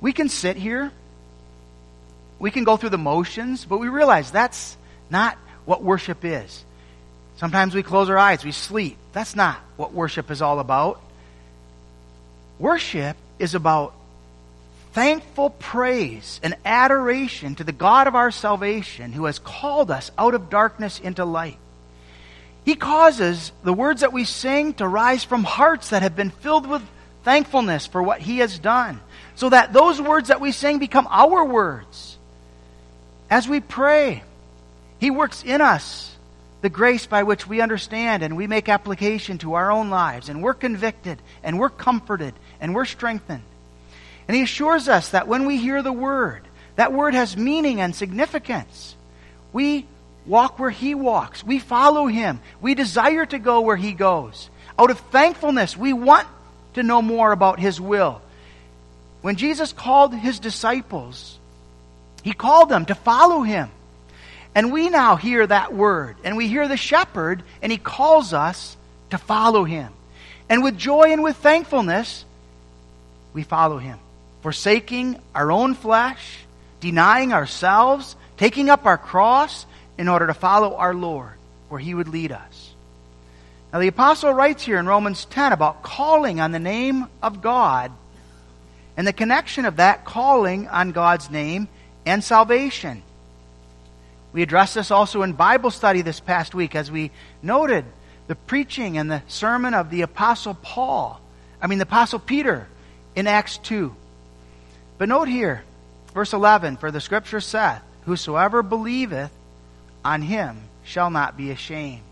We 0.00 0.14
can 0.14 0.30
sit 0.30 0.56
here, 0.56 0.92
we 2.38 2.50
can 2.50 2.64
go 2.64 2.78
through 2.78 2.88
the 2.88 2.96
motions, 2.96 3.66
but 3.66 3.76
we 3.76 3.88
realize 3.90 4.30
that's 4.30 4.78
not 5.10 5.36
what 5.66 5.82
worship 5.82 6.24
is. 6.24 6.64
Sometimes 7.36 7.74
we 7.74 7.82
close 7.82 8.08
our 8.08 8.16
eyes, 8.16 8.44
we 8.44 8.52
sleep. 8.52 8.96
That's 9.12 9.36
not 9.36 9.58
what 9.76 9.92
worship 9.92 10.30
is 10.30 10.40
all 10.40 10.58
about. 10.58 11.00
Worship 12.58 13.16
is 13.38 13.54
about 13.54 13.94
thankful 14.92 15.50
praise 15.50 16.40
and 16.42 16.56
adoration 16.64 17.54
to 17.56 17.64
the 17.64 17.72
God 17.72 18.06
of 18.06 18.14
our 18.14 18.30
salvation 18.30 19.12
who 19.12 19.26
has 19.26 19.38
called 19.38 19.90
us 19.90 20.10
out 20.16 20.32
of 20.32 20.48
darkness 20.48 20.98
into 20.98 21.26
light. 21.26 21.58
He 22.64 22.74
causes 22.74 23.52
the 23.62 23.74
words 23.74 24.00
that 24.00 24.14
we 24.14 24.24
sing 24.24 24.72
to 24.74 24.88
rise 24.88 25.22
from 25.22 25.44
hearts 25.44 25.90
that 25.90 26.02
have 26.02 26.16
been 26.16 26.30
filled 26.30 26.66
with 26.66 26.82
thankfulness 27.22 27.86
for 27.86 28.02
what 28.02 28.20
He 28.20 28.38
has 28.38 28.58
done, 28.58 29.00
so 29.34 29.50
that 29.50 29.72
those 29.72 30.00
words 30.00 30.28
that 30.28 30.40
we 30.40 30.50
sing 30.50 30.78
become 30.78 31.06
our 31.10 31.44
words. 31.44 32.16
As 33.28 33.46
we 33.46 33.60
pray, 33.60 34.22
he 35.06 35.10
works 35.12 35.44
in 35.44 35.60
us 35.60 36.16
the 36.62 36.68
grace 36.68 37.06
by 37.06 37.22
which 37.22 37.46
we 37.46 37.60
understand 37.60 38.24
and 38.24 38.36
we 38.36 38.48
make 38.48 38.68
application 38.68 39.38
to 39.38 39.54
our 39.54 39.70
own 39.70 39.88
lives, 39.88 40.28
and 40.28 40.42
we're 40.42 40.52
convicted, 40.52 41.22
and 41.44 41.60
we're 41.60 41.68
comforted, 41.68 42.34
and 42.60 42.74
we're 42.74 42.84
strengthened. 42.84 43.44
And 44.26 44.36
He 44.36 44.42
assures 44.42 44.88
us 44.88 45.10
that 45.10 45.28
when 45.28 45.46
we 45.46 45.58
hear 45.58 45.80
the 45.80 45.92
Word, 45.92 46.42
that 46.74 46.92
Word 46.92 47.14
has 47.14 47.36
meaning 47.36 47.80
and 47.80 47.94
significance. 47.94 48.96
We 49.52 49.86
walk 50.26 50.58
where 50.58 50.70
He 50.70 50.96
walks, 50.96 51.44
we 51.44 51.60
follow 51.60 52.08
Him, 52.08 52.40
we 52.60 52.74
desire 52.74 53.26
to 53.26 53.38
go 53.38 53.60
where 53.60 53.76
He 53.76 53.92
goes. 53.92 54.50
Out 54.76 54.90
of 54.90 54.98
thankfulness, 54.98 55.76
we 55.76 55.92
want 55.92 56.26
to 56.74 56.82
know 56.82 57.00
more 57.00 57.30
about 57.30 57.60
His 57.60 57.80
will. 57.80 58.22
When 59.22 59.36
Jesus 59.36 59.72
called 59.72 60.12
His 60.12 60.40
disciples, 60.40 61.38
He 62.24 62.32
called 62.32 62.70
them 62.70 62.86
to 62.86 62.96
follow 62.96 63.42
Him. 63.42 63.70
And 64.56 64.72
we 64.72 64.88
now 64.88 65.16
hear 65.16 65.46
that 65.46 65.74
word, 65.74 66.16
and 66.24 66.34
we 66.34 66.48
hear 66.48 66.66
the 66.66 66.78
shepherd, 66.78 67.42
and 67.60 67.70
he 67.70 67.76
calls 67.76 68.32
us 68.32 68.74
to 69.10 69.18
follow 69.18 69.64
him. 69.64 69.92
And 70.48 70.64
with 70.64 70.78
joy 70.78 71.12
and 71.12 71.22
with 71.22 71.36
thankfulness, 71.36 72.24
we 73.34 73.42
follow 73.42 73.76
him, 73.76 73.98
forsaking 74.40 75.20
our 75.34 75.52
own 75.52 75.74
flesh, 75.74 76.38
denying 76.80 77.34
ourselves, 77.34 78.16
taking 78.38 78.70
up 78.70 78.86
our 78.86 78.96
cross 78.96 79.66
in 79.98 80.08
order 80.08 80.26
to 80.26 80.32
follow 80.32 80.76
our 80.76 80.94
Lord 80.94 81.34
where 81.68 81.80
he 81.80 81.92
would 81.92 82.08
lead 82.08 82.32
us. 82.32 82.74
Now, 83.74 83.80
the 83.80 83.88
apostle 83.88 84.32
writes 84.32 84.62
here 84.62 84.78
in 84.78 84.86
Romans 84.86 85.26
10 85.26 85.52
about 85.52 85.82
calling 85.82 86.40
on 86.40 86.52
the 86.52 86.58
name 86.58 87.08
of 87.22 87.42
God 87.42 87.92
and 88.96 89.06
the 89.06 89.12
connection 89.12 89.66
of 89.66 89.76
that 89.76 90.06
calling 90.06 90.66
on 90.68 90.92
God's 90.92 91.30
name 91.30 91.68
and 92.06 92.24
salvation. 92.24 93.02
We 94.36 94.42
addressed 94.42 94.74
this 94.74 94.90
also 94.90 95.22
in 95.22 95.32
Bible 95.32 95.70
study 95.70 96.02
this 96.02 96.20
past 96.20 96.54
week 96.54 96.74
as 96.74 96.90
we 96.90 97.10
noted 97.40 97.86
the 98.26 98.34
preaching 98.34 98.98
and 98.98 99.10
the 99.10 99.22
sermon 99.28 99.72
of 99.72 99.88
the 99.88 100.02
Apostle 100.02 100.52
Paul, 100.52 101.18
I 101.58 101.66
mean, 101.68 101.78
the 101.78 101.84
Apostle 101.84 102.18
Peter 102.18 102.68
in 103.14 103.28
Acts 103.28 103.56
2. 103.56 103.96
But 104.98 105.08
note 105.08 105.28
here, 105.28 105.64
verse 106.12 106.34
11 106.34 106.76
For 106.76 106.90
the 106.90 107.00
scripture 107.00 107.40
saith, 107.40 107.80
Whosoever 108.04 108.62
believeth 108.62 109.30
on 110.04 110.20
him 110.20 110.60
shall 110.84 111.08
not 111.08 111.38
be 111.38 111.50
ashamed. 111.50 112.02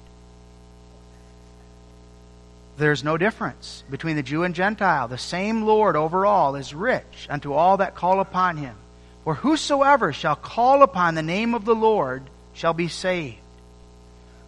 There's 2.78 3.04
no 3.04 3.18
difference 3.18 3.84
between 3.90 4.16
the 4.16 4.22
Jew 4.22 4.44
and 4.44 4.54
Gentile. 4.54 5.08
The 5.08 5.18
same 5.18 5.66
Lord 5.66 5.94
over 5.94 6.24
all 6.24 6.56
is 6.56 6.72
rich 6.72 7.26
unto 7.28 7.52
all 7.52 7.76
that 7.76 7.94
call 7.94 8.20
upon 8.20 8.56
him. 8.56 8.76
For 9.24 9.34
whosoever 9.34 10.12
shall 10.12 10.36
call 10.36 10.82
upon 10.82 11.14
the 11.14 11.22
name 11.22 11.54
of 11.54 11.64
the 11.64 11.74
Lord 11.74 12.22
shall 12.52 12.74
be 12.74 12.88
saved. 12.88 13.38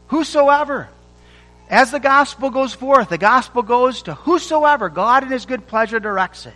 Whosoever. 0.09 0.89
As 1.69 1.91
the 1.91 1.99
gospel 1.99 2.51
goes 2.51 2.75
forth, 2.75 3.09
the 3.09 3.19
gospel 3.19 3.63
goes 3.63 4.03
to 4.03 4.15
whosoever 4.15 4.89
God 4.89 5.25
in 5.25 5.31
his 5.31 5.47
good 5.47 5.67
pleasure 5.67 5.99
directs 5.99 6.47
it. 6.47 6.55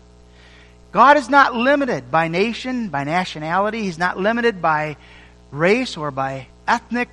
God 0.92 1.16
is 1.16 1.28
not 1.28 1.54
limited 1.54 2.10
by 2.10 2.28
nation, 2.28 2.90
by 2.90 3.04
nationality. 3.04 3.82
He's 3.82 3.98
not 3.98 4.18
limited 4.18 4.60
by 4.60 4.96
race 5.50 5.96
or 5.96 6.10
by 6.10 6.46
ethnic. 6.68 7.08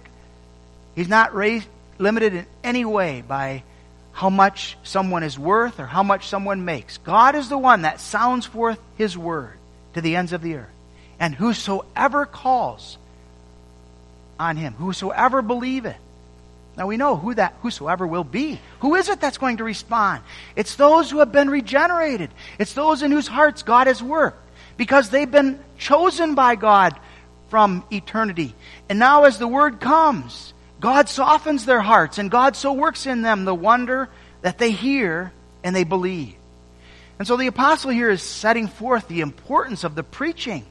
He's 0.94 1.08
not 1.08 1.34
race, 1.34 1.66
limited 1.98 2.34
in 2.34 2.46
any 2.64 2.86
way 2.86 3.24
by 3.28 3.64
how 4.12 4.30
much 4.30 4.78
someone 4.84 5.24
is 5.24 5.40
worth 5.40 5.80
or 5.80 5.86
how 5.86 6.04
much 6.04 6.28
someone 6.28 6.66
makes. 6.66 6.98
God 6.98 7.36
is 7.36 7.50
the 7.50 7.58
one 7.58 7.84
that 7.84 8.02
sounds 8.02 8.46
forth 8.46 8.80
his 8.98 9.18
word 9.18 9.54
to 9.94 10.02
the 10.02 10.16
ends 10.16 10.34
of 10.34 10.42
the 10.42 10.56
earth. 10.56 10.77
And 11.20 11.34
whosoever 11.34 12.26
calls 12.26 12.98
on 14.40 14.56
him, 14.56 14.74
whosoever 14.74 15.42
believeth. 15.42 15.98
Now 16.78 16.86
we 16.86 16.98
know 16.98 17.16
who 17.16 17.34
that 17.34 17.56
whosoever 17.64 18.06
will 18.06 18.24
be. 18.24 18.60
Who 18.82 18.94
is 18.94 19.10
it 19.10 19.20
that's 19.20 19.40
going 19.40 19.58
to 19.58 19.64
respond? 19.64 20.22
It's 20.56 20.76
those 20.76 21.10
who 21.10 21.20
have 21.20 21.32
been 21.32 21.50
regenerated. 21.50 22.30
It's 22.60 22.74
those 22.74 23.02
in 23.02 23.12
whose 23.12 23.28
hearts 23.28 23.64
God 23.64 23.88
has 23.88 24.02
worked 24.02 24.40
because 24.78 25.10
they've 25.10 25.30
been 25.30 25.60
chosen 25.80 26.36
by 26.36 26.56
God 26.56 26.96
from 27.50 27.84
eternity. 27.92 28.54
And 28.90 29.00
now 29.00 29.24
as 29.24 29.40
the 29.40 29.48
word 29.48 29.80
comes, 29.80 30.54
God 30.80 31.10
softens 31.10 31.66
their 31.66 31.82
hearts 31.82 32.20
and 32.20 32.30
God 32.30 32.56
so 32.56 32.74
works 32.74 33.08
in 33.08 33.24
them 33.24 33.46
the 33.46 33.56
wonder 33.56 34.10
that 34.42 34.60
they 34.60 34.70
hear 34.70 35.32
and 35.64 35.76
they 35.76 35.84
believe. 35.84 36.36
And 37.18 37.28
so 37.28 37.38
the 37.38 37.48
apostle 37.48 37.90
here 37.90 38.12
is 38.12 38.22
setting 38.22 38.68
forth 38.68 39.08
the 39.08 39.22
importance 39.22 39.84
of 39.84 39.96
the 39.96 40.04
preaching. 40.04 40.66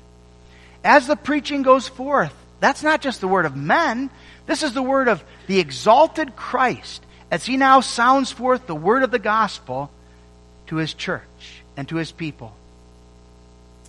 As 0.87 1.09
the 1.09 1.17
preaching 1.17 1.63
goes 1.63 1.89
forth, 1.89 2.33
that's 2.61 2.85
not 2.85 3.01
just 3.01 3.21
the 3.21 3.27
word 3.27 3.45
of 3.45 3.57
men, 3.57 4.09
this 4.47 4.63
is 4.63 4.73
the 4.73 4.83
word 4.83 5.09
of 5.09 5.25
the 5.49 5.59
exalted 5.59 6.37
Christ 6.37 7.05
as 7.29 7.45
he 7.45 7.57
now 7.57 7.81
sounds 7.81 8.31
forth 8.31 8.69
the 8.69 8.75
word 8.77 9.03
of 9.03 9.11
the 9.11 9.19
gospel 9.19 9.91
to 10.69 10.77
his 10.77 10.95
church 10.95 11.63
and 11.77 11.89
to 11.89 11.97
his 11.97 12.13
people. 12.13 12.55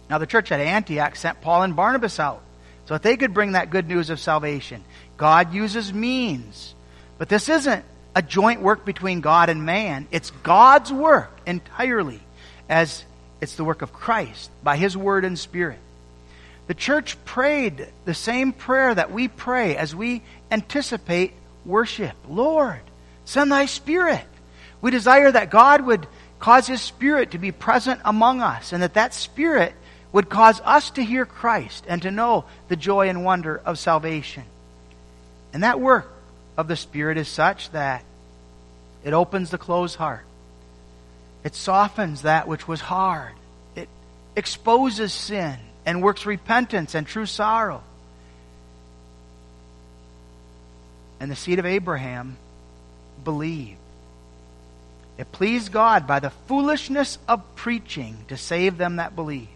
Now, 0.10 0.18
the 0.18 0.26
church 0.26 0.52
at 0.52 0.60
Antioch 0.60 1.16
sent 1.16 1.40
Paul 1.40 1.62
and 1.62 1.76
Barnabas 1.76 2.20
out 2.20 2.42
so 2.88 2.96
that 2.96 3.04
they 3.04 3.16
could 3.16 3.32
bring 3.34 3.52
that 3.52 3.70
good 3.70 3.88
news 3.88 4.10
of 4.10 4.20
salvation. 4.20 4.84
God 5.18 5.54
uses 5.54 5.94
means. 5.94 6.74
But 7.20 7.30
this 7.30 7.48
isn't 7.48 7.86
a 8.16 8.24
joint 8.24 8.62
work 8.62 8.86
between 8.86 9.22
God 9.22 9.50
and 9.50 9.64
man, 9.64 10.08
it's 10.10 10.32
God's 10.32 10.92
work 10.92 11.42
entirely 11.46 12.22
as 12.68 13.06
it's 13.40 13.54
the 13.54 13.64
work 13.64 13.84
of 13.84 13.94
Christ 13.94 14.50
by 14.64 14.78
His 14.78 14.98
Word 14.98 15.26
and 15.26 15.38
Spirit. 15.38 15.78
The 16.68 16.74
church 16.74 17.18
prayed 17.24 17.88
the 18.04 18.14
same 18.14 18.52
prayer 18.52 18.94
that 18.94 19.12
we 19.12 19.30
pray 19.30 19.78
as 19.78 19.96
we 19.96 20.22
anticipate 20.52 21.34
worship. 21.66 22.14
Lord, 22.28 22.82
send 23.26 23.52
thy 23.52 23.66
Spirit. 23.66 24.26
We 24.82 24.92
desire 24.92 25.32
that 25.32 25.50
God 25.50 25.86
would 25.86 26.08
cause 26.40 26.68
His 26.68 26.82
Spirit 26.82 27.32
to 27.32 27.38
be 27.38 27.52
present 27.52 28.02
among 28.04 28.42
us 28.42 28.74
and 28.74 28.84
that 28.84 28.96
that 28.96 29.14
Spirit 29.14 29.74
would 30.12 30.30
cause 30.30 30.62
us 30.66 30.92
to 30.92 31.04
hear 31.04 31.26
Christ 31.26 31.86
and 31.88 32.02
to 32.02 32.12
know 32.12 32.46
the 32.68 32.76
joy 32.76 33.10
and 33.10 33.24
wonder 33.24 33.62
of 33.66 33.80
salvation. 33.80 34.44
And 35.54 35.64
that 35.64 35.80
work 35.80 36.12
of 36.58 36.68
the 36.68 36.76
Spirit 36.76 37.18
is 37.18 37.30
such 37.30 37.72
that 37.72 38.04
it 39.06 39.14
opens 39.14 39.52
the 39.52 39.58
closed 39.58 39.96
heart. 39.96 40.26
It 41.46 41.56
softens 41.56 42.24
that 42.24 42.48
which 42.48 42.68
was 42.68 42.82
hard. 42.82 43.34
It 43.76 43.88
exposes 44.36 45.14
sin 45.14 45.58
and 45.88 46.04
works 46.04 46.26
repentance 46.26 46.94
and 46.96 47.08
true 47.08 47.26
sorrow. 47.26 47.82
And 51.22 51.32
the 51.32 51.36
seed 51.36 51.60
of 51.60 51.66
Abraham 51.66 52.38
believed. 53.24 53.78
It 55.18 55.32
pleased 55.32 55.72
God 55.72 56.06
by 56.06 56.20
the 56.20 56.30
foolishness 56.30 57.18
of 57.28 57.56
preaching 57.56 58.18
to 58.28 58.38
save 58.38 58.78
them 58.78 58.98
that 58.98 59.16
believe. 59.16 59.48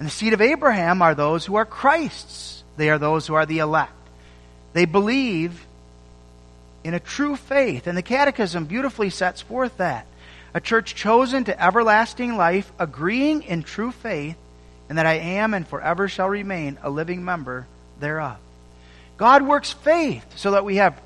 And 0.00 0.06
the 0.06 0.12
seed 0.12 0.32
of 0.34 0.42
Abraham 0.42 1.00
are 1.00 1.14
those 1.14 1.46
who 1.46 1.54
are 1.54 1.64
Christ's. 1.64 2.64
They 2.76 2.90
are 2.90 2.98
those 2.98 3.26
who 3.28 3.34
are 3.34 3.46
the 3.46 3.60
elect. 3.60 3.92
They 4.72 4.84
believe 4.84 5.64
in 6.82 6.92
a 6.92 7.00
true 7.00 7.36
faith. 7.36 7.86
And 7.86 7.96
the 7.96 8.02
Catechism 8.02 8.66
beautifully 8.66 9.10
sets 9.10 9.42
forth 9.42 9.76
that. 9.78 10.06
A 10.52 10.60
church 10.60 10.96
chosen 10.96 11.44
to 11.44 11.64
everlasting 11.64 12.36
life, 12.36 12.70
agreeing 12.80 13.44
in 13.44 13.62
true 13.62 13.92
faith, 13.92 14.36
and 14.88 14.98
that 14.98 15.06
I 15.06 15.14
am 15.14 15.54
and 15.54 15.66
forever 15.66 16.08
shall 16.08 16.28
remain 16.28 16.78
a 16.82 16.90
living 16.90 17.24
member 17.24 17.66
thereof. 18.00 18.36
God 19.16 19.42
works 19.42 19.72
faith 19.72 20.24
so 20.36 20.52
that 20.52 20.64
we 20.64 20.76
have 20.76 21.00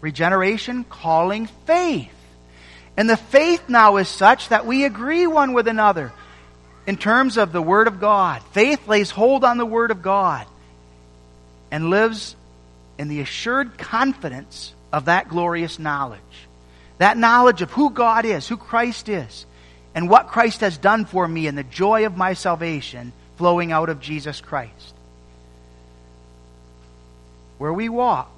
regeneration, 0.00 0.84
calling, 0.84 1.46
faith. 1.66 2.12
And 2.96 3.08
the 3.08 3.16
faith 3.16 3.68
now 3.68 3.96
is 3.96 4.08
such 4.08 4.48
that 4.48 4.66
we 4.66 4.84
agree 4.84 5.26
one 5.26 5.52
with 5.52 5.68
another 5.68 6.12
in 6.86 6.96
terms 6.96 7.36
of 7.36 7.52
the 7.52 7.62
Word 7.62 7.86
of 7.86 8.00
God. 8.00 8.42
Faith 8.52 8.86
lays 8.88 9.10
hold 9.10 9.44
on 9.44 9.58
the 9.58 9.66
Word 9.66 9.90
of 9.90 10.02
God 10.02 10.46
and 11.70 11.90
lives 11.90 12.36
in 12.98 13.08
the 13.08 13.20
assured 13.20 13.78
confidence 13.78 14.74
of 14.92 15.06
that 15.06 15.28
glorious 15.28 15.78
knowledge. 15.78 16.20
That 16.98 17.16
knowledge 17.16 17.62
of 17.62 17.70
who 17.70 17.90
God 17.90 18.24
is, 18.24 18.46
who 18.46 18.56
Christ 18.56 19.08
is, 19.08 19.46
and 19.94 20.08
what 20.08 20.28
Christ 20.28 20.60
has 20.60 20.78
done 20.78 21.04
for 21.04 21.26
me 21.26 21.46
and 21.46 21.56
the 21.56 21.64
joy 21.64 22.06
of 22.06 22.16
my 22.16 22.34
salvation 22.34 23.12
flowing 23.36 23.72
out 23.72 23.88
of 23.88 24.00
Jesus 24.00 24.40
Christ. 24.40 24.94
Where 27.58 27.72
we 27.72 27.88
walk, 27.88 28.30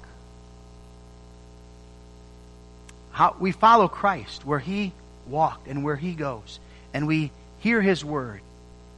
how 3.11 3.35
we 3.39 3.51
follow 3.53 3.87
Christ 3.87 4.45
where 4.45 4.59
he 4.59 4.91
walked 5.27 5.67
and 5.67 5.83
where 5.83 5.95
he 5.95 6.13
goes, 6.13 6.59
and 6.93 7.07
we 7.07 7.31
hear 7.59 7.81
his 7.81 8.03
word, 8.03 8.41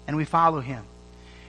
and 0.07 0.17
we 0.17 0.25
follow 0.25 0.59
him. 0.59 0.83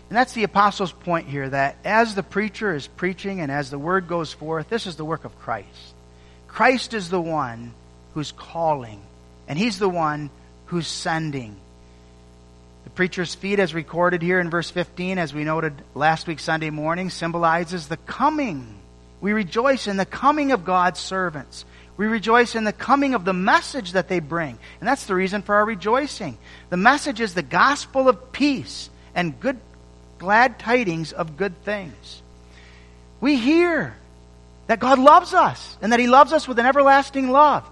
And 0.09 0.17
that's 0.17 0.33
the 0.33 0.45
apostle's 0.45 0.93
point 0.93 1.29
here 1.29 1.49
that 1.49 1.77
as 1.85 2.15
the 2.15 2.23
preacher 2.23 2.75
is 2.75 2.87
preaching 2.87 3.41
and 3.41 3.53
as 3.53 3.71
the 3.71 3.79
word 3.79 4.09
goes 4.09 4.33
forth, 4.33 4.69
this 4.69 4.87
is 4.87 4.97
the 4.97 5.05
work 5.05 5.25
of 5.25 5.39
Christ. 5.39 5.95
Christ 6.47 6.95
is 6.95 7.11
the 7.11 7.21
one 7.21 7.73
who's 8.15 8.33
calling, 8.33 9.01
and 9.49 9.59
he's 9.59 9.79
the 9.79 9.89
one 9.89 10.31
who's 10.69 10.87
sending. 10.87 11.57
The 12.85 12.91
preacher's 12.91 13.35
feet, 13.35 13.59
as 13.59 13.75
recorded 13.75 14.23
here 14.23 14.41
in 14.41 14.51
verse 14.51 14.71
15, 14.71 15.19
as 15.19 15.35
we 15.35 15.45
noted 15.45 15.75
last 15.95 16.27
week 16.27 16.41
Sunday 16.41 16.71
morning, 16.71 17.11
symbolizes 17.11 17.89
the 17.89 17.97
coming. 17.97 18.75
We 19.21 19.33
rejoice 19.33 19.87
in 19.87 19.97
the 19.97 20.07
coming 20.07 20.53
of 20.53 20.65
God's 20.65 21.01
servants. 21.01 21.65
We 21.97 22.07
rejoice 22.07 22.55
in 22.55 22.65
the 22.65 22.73
coming 22.73 23.15
of 23.15 23.25
the 23.25 23.33
message 23.33 23.93
that 23.93 24.09
they 24.09 24.21
bring. 24.21 24.59
And 24.81 24.89
that's 24.89 25.07
the 25.07 25.15
reason 25.15 25.43
for 25.43 25.57
our 25.57 25.65
rejoicing. 25.65 26.39
The 26.71 26.77
message 26.77 27.21
is 27.21 27.35
the 27.35 27.43
gospel 27.43 28.09
of 28.09 28.33
peace 28.33 28.89
and 29.15 29.39
good, 29.41 29.59
glad 30.19 30.59
tidings 30.59 31.13
of 31.13 31.37
good 31.37 31.65
things. 31.65 32.23
We 33.21 33.37
hear 33.37 33.97
that 34.69 34.79
God 34.79 34.99
loves 34.99 35.35
us 35.35 35.77
and 35.83 35.93
that 35.93 36.01
He 36.01 36.07
loves 36.07 36.33
us 36.33 36.47
with 36.47 36.59
an 36.59 36.67
everlasting 36.67 37.31
love. 37.31 37.69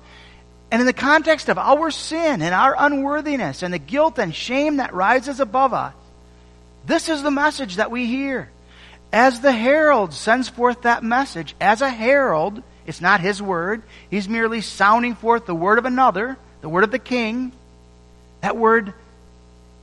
And 0.71 0.81
in 0.81 0.87
the 0.87 0.93
context 0.93 1.49
of 1.49 1.59
our 1.59 1.91
sin 1.91 2.43
and 2.43 2.55
our 2.55 2.75
unworthiness 2.77 3.63
and 3.63 3.73
the 3.73 3.79
guilt 3.79 4.19
and 4.19 4.35
shame 4.35 4.77
that 4.77 4.95
rises 4.95 5.39
above 5.39 5.73
us, 5.73 5.95
this 6.87 7.09
is 7.09 7.23
the 7.23 7.31
message 7.31 7.77
that 7.77 7.91
we 7.91 8.07
hear. 8.07 8.51
As 9.13 9.41
the 9.41 9.53
herald 9.53 10.13
sends 10.13 10.49
forth 10.49 10.83
that 10.83 11.05
message, 11.05 11.55
as 11.61 11.81
a 11.81 11.89
herald, 11.89 12.63
it's 12.87 13.01
not 13.01 13.21
his 13.21 13.41
word. 13.41 13.83
He's 14.11 14.29
merely 14.29 14.61
sounding 14.61 15.15
forth 15.15 15.47
the 15.47 15.55
word 15.55 15.79
of 15.79 15.85
another, 15.85 16.37
the 16.61 16.69
word 16.69 16.85
of 16.85 16.91
the 16.91 16.99
king. 16.99 17.53
That 18.41 18.57
word 18.57 18.93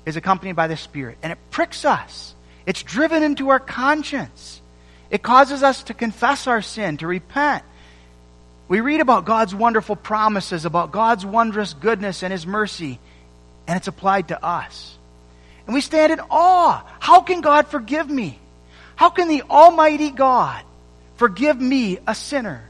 is 0.06 0.18
accompanied 0.18 0.56
by 0.56 0.68
the 0.68 0.78
Spirit, 0.78 1.18
and 1.24 1.32
it 1.32 1.40
pricks 1.50 1.86
us. 1.86 2.36
It's 2.66 2.84
driven 2.84 3.24
into 3.24 3.50
our 3.50 3.60
conscience. 3.60 4.62
It 5.10 5.22
causes 5.22 5.64
us 5.64 5.84
to 5.84 5.94
confess 5.94 6.48
our 6.48 6.62
sin, 6.62 6.98
to 6.98 7.08
repent. 7.08 7.64
We 8.74 8.82
read 8.82 9.02
about 9.02 9.26
God's 9.26 9.54
wonderful 9.54 9.96
promises, 9.96 10.66
about 10.66 10.92
God's 10.92 11.24
wondrous 11.24 11.76
goodness 11.76 12.24
and 12.24 12.32
His 12.32 12.48
mercy, 12.48 12.98
and 13.68 13.78
it's 13.78 13.88
applied 13.88 14.30
to 14.30 14.44
us. 14.44 14.98
And 15.68 15.76
we 15.76 15.80
stand 15.80 16.12
in 16.12 16.20
awe. 16.32 16.84
How 17.00 17.22
can 17.22 17.42
God 17.42 17.68
forgive 17.68 18.10
me? 18.10 18.40
How 18.96 19.12
can 19.12 19.28
the 19.28 19.44
Almighty 19.44 20.10
God 20.10 20.66
forgive 21.18 21.62
me, 21.62 22.00
a 22.08 22.16
sinner? 22.16 22.68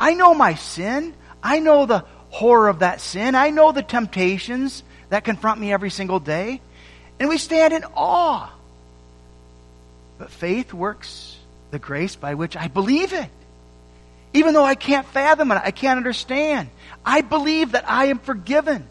I 0.00 0.14
know 0.14 0.32
my 0.32 0.54
sin. 0.54 1.12
I 1.42 1.58
know 1.58 1.84
the 1.84 2.06
horror 2.30 2.68
of 2.68 2.78
that 2.78 3.02
sin. 3.02 3.34
I 3.34 3.50
know 3.50 3.72
the 3.72 3.82
temptations 3.82 4.82
that 5.10 5.22
confront 5.22 5.60
me 5.60 5.70
every 5.70 5.90
single 5.90 6.18
day. 6.18 6.62
And 7.20 7.28
we 7.28 7.36
stand 7.36 7.74
in 7.74 7.84
awe. 7.94 8.50
But 10.16 10.30
faith 10.30 10.72
works 10.72 11.36
the 11.72 11.78
grace 11.78 12.16
by 12.16 12.32
which 12.32 12.56
I 12.56 12.68
believe 12.68 13.12
it. 13.12 13.28
Even 14.34 14.52
though 14.52 14.64
I 14.64 14.74
can't 14.74 15.06
fathom 15.06 15.52
it, 15.52 15.60
I 15.64 15.70
can't 15.70 15.96
understand. 15.96 16.68
I 17.06 17.20
believe 17.20 17.72
that 17.72 17.88
I 17.88 18.06
am 18.06 18.18
forgiven. 18.18 18.86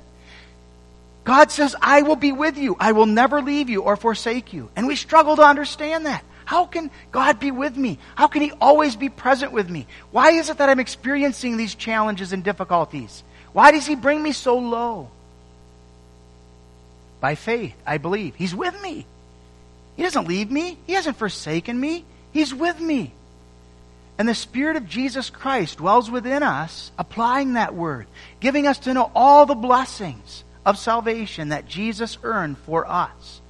God 1.25 1.51
says, 1.51 1.75
I 1.81 2.01
will 2.01 2.15
be 2.15 2.31
with 2.31 2.57
you. 2.57 2.75
I 2.79 2.93
will 2.93 3.05
never 3.05 3.41
leave 3.41 3.69
you 3.69 3.81
or 3.81 3.95
forsake 3.95 4.53
you. 4.53 4.69
And 4.75 4.87
we 4.87 4.95
struggle 4.95 5.35
to 5.35 5.43
understand 5.43 6.05
that. 6.05 6.23
How 6.45 6.65
can 6.65 6.91
God 7.11 7.39
be 7.39 7.51
with 7.51 7.75
me? 7.75 7.99
How 8.15 8.27
can 8.27 8.41
He 8.41 8.51
always 8.59 8.95
be 8.95 9.09
present 9.09 9.51
with 9.51 9.69
me? 9.69 9.85
Why 10.11 10.31
is 10.31 10.49
it 10.49 10.57
that 10.57 10.69
I'm 10.69 10.79
experiencing 10.79 11.55
these 11.57 11.75
challenges 11.75 12.33
and 12.33 12.43
difficulties? 12.43 13.23
Why 13.53 13.71
does 13.71 13.85
He 13.85 13.95
bring 13.95 14.21
me 14.21 14.33
so 14.33 14.57
low? 14.57 15.09
By 17.21 17.35
faith, 17.35 17.75
I 17.85 17.97
believe. 17.97 18.35
He's 18.35 18.55
with 18.55 18.81
me. 18.81 19.05
He 19.95 20.03
doesn't 20.03 20.27
leave 20.27 20.51
me, 20.51 20.77
He 20.85 20.93
hasn't 20.93 21.17
forsaken 21.17 21.79
me. 21.79 22.03
He's 22.33 22.53
with 22.53 22.79
me. 22.79 23.13
And 24.17 24.29
the 24.29 24.35
Spirit 24.35 24.75
of 24.75 24.87
Jesus 24.87 25.29
Christ 25.29 25.79
dwells 25.79 26.11
within 26.11 26.43
us, 26.43 26.91
applying 26.97 27.53
that 27.53 27.73
word, 27.73 28.07
giving 28.39 28.67
us 28.67 28.79
to 28.79 28.93
know 28.93 29.11
all 29.15 29.45
the 29.45 29.55
blessings 29.55 30.43
of 30.65 30.77
salvation 30.77 31.49
that 31.49 31.67
Jesus 31.67 32.17
earned 32.23 32.57
for 32.59 32.89
us 32.89 33.41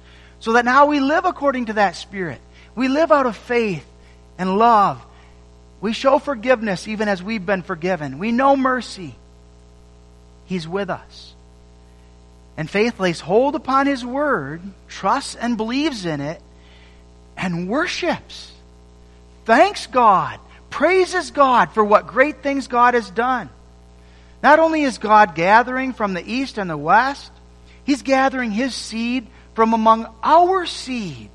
so 0.44 0.52
that 0.52 0.66
now 0.66 0.84
we 0.84 1.00
live 1.00 1.24
according 1.24 1.66
to 1.66 1.72
that 1.72 1.96
Spirit. 1.96 2.38
We 2.74 2.88
live 2.88 3.10
out 3.10 3.24
of 3.24 3.34
faith 3.34 3.86
and 4.36 4.58
love. 4.58 5.02
We 5.80 5.94
show 5.94 6.18
forgiveness 6.18 6.86
even 6.86 7.08
as 7.08 7.22
we've 7.22 7.46
been 7.46 7.62
forgiven. 7.62 8.18
We 8.18 8.30
know 8.30 8.54
mercy. 8.54 9.14
He's 10.44 10.68
with 10.68 10.90
us. 10.90 11.34
And 12.58 12.68
faith 12.68 13.00
lays 13.00 13.20
hold 13.20 13.54
upon 13.54 13.86
His 13.86 14.04
Word, 14.04 14.60
trusts 14.86 15.34
and 15.34 15.56
believes 15.56 16.04
in 16.04 16.20
it, 16.20 16.42
and 17.38 17.66
worships. 17.66 18.52
Thanks 19.46 19.86
God, 19.86 20.40
praises 20.74 21.30
God 21.30 21.70
for 21.70 21.84
what 21.84 22.08
great 22.08 22.42
things 22.42 22.66
God 22.66 22.94
has 22.94 23.08
done. 23.08 23.48
Not 24.42 24.58
only 24.58 24.82
is 24.82 24.98
God 24.98 25.36
gathering 25.36 25.92
from 25.92 26.14
the 26.14 26.32
east 26.32 26.58
and 26.58 26.68
the 26.68 26.76
west, 26.76 27.30
He's 27.84 28.02
gathering 28.02 28.50
His 28.50 28.74
seed 28.74 29.28
from 29.54 29.72
among 29.72 30.12
our 30.24 30.66
seed. 30.66 31.30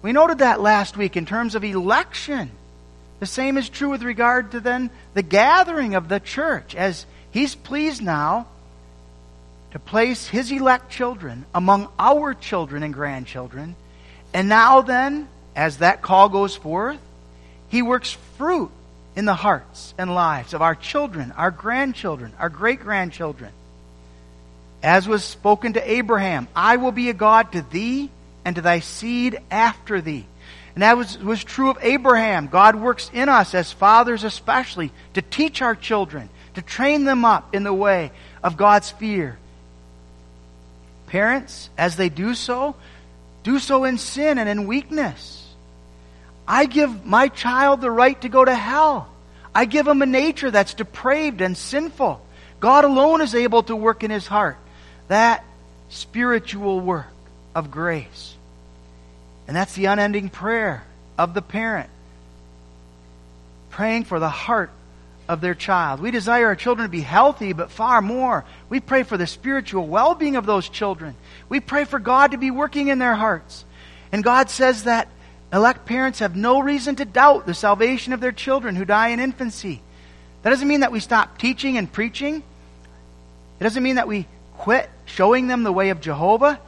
We 0.00 0.12
noted 0.12 0.38
that 0.38 0.62
last 0.62 0.96
week 0.96 1.18
in 1.18 1.26
terms 1.26 1.54
of 1.54 1.64
election. 1.64 2.50
The 3.20 3.26
same 3.26 3.58
is 3.58 3.68
true 3.68 3.90
with 3.90 4.02
regard 4.02 4.52
to 4.52 4.60
then 4.60 4.88
the 5.12 5.22
gathering 5.22 5.94
of 5.94 6.08
the 6.08 6.18
church, 6.18 6.74
as 6.74 7.04
he's 7.30 7.54
pleased 7.54 8.02
now 8.02 8.46
to 9.72 9.78
place 9.78 10.26
his 10.26 10.50
elect 10.50 10.90
children 10.90 11.44
among 11.54 11.88
our 11.98 12.32
children 12.32 12.84
and 12.84 12.94
grandchildren. 12.94 13.76
And 14.32 14.48
now 14.48 14.80
then, 14.80 15.28
as 15.54 15.78
that 15.78 16.00
call 16.00 16.30
goes 16.30 16.56
forth, 16.56 16.98
he 17.74 17.82
works 17.82 18.16
fruit 18.38 18.70
in 19.16 19.24
the 19.24 19.34
hearts 19.34 19.94
and 19.98 20.14
lives 20.14 20.54
of 20.54 20.62
our 20.62 20.76
children, 20.76 21.32
our 21.32 21.50
grandchildren, 21.50 22.32
our 22.38 22.48
great 22.48 22.78
grandchildren. 22.78 23.50
As 24.80 25.08
was 25.08 25.24
spoken 25.24 25.72
to 25.72 25.90
Abraham, 25.90 26.46
I 26.54 26.76
will 26.76 26.92
be 26.92 27.10
a 27.10 27.14
God 27.14 27.50
to 27.50 27.62
thee 27.62 28.12
and 28.44 28.54
to 28.54 28.62
thy 28.62 28.78
seed 28.78 29.40
after 29.50 30.00
thee. 30.00 30.24
And 30.76 30.84
that 30.84 30.96
was, 30.96 31.18
was 31.18 31.42
true 31.42 31.68
of 31.68 31.78
Abraham. 31.80 32.46
God 32.46 32.76
works 32.76 33.10
in 33.12 33.28
us 33.28 33.56
as 33.56 33.72
fathers 33.72 34.22
especially 34.22 34.92
to 35.14 35.22
teach 35.22 35.60
our 35.60 35.74
children, 35.74 36.28
to 36.54 36.62
train 36.62 37.02
them 37.02 37.24
up 37.24 37.56
in 37.56 37.64
the 37.64 37.74
way 37.74 38.12
of 38.40 38.56
God's 38.56 38.92
fear. 38.92 39.36
Parents, 41.08 41.70
as 41.76 41.96
they 41.96 42.08
do 42.08 42.36
so, 42.36 42.76
do 43.42 43.58
so 43.58 43.82
in 43.82 43.98
sin 43.98 44.38
and 44.38 44.48
in 44.48 44.68
weakness. 44.68 45.43
I 46.46 46.66
give 46.66 47.04
my 47.04 47.28
child 47.28 47.80
the 47.80 47.90
right 47.90 48.20
to 48.22 48.28
go 48.28 48.44
to 48.44 48.54
hell. 48.54 49.08
I 49.54 49.64
give 49.64 49.86
him 49.86 50.02
a 50.02 50.06
nature 50.06 50.50
that's 50.50 50.74
depraved 50.74 51.40
and 51.40 51.56
sinful. 51.56 52.20
God 52.60 52.84
alone 52.84 53.20
is 53.20 53.34
able 53.34 53.62
to 53.64 53.76
work 53.76 54.02
in 54.02 54.10
his 54.10 54.26
heart 54.26 54.56
that 55.08 55.44
spiritual 55.90 56.80
work 56.80 57.06
of 57.54 57.70
grace. 57.70 58.34
And 59.46 59.56
that's 59.56 59.74
the 59.74 59.86
unending 59.86 60.30
prayer 60.30 60.82
of 61.18 61.34
the 61.34 61.42
parent, 61.42 61.90
praying 63.70 64.04
for 64.04 64.18
the 64.18 64.28
heart 64.28 64.70
of 65.28 65.40
their 65.40 65.54
child. 65.54 66.00
We 66.00 66.10
desire 66.10 66.46
our 66.46 66.56
children 66.56 66.86
to 66.86 66.90
be 66.90 67.00
healthy, 67.00 67.52
but 67.52 67.70
far 67.70 68.02
more, 68.02 68.44
we 68.68 68.80
pray 68.80 69.02
for 69.02 69.16
the 69.16 69.26
spiritual 69.26 69.86
well 69.86 70.14
being 70.14 70.36
of 70.36 70.46
those 70.46 70.68
children. 70.68 71.14
We 71.48 71.60
pray 71.60 71.84
for 71.84 71.98
God 71.98 72.32
to 72.32 72.38
be 72.38 72.50
working 72.50 72.88
in 72.88 72.98
their 72.98 73.14
hearts. 73.14 73.64
And 74.12 74.24
God 74.24 74.50
says 74.50 74.84
that 74.84 75.08
elect 75.54 75.86
parents 75.86 76.18
have 76.18 76.36
no 76.36 76.60
reason 76.60 76.96
to 76.96 77.04
doubt 77.04 77.46
the 77.46 77.54
salvation 77.54 78.12
of 78.12 78.20
their 78.20 78.32
children 78.32 78.76
who 78.76 78.84
die 78.84 79.08
in 79.08 79.20
infancy. 79.20 79.80
That 80.42 80.50
doesn't 80.50 80.68
mean 80.68 80.80
that 80.80 80.92
we 80.92 81.00
stop 81.00 81.38
teaching 81.38 81.78
and 81.78 81.90
preaching. 81.90 82.42
It 83.60 83.62
doesn't 83.62 83.82
mean 83.82 83.96
that 83.96 84.08
we 84.08 84.26
quit 84.58 84.90
showing 85.04 85.46
them 85.46 85.62
the 85.62 85.72
way 85.72 85.90
of 85.90 86.00
Jehovah, 86.00 86.60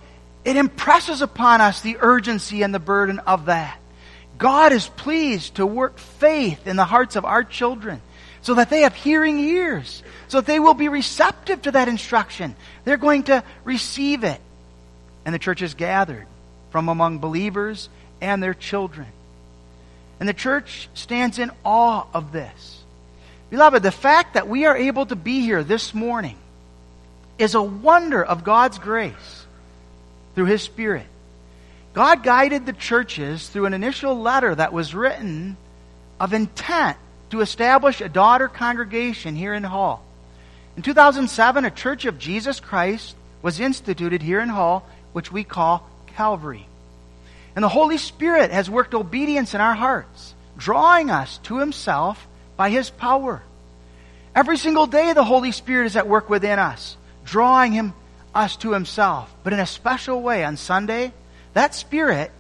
it 0.45 0.57
impresses 0.57 1.23
upon 1.23 1.61
us 1.61 1.81
the 1.81 1.97
urgency 2.01 2.63
and 2.63 2.73
the 2.73 2.79
burden 2.79 3.19
of 3.21 3.47
that. 3.47 3.79
God 4.39 4.73
is 4.73 4.87
pleased 4.87 5.57
to 5.57 5.67
work 5.67 5.99
faith 5.99 6.67
in 6.67 6.77
the 6.77 6.85
hearts 6.85 7.17
of 7.17 7.25
our 7.25 7.43
children 7.43 8.01
so 8.43 8.55
that 8.55 8.71
they 8.71 8.83
have 8.83 8.95
hearing 8.95 9.39
ears, 9.41 10.03
so 10.29 10.41
that 10.41 10.47
they 10.47 10.61
will 10.61 10.75
be 10.75 10.89
receptive 10.89 11.63
to 11.63 11.73
that 11.73 11.89
instruction. 11.89 12.55
They're 12.85 12.97
going 12.97 13.25
to 13.25 13.43
receive 13.65 14.23
it. 14.23 14.41
And 15.25 15.35
the 15.35 15.41
church 15.41 15.63
is 15.63 15.75
gathered 15.75 16.27
from 16.71 16.89
among 16.89 17.19
believers 17.19 17.89
and 18.21 18.43
their 18.43 18.55
children. 18.55 19.09
And 20.19 20.29
the 20.29 20.35
church 20.35 20.89
stands 20.95 21.39
in 21.39 21.51
awe 21.65 22.07
of 22.15 22.33
this. 22.33 22.83
Beloved, 23.51 23.83
the 23.83 23.93
fact 23.93 24.35
that 24.35 24.49
we 24.49 24.67
are 24.67 24.77
able 24.77 25.07
to 25.07 25.17
be 25.17 25.41
here 25.41 25.63
this 25.63 25.95
morning 25.95 26.37
is 27.39 27.55
a 27.55 27.63
wonder 27.63 28.25
of 28.25 28.45
God's 28.45 28.79
grace 28.79 29.47
through 30.35 30.47
His 30.47 30.63
Spirit. 30.63 31.07
God 31.93 32.23
guided 32.23 32.67
the 32.67 32.73
churches 32.73 33.49
through 33.49 33.67
an 33.67 33.75
initial 33.75 34.19
letter 34.19 34.55
that 34.55 34.73
was 34.73 34.95
written 34.95 35.57
of 36.19 36.33
intent 36.33 36.97
to 37.31 37.41
establish 37.41 38.01
a 38.01 38.09
daughter 38.09 38.49
congregation 38.49 39.37
here 39.37 39.55
in 39.55 39.65
Hull. 39.65 40.03
In 40.77 40.83
2007, 40.83 41.65
a 41.65 41.71
Church 41.71 42.05
of 42.05 42.19
Jesus 42.19 42.61
Christ 42.61 43.17
was 43.43 43.61
instituted 43.61 44.23
here 44.23 44.41
in 44.41 44.49
Hull, 44.49 44.87
which 45.13 45.33
we 45.33 45.45
call 45.45 45.89
Calvary. 46.07 46.67
And 47.57 47.65
the 47.65 47.69
Holy 47.69 47.99
Spirit 47.99 48.53
has 48.53 48.71
worked 48.71 48.95
obedience 48.95 49.55
in 49.55 49.61
our 49.61 49.75
hearts, 49.75 50.35
drawing 50.57 51.11
us 51.11 51.39
to 51.45 51.59
Himself 51.59 52.29
by 52.57 52.71
His 52.71 52.91
power. 52.91 53.43
Every 54.37 54.59
single 54.59 54.87
day, 54.87 55.15
the 55.15 55.25
Holy 55.25 55.51
Spirit 55.51 55.87
is 55.87 55.97
at 55.97 56.07
work 56.07 56.29
within 56.29 56.59
us, 56.59 56.99
drawing 57.25 57.73
him, 57.73 57.95
us 58.35 58.55
to 58.59 58.75
himself. 58.75 59.35
But 59.43 59.55
in 59.55 59.61
a 59.61 59.67
special 59.67 60.21
way 60.21 60.45
on 60.45 60.59
Sunday, 60.59 61.15
that 61.55 61.75
Spirit 61.75 62.31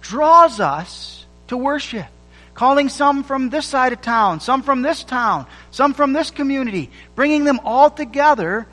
draws 0.00 0.60
us 0.60 1.26
to 1.48 1.58
worship. 1.58 2.06
Calling 2.54 2.88
some 2.88 3.22
from 3.22 3.50
this 3.50 3.66
side 3.66 3.92
of 3.92 4.00
town, 4.00 4.40
some 4.40 4.62
from 4.62 4.80
this 4.80 5.04
town, 5.04 5.46
some 5.70 5.92
from 5.92 6.14
this 6.14 6.30
community, 6.30 6.90
bringing 7.14 7.44
them 7.44 7.60
all 7.64 7.90
together 7.90 8.66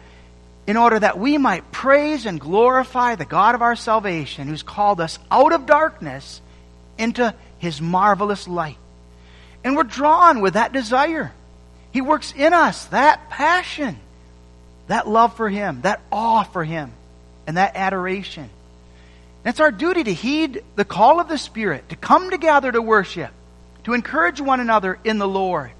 in 0.69 0.77
order 0.77 0.99
that 0.99 1.17
we 1.17 1.39
might 1.39 1.71
praise 1.71 2.27
and 2.27 2.39
glorify 2.39 3.15
the 3.15 3.25
God 3.25 3.55
of 3.55 3.63
our 3.63 3.75
salvation 3.75 4.47
who's 4.47 4.61
called 4.61 5.01
us 5.01 5.17
out 5.31 5.51
of 5.51 5.65
darkness 5.65 6.41
into 6.95 7.33
his 7.57 7.81
marvelous 7.81 8.47
light. 8.47 8.77
And 9.63 9.75
we're 9.75 9.81
drawn 9.81 10.41
with 10.41 10.53
that 10.53 10.71
desire. 10.71 11.31
He 11.89 12.01
works 12.01 12.35
in 12.37 12.53
us 12.53 12.85
that 12.85 13.31
passion 13.31 13.97
that 14.85 15.07
love 15.07 15.35
for 15.35 15.49
Him, 15.49 15.81
that 15.81 16.01
awe 16.11 16.43
for 16.43 16.63
Him, 16.63 16.91
and 17.47 17.57
that 17.57 17.75
adoration. 17.75 18.43
And 18.43 19.51
it's 19.51 19.59
our 19.59 19.71
duty 19.71 20.03
to 20.03 20.13
heed 20.13 20.63
the 20.75 20.85
call 20.85 21.19
of 21.19 21.27
the 21.27 21.39
Spirit, 21.39 21.89
to 21.89 21.95
come 21.95 22.29
together 22.29 22.71
to 22.71 22.79
worship, 22.79 23.31
to 23.85 23.93
encourage 23.93 24.39
one 24.39 24.59
another 24.59 24.99
in 25.03 25.17
the 25.17 25.27
Lord. 25.27 25.71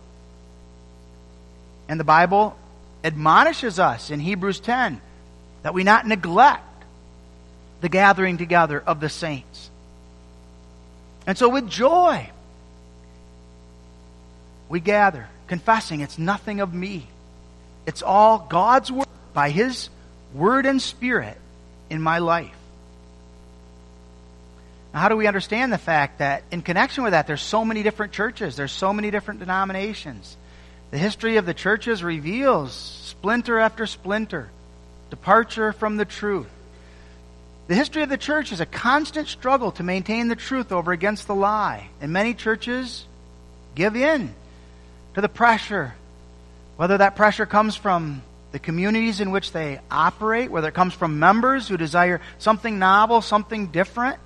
And 1.88 2.00
the 2.00 2.04
Bible 2.04 2.58
admonishes 3.04 3.80
us 3.80 4.12
in 4.12 4.20
Hebrews 4.20 4.60
10 4.60 5.02
that 5.64 5.74
we 5.74 5.84
not 5.84 6.08
neglect 6.08 6.64
the 7.82 7.90
gathering 7.90 8.38
together 8.38 8.82
of 8.86 9.00
the 9.00 9.10
saints. 9.10 9.70
And 11.26 11.38
so, 11.38 11.50
with 11.50 11.70
joy, 11.70 12.30
we 14.68 14.80
gather, 14.80 15.28
confessing 15.48 16.02
it's 16.02 16.18
nothing 16.18 16.60
of 16.60 16.74
me. 16.74 17.08
It's 17.86 18.02
all 18.02 18.40
God's 18.50 18.92
work 18.92 19.08
by 19.34 19.50
His 19.50 19.90
Word 20.34 20.66
and 20.66 20.82
Spirit 20.82 21.38
in 21.90 22.02
my 22.02 22.20
life. 22.20 22.56
Now, 24.94 25.02
how 25.02 25.10
do 25.10 25.16
we 25.16 25.28
understand 25.28 25.72
the 25.72 25.78
fact 25.78 26.20
that 26.20 26.44
in 26.52 26.62
connection 26.62 27.04
with 27.04 27.12
that, 27.12 27.28
there's 27.28 27.42
so 27.42 27.64
many 27.64 27.84
different 27.84 28.12
churches, 28.12 28.56
there's 28.56 28.72
so 28.72 28.92
many 28.94 29.12
different 29.12 29.40
denominations? 29.40 30.36
The 30.92 30.98
history 30.98 31.38
of 31.38 31.46
the 31.46 31.54
churches 31.54 32.04
reveals 32.04 32.74
splinter 32.74 33.60
after 33.60 33.86
splinter, 33.86 34.50
departure 35.10 35.72
from 35.72 35.98
the 35.98 36.06
truth. 36.06 36.50
The 37.68 37.76
history 37.76 38.02
of 38.02 38.10
the 38.10 38.18
church 38.18 38.52
is 38.52 38.62
a 38.62 38.66
constant 38.66 39.28
struggle 39.28 39.72
to 39.74 39.84
maintain 39.84 40.28
the 40.28 40.36
truth 40.36 40.72
over 40.72 40.92
against 40.92 41.28
the 41.28 41.36
lie. 41.36 41.90
And 42.02 42.12
many 42.12 42.34
churches 42.34 43.06
give 43.76 43.96
in 43.96 44.34
to 45.14 45.22
the 45.22 45.30
pressure 45.30 45.94
whether 46.80 46.98
that 47.00 47.18
pressure 47.18 47.46
comes 47.46 47.76
from 47.76 48.22
the 48.54 48.58
communities 48.58 49.20
in 49.20 49.32
which 49.32 49.52
they 49.52 49.82
operate, 49.92 50.50
whether 50.50 50.70
it 50.70 50.74
comes 50.74 50.94
from 50.94 51.20
members 51.20 51.68
who 51.68 51.76
desire 51.76 52.22
something 52.38 52.80
novel, 52.80 53.22
something 53.22 53.68
different. 53.68 54.18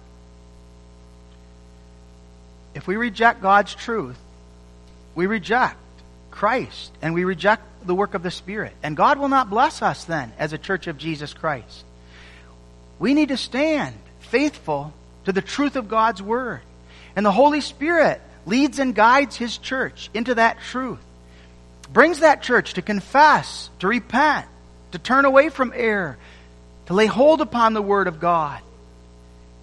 If 2.76 2.86
we 2.86 2.96
reject 2.96 3.42
God's 3.42 3.74
truth, 3.74 4.20
we 5.16 5.26
reject 5.26 5.78
Christ 6.34 6.92
and 7.02 7.14
we 7.14 7.24
reject 7.24 7.64
the 7.88 7.96
work 7.96 8.14
of 8.14 8.24
the 8.24 8.32
Spirit. 8.32 8.74
And 8.84 8.98
God 8.98 9.20
will 9.20 9.30
not 9.30 9.50
bless 9.50 9.82
us 9.82 10.04
then 10.04 10.34
as 10.38 10.52
a 10.52 10.58
church 10.58 10.88
of 10.88 10.98
Jesus 10.98 11.34
Christ. 11.34 11.86
We 13.00 13.14
need 13.14 13.30
to 13.30 13.38
stand 13.38 13.96
faithful 14.20 14.94
to 15.26 15.32
the 15.32 15.42
truth 15.42 15.76
of 15.76 15.88
God's 15.88 16.22
Word. 16.22 16.62
And 17.16 17.26
the 17.26 17.32
Holy 17.32 17.62
Spirit 17.62 18.20
leads 18.46 18.80
and 18.80 18.94
guides 18.96 19.38
His 19.38 19.58
church 19.58 20.10
into 20.14 20.36
that 20.36 20.60
truth 20.60 21.00
brings 21.92 22.20
that 22.22 22.42
church 22.42 22.74
to 22.74 22.82
confess, 22.82 23.70
to 23.80 23.88
repent, 23.88 24.48
to 24.92 24.98
turn 25.00 25.26
away 25.26 25.50
from 25.50 25.72
error, 25.76 26.18
to 26.88 26.94
lay 26.94 27.06
hold 27.06 27.40
upon 27.42 27.74
the 27.74 27.82
Word 27.82 28.08
of 28.08 28.20
God. 28.20 28.60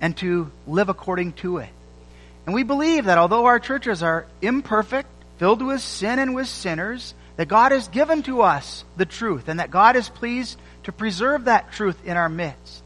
and 0.03 0.17
to 0.17 0.51
live 0.67 0.89
according 0.89 1.35
to 1.35 1.59
it. 1.59 1.69
And 2.47 2.55
we 2.55 2.63
believe 2.63 3.05
that 3.05 3.19
although 3.19 3.45
our 3.45 3.59
churches 3.59 4.03
are 4.03 4.25
imperfect, 4.41 5.11
filled 5.41 5.63
with 5.63 5.81
sin 5.81 6.19
and 6.19 6.35
with 6.35 6.47
sinners, 6.47 7.15
that 7.37 7.49
God 7.49 7.73
has 7.73 7.89
given 7.89 8.23
to 8.25 8.43
us 8.43 8.85
the 8.99 9.07
truth 9.07 9.49
and 9.49 9.59
that 9.59 9.71
God 9.71 9.97
is 9.97 10.11
pleased 10.11 10.59
to 10.83 10.93
preserve 10.93 11.47
that 11.47 11.73
truth 11.73 11.97
in 12.05 12.19
our 12.19 12.29
midst. 12.29 12.83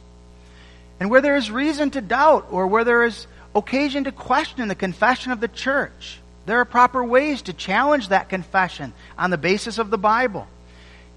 And 1.00 1.10
where 1.10 1.20
there 1.20 1.34
is 1.34 1.50
reason 1.50 1.90
to 1.90 2.00
doubt 2.00 2.46
or 2.52 2.68
where 2.68 2.84
there 2.84 3.02
is 3.02 3.26
occasion 3.56 4.04
to 4.04 4.12
question 4.12 4.68
the 4.68 4.76
confession 4.76 5.32
of 5.32 5.40
the 5.40 5.48
church, 5.48 6.20
there 6.46 6.60
are 6.60 6.64
proper 6.64 7.02
ways 7.02 7.42
to 7.42 7.52
challenge 7.52 8.10
that 8.10 8.28
confession 8.28 8.92
on 9.18 9.30
the 9.30 9.36
basis 9.36 9.78
of 9.78 9.90
the 9.90 9.98
Bible. 9.98 10.46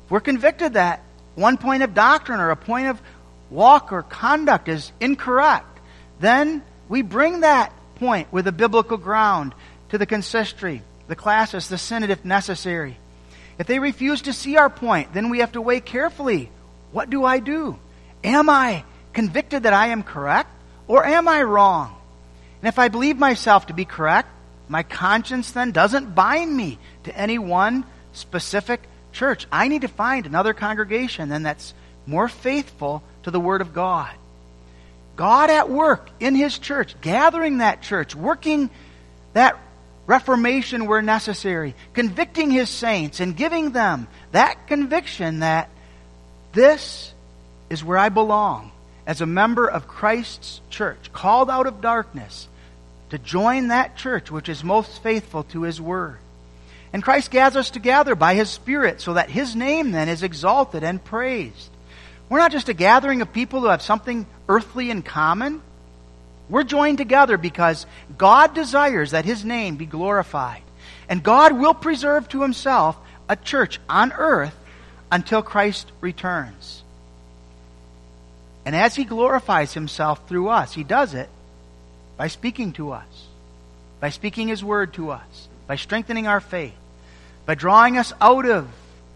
If 0.06 0.12
we're 0.12 0.22
convicted 0.22 0.74
that 0.74 1.04
one 1.36 1.58
point 1.58 1.84
of 1.84 1.94
doctrine 1.94 2.40
or 2.40 2.50
a 2.50 2.56
point 2.56 2.88
of 2.88 3.00
walk 3.52 3.94
or 3.94 4.02
conduct 4.02 4.70
is 4.70 4.92
incorrect, 5.00 5.80
then 6.20 6.64
we 6.90 7.04
bring 7.04 7.42
that 7.42 7.72
point 7.98 8.34
with 8.34 8.48
a 8.48 8.52
biblical 8.52 8.98
ground 8.98 9.54
to 9.90 10.00
the 10.00 10.08
consistory, 10.08 10.82
the 11.08 11.16
classis, 11.16 11.68
the 11.68 11.78
synod 11.78 12.10
if 12.10 12.24
necessary. 12.26 12.98
If 13.58 13.68
they 13.68 13.80
refuse 13.80 14.24
to 14.24 14.34
see 14.34 14.58
our 14.58 14.70
point, 14.70 15.14
then 15.14 15.30
we 15.30 15.40
have 15.40 15.54
to 15.54 15.62
weigh 15.62 15.80
carefully 15.80 16.52
what 16.92 17.10
do 17.10 17.24
I 17.26 17.40
do? 17.40 17.78
Am 18.24 18.50
I 18.50 18.84
convicted 19.14 19.64
that 19.64 19.74
I 19.74 19.88
am 19.88 20.04
correct 20.04 20.50
or 20.88 21.06
am 21.06 21.28
I 21.28 21.44
wrong? 21.44 21.96
And 22.62 22.68
if 22.68 22.80
I 22.80 22.88
believe 22.88 23.18
myself 23.18 23.68
to 23.68 23.74
be 23.74 23.86
correct, 23.86 24.30
my 24.68 24.84
conscience 24.84 25.52
then 25.52 25.72
doesn't 25.72 26.16
bind 26.16 26.56
me 26.56 26.80
to 27.04 27.16
any 27.16 27.38
one 27.38 27.86
specific 28.14 28.82
church. 29.12 29.48
I 29.52 29.68
need 29.68 29.82
to 29.82 29.88
find 29.88 30.26
another 30.26 30.54
congregation 30.54 31.30
then 31.30 31.44
that's 31.44 31.74
more 32.06 32.28
faithful 32.28 33.04
to 33.24 33.32
the 33.32 33.40
Word 33.40 33.62
of 33.62 33.74
God. 33.74 34.14
God 35.16 35.50
at 35.50 35.70
work 35.70 36.10
in 36.20 36.36
His 36.36 36.58
church, 36.58 37.00
gathering 37.02 37.58
that 37.58 37.82
church, 37.82 38.16
working 38.16 38.70
that 39.34 39.58
reformation 40.08 40.88
where 40.88 41.02
necessary, 41.02 41.76
convicting 41.94 42.50
His 42.50 42.70
saints 42.70 43.20
and 43.20 43.38
giving 43.38 43.72
them 43.72 44.08
that 44.32 44.68
conviction 44.68 45.40
that 45.40 45.70
this 46.54 47.14
is 47.70 47.84
where 47.84 47.98
I 47.98 48.10
belong 48.10 48.72
as 49.06 49.22
a 49.22 49.26
member 49.26 49.68
of 49.68 49.88
Christ's 49.88 50.62
church, 50.70 51.12
called 51.14 51.50
out 51.50 51.68
of 51.68 51.82
darkness 51.82 52.48
to 53.10 53.18
join 53.18 53.68
that 53.68 53.96
church 53.96 54.32
which 54.32 54.50
is 54.50 54.64
most 54.64 55.04
faithful 55.04 55.44
to 55.44 55.62
His 55.62 55.80
Word. 55.80 56.18
And 56.94 57.04
Christ 57.04 57.32
gathers 57.32 57.58
us 57.58 57.70
together 57.70 58.16
by 58.16 58.34
His 58.34 58.50
Spirit 58.50 59.02
so 59.02 59.14
that 59.14 59.30
His 59.30 59.56
name 59.56 59.92
then 59.92 60.10
is 60.10 60.24
exalted 60.24 60.84
and 60.84 61.04
praised. 61.04 61.70
We're 62.30 62.40
not 62.40 62.52
just 62.52 62.70
a 62.70 62.74
gathering 62.74 63.22
of 63.22 63.32
people 63.32 63.62
who 63.62 63.68
have 63.68 63.82
something 63.82 64.26
earthly 64.50 64.90
in 64.90 65.04
common. 65.04 65.62
We're 66.50 66.64
joined 66.64 66.98
together 66.98 67.38
because 67.38 67.86
God 68.18 68.54
desires 68.54 69.12
that 69.12 69.26
His 69.26 69.44
name 69.44 69.76
be 69.76 69.86
glorified. 69.86 70.62
And 71.10 71.24
God 71.24 71.54
will 71.54 71.74
preserve 71.74 72.28
to 72.30 72.42
Himself 72.42 72.98
a 73.30 73.36
church 73.36 73.80
on 73.90 74.14
earth 74.14 74.56
until 75.12 75.42
Christ 75.42 75.92
returns. 76.02 76.84
And 78.66 78.76
as 78.76 78.96
He 78.96 79.04
glorifies 79.04 79.74
Himself 79.74 80.28
through 80.28 80.50
us, 80.50 80.74
He 80.74 80.84
does 80.84 81.14
it 81.14 81.30
by 82.18 82.28
speaking 82.28 82.74
to 82.74 82.92
us, 82.92 83.28
by 84.00 84.10
speaking 84.10 84.48
His 84.48 84.64
word 84.64 84.94
to 84.94 85.12
us, 85.12 85.48
by 85.68 85.76
strengthening 85.76 86.28
our 86.28 86.42
faith, 86.42 86.76
by 87.46 87.56
drawing 87.56 87.98
us 87.98 88.14
out 88.20 88.46
of 88.46 88.68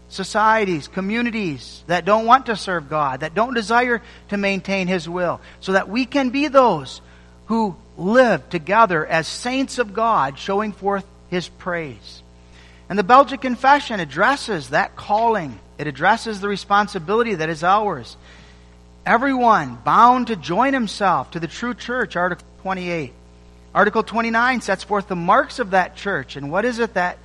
societies, 0.08 0.88
communities 0.88 1.82
that 1.86 2.04
don't 2.04 2.26
want 2.26 2.46
to 2.46 2.56
serve 2.56 2.90
God, 2.90 3.20
that 3.20 3.34
don't 3.34 3.54
desire 3.54 4.02
to 4.28 4.36
maintain 4.36 4.86
His 4.86 5.08
will, 5.08 5.40
so 5.60 5.72
that 5.72 5.88
we 5.88 6.04
can 6.04 6.30
be 6.30 6.48
those 6.48 7.00
who 7.52 7.76
live 7.98 8.48
together 8.48 9.04
as 9.04 9.28
saints 9.28 9.76
of 9.76 9.92
God, 9.92 10.38
showing 10.38 10.72
forth 10.72 11.04
His 11.28 11.50
praise. 11.50 12.22
And 12.88 12.98
the 12.98 13.04
Belgic 13.04 13.42
Confession 13.42 14.00
addresses 14.00 14.70
that 14.70 14.96
calling. 14.96 15.60
It 15.76 15.86
addresses 15.86 16.40
the 16.40 16.48
responsibility 16.48 17.34
that 17.34 17.50
is 17.50 17.62
ours. 17.62 18.16
Everyone 19.04 19.76
bound 19.84 20.28
to 20.28 20.36
join 20.36 20.72
himself 20.72 21.32
to 21.32 21.40
the 21.40 21.46
true 21.46 21.74
church, 21.74 22.16
Article 22.16 22.46
28. 22.62 23.12
Article 23.74 24.02
29 24.02 24.62
sets 24.62 24.84
forth 24.84 25.08
the 25.08 25.14
marks 25.14 25.58
of 25.58 25.72
that 25.72 25.94
church 25.94 26.36
and 26.36 26.50
what 26.50 26.64
is 26.64 26.78
it 26.78 26.94
that 26.94 27.18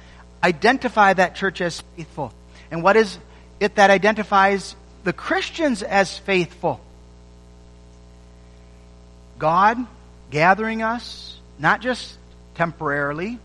identify 0.44 1.14
that 1.14 1.36
church 1.36 1.62
as 1.62 1.80
faithful. 1.96 2.34
And 2.70 2.84
what 2.84 2.98
is 2.98 3.18
it 3.62 3.76
that 3.76 3.92
identifies 3.92 4.76
the 5.06 5.14
Christians 5.14 5.84
as 5.84 6.18
faithful? 6.18 6.82
God 9.40 9.88
gathering 10.32 10.82
us, 10.82 11.40
not 11.60 11.82
just 11.82 12.18
temporarily, 12.56 13.40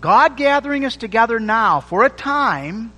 God 0.00 0.36
gathering 0.36 0.84
us 0.84 0.96
together 0.96 1.40
now 1.40 1.80
for 1.80 2.04
a 2.04 2.10
time 2.10 2.92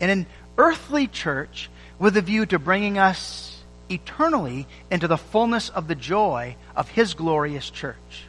in 0.00 0.10
an 0.10 0.26
earthly 0.56 1.06
church 1.06 1.68
with 1.98 2.16
a 2.16 2.22
view 2.22 2.46
to 2.46 2.58
bringing 2.58 2.98
us 2.98 3.62
eternally 3.90 4.66
into 4.90 5.08
the 5.08 5.18
fullness 5.18 5.68
of 5.68 5.88
the 5.88 5.94
joy 5.94 6.56
of 6.76 6.88
His 6.88 7.14
glorious 7.14 7.68
church. 7.68 8.24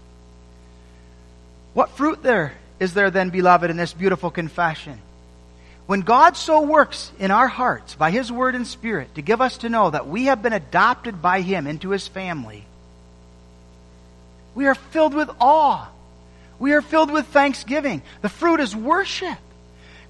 What 1.73 1.91
fruit 1.91 2.23
there 2.23 2.53
is 2.79 2.93
there 2.93 3.11
then, 3.11 3.29
beloved, 3.29 3.69
in 3.69 3.77
this 3.77 3.93
beautiful 3.93 4.31
confession? 4.31 4.99
When 5.85 6.01
God 6.01 6.37
so 6.37 6.61
works 6.61 7.11
in 7.19 7.31
our 7.31 7.47
hearts 7.47 7.95
by 7.95 8.11
His 8.11 8.31
Word 8.31 8.55
and 8.55 8.67
Spirit 8.67 9.15
to 9.15 9.21
give 9.21 9.41
us 9.41 9.59
to 9.59 9.69
know 9.69 9.89
that 9.89 10.07
we 10.07 10.25
have 10.25 10.41
been 10.41 10.53
adopted 10.53 11.21
by 11.21 11.41
Him 11.41 11.67
into 11.67 11.89
His 11.89 12.07
family, 12.07 12.65
we 14.59 14.67
are 14.67 14.75
filled 14.75 15.13
with 15.13 15.29
awe. 15.39 15.87
We 16.59 16.73
are 16.73 16.81
filled 16.81 17.11
with 17.11 17.27
thanksgiving. 17.27 18.01
The 18.21 18.27
fruit 18.27 18.59
is 18.59 18.75
worship. 18.75 19.37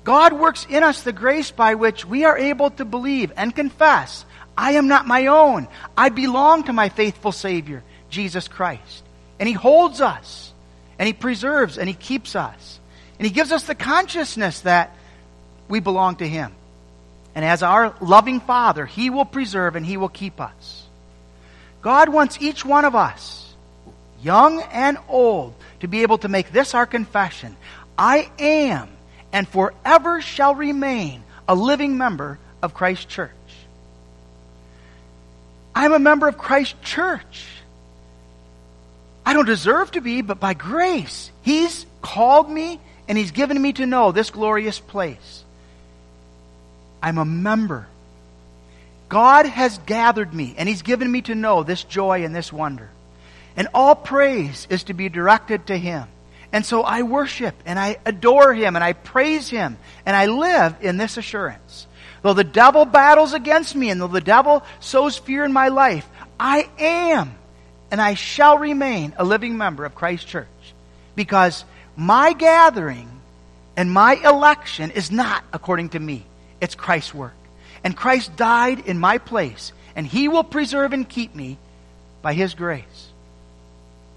God 0.04 0.34
works 0.34 0.66
in 0.68 0.82
us 0.82 1.04
the 1.04 1.14
grace 1.14 1.52
by 1.52 1.76
which 1.76 2.04
we 2.04 2.26
are 2.26 2.36
able 2.36 2.72
to 2.72 2.84
believe 2.84 3.32
and 3.38 3.56
confess, 3.56 4.26
I 4.58 4.72
am 4.72 4.88
not 4.88 5.06
my 5.06 5.28
own. 5.28 5.68
I 5.96 6.10
belong 6.10 6.64
to 6.64 6.74
my 6.74 6.90
faithful 6.90 7.32
Savior, 7.32 7.84
Jesus 8.10 8.48
Christ. 8.48 9.04
And 9.40 9.48
He 9.48 9.54
holds 9.54 10.02
us, 10.02 10.52
and 10.98 11.06
He 11.06 11.14
preserves, 11.14 11.78
and 11.78 11.88
He 11.88 11.94
keeps 11.94 12.36
us. 12.36 12.80
And 13.20 13.28
He 13.28 13.32
gives 13.32 13.52
us 13.52 13.66
the 13.66 13.76
consciousness 13.76 14.62
that 14.62 14.96
we 15.68 15.80
belong 15.80 16.16
to 16.16 16.28
Him. 16.28 16.54
And 17.36 17.46
as 17.46 17.62
our 17.62 17.94
loving 18.02 18.40
Father, 18.40 18.88
He 18.88 19.12
will 19.12 19.26
preserve 19.26 19.76
and 19.76 19.86
He 19.86 19.98
will 19.98 20.10
keep 20.10 20.42
us. 20.42 20.88
God 21.84 22.10
wants 22.10 22.42
each 22.42 22.66
one 22.66 22.86
of 22.86 22.96
us, 22.96 23.39
young 24.22 24.62
and 24.62 24.98
old, 25.08 25.54
to 25.80 25.88
be 25.88 26.02
able 26.02 26.18
to 26.20 26.28
make 26.28 26.52
this 26.52 26.74
our 26.74 26.86
confession. 26.86 27.56
I 27.98 28.30
am 28.40 28.90
and 29.32 29.48
forever 29.48 30.22
shall 30.22 30.56
remain 30.56 31.24
a 31.48 31.56
living 31.56 31.98
member 31.98 32.40
of 32.62 32.74
Christ's 32.74 33.06
church. 33.06 33.32
I'm 35.76 35.94
a 35.94 36.00
member 36.00 36.28
of 36.28 36.38
Christ's 36.38 36.76
church. 36.82 37.46
I 39.26 39.34
don't 39.34 39.46
deserve 39.46 39.92
to 39.92 40.02
be, 40.02 40.22
but 40.22 40.40
by 40.40 40.54
grace, 40.54 41.32
He's 41.42 41.86
called 42.02 42.50
me 42.50 42.80
and 43.08 43.18
He's 43.18 43.32
given 43.32 43.62
me 43.62 43.74
to 43.74 43.86
know 43.86 44.12
this 44.12 44.30
glorious 44.30 44.80
place. 44.80 45.44
I'm 47.02 47.18
a 47.18 47.26
member. 47.26 47.88
God 49.08 49.46
has 49.46 49.78
gathered 49.80 50.34
me 50.34 50.56
and 50.58 50.68
He's 50.68 50.82
given 50.82 51.12
me 51.12 51.22
to 51.24 51.36
know 51.36 51.64
this 51.64 51.84
joy 51.84 52.24
and 52.24 52.36
this 52.36 52.52
wonder. 52.52 52.90
And 53.60 53.68
all 53.74 53.94
praise 53.94 54.66
is 54.70 54.84
to 54.86 54.94
be 54.94 55.10
directed 55.10 55.68
to 55.68 55.78
Him. 55.78 56.08
And 56.54 56.66
so 56.66 56.82
I 56.82 57.02
worship 57.02 57.54
and 57.66 57.78
I 57.78 57.98
adore 58.06 58.54
Him 58.54 58.78
and 58.78 58.84
I 58.84 58.94
praise 58.94 59.50
Him 59.50 59.78
and 60.06 60.16
I 60.16 60.28
live 60.28 60.78
in 60.80 60.96
this 60.96 61.18
assurance. 61.18 61.86
Though 62.22 62.34
the 62.34 62.46
devil 62.46 62.86
battles 62.86 63.34
against 63.34 63.76
me 63.76 63.90
and 63.90 64.00
though 64.00 64.08
the 64.08 64.22
devil 64.22 64.64
sows 64.80 65.18
fear 65.18 65.44
in 65.44 65.52
my 65.52 65.68
life, 65.68 66.08
I 66.40 66.70
am 66.80 67.36
and 67.92 68.02
I 68.02 68.14
shall 68.14 68.58
remain 68.58 69.14
a 69.18 69.26
living 69.26 69.58
member 69.58 69.84
of 69.84 69.94
Christ 69.94 70.26
Church. 70.26 70.48
Because 71.18 71.66
my 71.98 72.32
gathering 72.32 73.10
and 73.76 73.92
my 73.92 74.14
election 74.14 74.92
is 74.92 75.12
not 75.12 75.44
according 75.52 75.90
to 75.90 76.00
me. 76.00 76.26
It's 76.62 76.76
Christ's 76.76 77.14
work. 77.14 77.36
And 77.84 77.96
Christ 77.96 78.38
died 78.38 78.80
in 78.88 79.00
my 79.00 79.18
place, 79.18 79.74
and 79.98 80.08
He 80.08 80.30
will 80.30 80.46
preserve 80.46 80.94
and 80.94 81.08
keep 81.08 81.36
me 81.36 81.58
by 82.22 82.34
His 82.34 82.54
grace. 82.54 83.09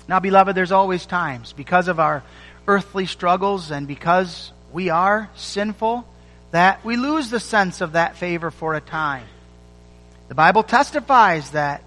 Now, 0.09 0.21
beloved, 0.21 0.57
there's 0.57 0.73
always 0.73 1.07
times 1.07 1.53
because 1.53 1.89
of 1.89 2.01
our 2.01 2.23
earthly 2.67 3.07
struggles 3.07 3.71
and 3.71 3.87
because 3.87 4.53
we 4.73 4.91
are 4.91 5.31
sinful 5.37 6.07
that 6.51 6.85
we 6.85 6.97
lose 6.97 7.31
the 7.31 7.41
sense 7.41 7.81
of 7.81 7.93
that 7.93 8.17
favor 8.17 8.51
for 8.51 8.75
a 8.75 8.81
time. 8.81 9.27
The 10.29 10.35
Bible 10.35 10.63
testifies 10.63 11.51
that 11.51 11.83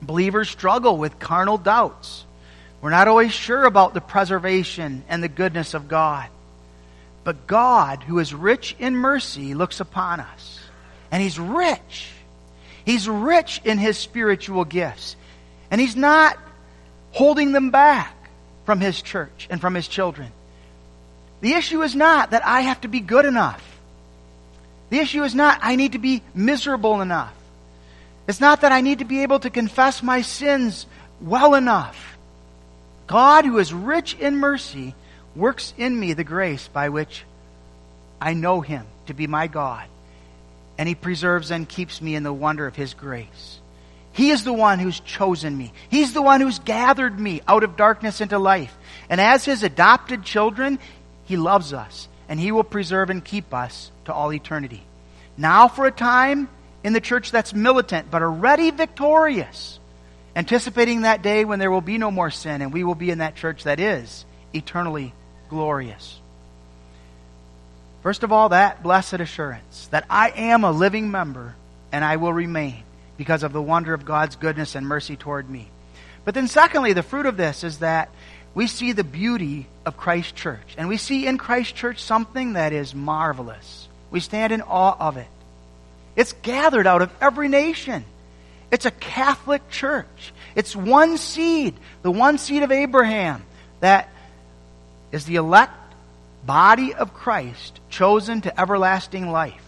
believers 0.00 0.50
struggle 0.50 0.96
with 0.96 1.18
carnal 1.18 1.58
doubts. 1.58 2.24
We're 2.80 2.90
not 2.90 3.08
always 3.08 3.32
sure 3.32 3.64
about 3.64 3.94
the 3.94 4.00
preservation 4.00 5.04
and 5.08 5.22
the 5.22 5.28
goodness 5.28 5.74
of 5.74 5.88
God. 5.88 6.28
But 7.24 7.46
God, 7.46 8.02
who 8.02 8.18
is 8.18 8.34
rich 8.34 8.74
in 8.78 8.96
mercy, 8.96 9.54
looks 9.54 9.80
upon 9.80 10.20
us. 10.20 10.60
And 11.10 11.22
He's 11.22 11.38
rich. 11.38 12.10
He's 12.84 13.08
rich 13.08 13.60
in 13.64 13.78
His 13.78 13.96
spiritual 13.96 14.64
gifts. 14.64 15.14
And 15.70 15.80
He's 15.80 15.94
not 15.94 16.36
holding 17.12 17.52
them 17.52 17.70
back 17.70 18.14
from 18.64 18.80
His 18.80 19.00
church 19.00 19.46
and 19.50 19.60
from 19.60 19.74
His 19.74 19.88
children. 19.88 20.32
The 21.40 21.54
issue 21.54 21.82
is 21.82 21.94
not 21.94 22.30
that 22.30 22.44
I 22.44 22.62
have 22.62 22.80
to 22.82 22.88
be 22.88 23.00
good 23.00 23.24
enough. 23.24 23.62
The 24.90 24.98
issue 24.98 25.22
is 25.22 25.34
not 25.34 25.58
I 25.62 25.76
need 25.76 25.92
to 25.92 25.98
be 25.98 26.22
miserable 26.34 27.00
enough. 27.00 27.34
It's 28.28 28.40
not 28.40 28.60
that 28.60 28.72
I 28.72 28.80
need 28.80 29.00
to 29.00 29.04
be 29.04 29.22
able 29.22 29.40
to 29.40 29.50
confess 29.50 30.02
my 30.02 30.22
sins 30.22 30.86
well 31.20 31.54
enough. 31.54 32.16
God, 33.06 33.44
who 33.44 33.58
is 33.58 33.72
rich 33.72 34.14
in 34.14 34.36
mercy, 34.36 34.94
works 35.34 35.74
in 35.76 35.98
me 35.98 36.12
the 36.12 36.24
grace 36.24 36.68
by 36.68 36.90
which 36.90 37.24
I 38.20 38.34
know 38.34 38.60
Him 38.60 38.86
to 39.06 39.14
be 39.14 39.26
my 39.26 39.46
God. 39.46 39.86
And 40.78 40.88
He 40.88 40.94
preserves 40.94 41.50
and 41.50 41.68
keeps 41.68 42.00
me 42.00 42.14
in 42.14 42.22
the 42.22 42.32
wonder 42.32 42.66
of 42.66 42.76
His 42.76 42.94
grace. 42.94 43.58
He 44.12 44.30
is 44.30 44.44
the 44.44 44.52
one 44.52 44.78
who's 44.78 45.00
chosen 45.00 45.56
me. 45.56 45.72
He's 45.88 46.12
the 46.12 46.22
one 46.22 46.40
who's 46.40 46.58
gathered 46.58 47.18
me 47.18 47.40
out 47.48 47.64
of 47.64 47.76
darkness 47.76 48.20
into 48.20 48.38
life. 48.38 48.76
And 49.08 49.20
as 49.20 49.44
His 49.44 49.62
adopted 49.62 50.22
children, 50.22 50.78
He 51.24 51.36
loves 51.36 51.72
us. 51.72 52.08
And 52.28 52.38
He 52.38 52.52
will 52.52 52.64
preserve 52.64 53.10
and 53.10 53.24
keep 53.24 53.54
us 53.54 53.90
to 54.04 54.12
all 54.12 54.32
eternity. 54.32 54.82
Now, 55.36 55.68
for 55.68 55.86
a 55.86 55.92
time 55.92 56.48
in 56.84 56.92
the 56.92 57.00
church 57.00 57.30
that's 57.30 57.54
militant, 57.54 58.10
but 58.10 58.22
already 58.22 58.70
victorious, 58.70 59.78
anticipating 60.36 61.02
that 61.02 61.22
day 61.22 61.44
when 61.44 61.58
there 61.58 61.70
will 61.70 61.80
be 61.80 61.98
no 61.98 62.10
more 62.10 62.30
sin 62.30 62.60
and 62.60 62.72
we 62.72 62.84
will 62.84 62.94
be 62.94 63.10
in 63.10 63.18
that 63.18 63.36
church 63.36 63.64
that 63.64 63.80
is 63.80 64.26
eternally 64.52 65.14
glorious. 65.48 66.20
First 68.02 68.24
of 68.24 68.32
all, 68.32 68.50
that 68.50 68.82
blessed 68.82 69.14
assurance 69.14 69.88
that 69.90 70.04
I 70.10 70.30
am 70.30 70.64
a 70.64 70.72
living 70.72 71.10
member 71.10 71.54
and 71.92 72.04
I 72.04 72.16
will 72.16 72.32
remain 72.32 72.82
because 73.16 73.42
of 73.42 73.52
the 73.52 73.62
wonder 73.62 73.94
of 73.94 74.04
God's 74.04 74.36
goodness 74.36 74.74
and 74.74 74.86
mercy 74.86 75.16
toward 75.16 75.48
me. 75.48 75.68
But 76.24 76.34
then, 76.34 76.48
secondly, 76.48 76.92
the 76.92 77.02
fruit 77.02 77.26
of 77.26 77.36
this 77.36 77.64
is 77.64 77.78
that 77.78 78.10
we 78.54 78.66
see 78.66 78.92
the 78.92 79.04
beauty 79.04 79.66
of 79.84 79.96
Christ 79.96 80.34
Church. 80.36 80.74
And 80.76 80.88
we 80.88 80.96
see 80.96 81.26
in 81.26 81.38
Christ 81.38 81.74
Church 81.74 82.02
something 82.02 82.54
that 82.54 82.72
is 82.72 82.94
marvelous. 82.94 83.88
We 84.10 84.20
stand 84.20 84.52
in 84.52 84.62
awe 84.62 84.96
of 84.98 85.16
it. 85.16 85.28
It's 86.14 86.34
gathered 86.34 86.86
out 86.86 87.02
of 87.02 87.12
every 87.20 87.48
nation. 87.48 88.04
It's 88.70 88.86
a 88.86 88.90
Catholic 88.90 89.68
church. 89.70 90.32
It's 90.54 90.76
one 90.76 91.18
seed, 91.18 91.74
the 92.02 92.10
one 92.10 92.38
seed 92.38 92.62
of 92.62 92.72
Abraham 92.72 93.44
that 93.80 94.08
is 95.10 95.24
the 95.24 95.36
elect 95.36 95.72
body 96.44 96.94
of 96.94 97.14
Christ 97.14 97.80
chosen 97.90 98.40
to 98.42 98.60
everlasting 98.60 99.30
life. 99.30 99.62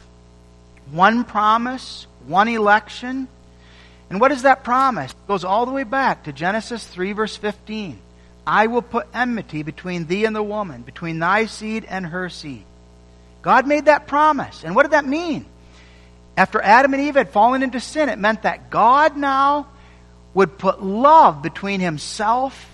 One 0.90 1.24
promise, 1.24 2.06
one 2.26 2.48
election. 2.48 3.28
And 4.14 4.20
what 4.20 4.30
is 4.30 4.42
that 4.42 4.62
promise? 4.62 5.10
It 5.10 5.26
goes 5.26 5.42
all 5.42 5.66
the 5.66 5.72
way 5.72 5.82
back 5.82 6.22
to 6.22 6.32
Genesis 6.32 6.86
3, 6.86 7.14
verse 7.14 7.36
15. 7.36 7.98
I 8.46 8.68
will 8.68 8.80
put 8.80 9.08
enmity 9.12 9.64
between 9.64 10.06
thee 10.06 10.24
and 10.24 10.36
the 10.36 10.40
woman, 10.40 10.82
between 10.82 11.18
thy 11.18 11.46
seed 11.46 11.84
and 11.84 12.06
her 12.06 12.28
seed. 12.28 12.62
God 13.42 13.66
made 13.66 13.86
that 13.86 14.06
promise. 14.06 14.62
And 14.62 14.76
what 14.76 14.84
did 14.84 14.92
that 14.92 15.04
mean? 15.04 15.46
After 16.36 16.62
Adam 16.62 16.94
and 16.94 17.02
Eve 17.02 17.16
had 17.16 17.30
fallen 17.30 17.64
into 17.64 17.80
sin, 17.80 18.08
it 18.08 18.20
meant 18.20 18.42
that 18.42 18.70
God 18.70 19.16
now 19.16 19.66
would 20.32 20.58
put 20.58 20.80
love 20.80 21.42
between 21.42 21.80
himself 21.80 22.70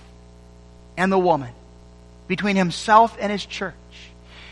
and 0.98 1.10
the 1.10 1.18
woman, 1.18 1.54
between 2.28 2.56
himself 2.56 3.16
and 3.18 3.32
his 3.32 3.46
church. 3.46 3.74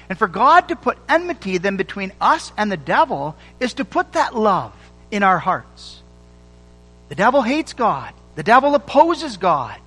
And 0.08 0.18
for 0.18 0.26
God 0.26 0.68
to 0.68 0.74
put 0.74 0.96
enmity 1.06 1.58
then 1.58 1.76
between 1.76 2.12
us 2.18 2.50
and 2.56 2.72
the 2.72 2.78
devil 2.78 3.36
is 3.60 3.74
to 3.74 3.84
put 3.84 4.12
that 4.12 4.34
love 4.34 4.72
in 5.10 5.22
our 5.22 5.38
hearts. 5.38 5.98
The 7.08 7.14
devil 7.14 7.42
hates 7.42 7.72
God. 7.72 8.12
The 8.34 8.42
devil 8.42 8.74
opposes 8.74 9.36
God. 9.36 9.78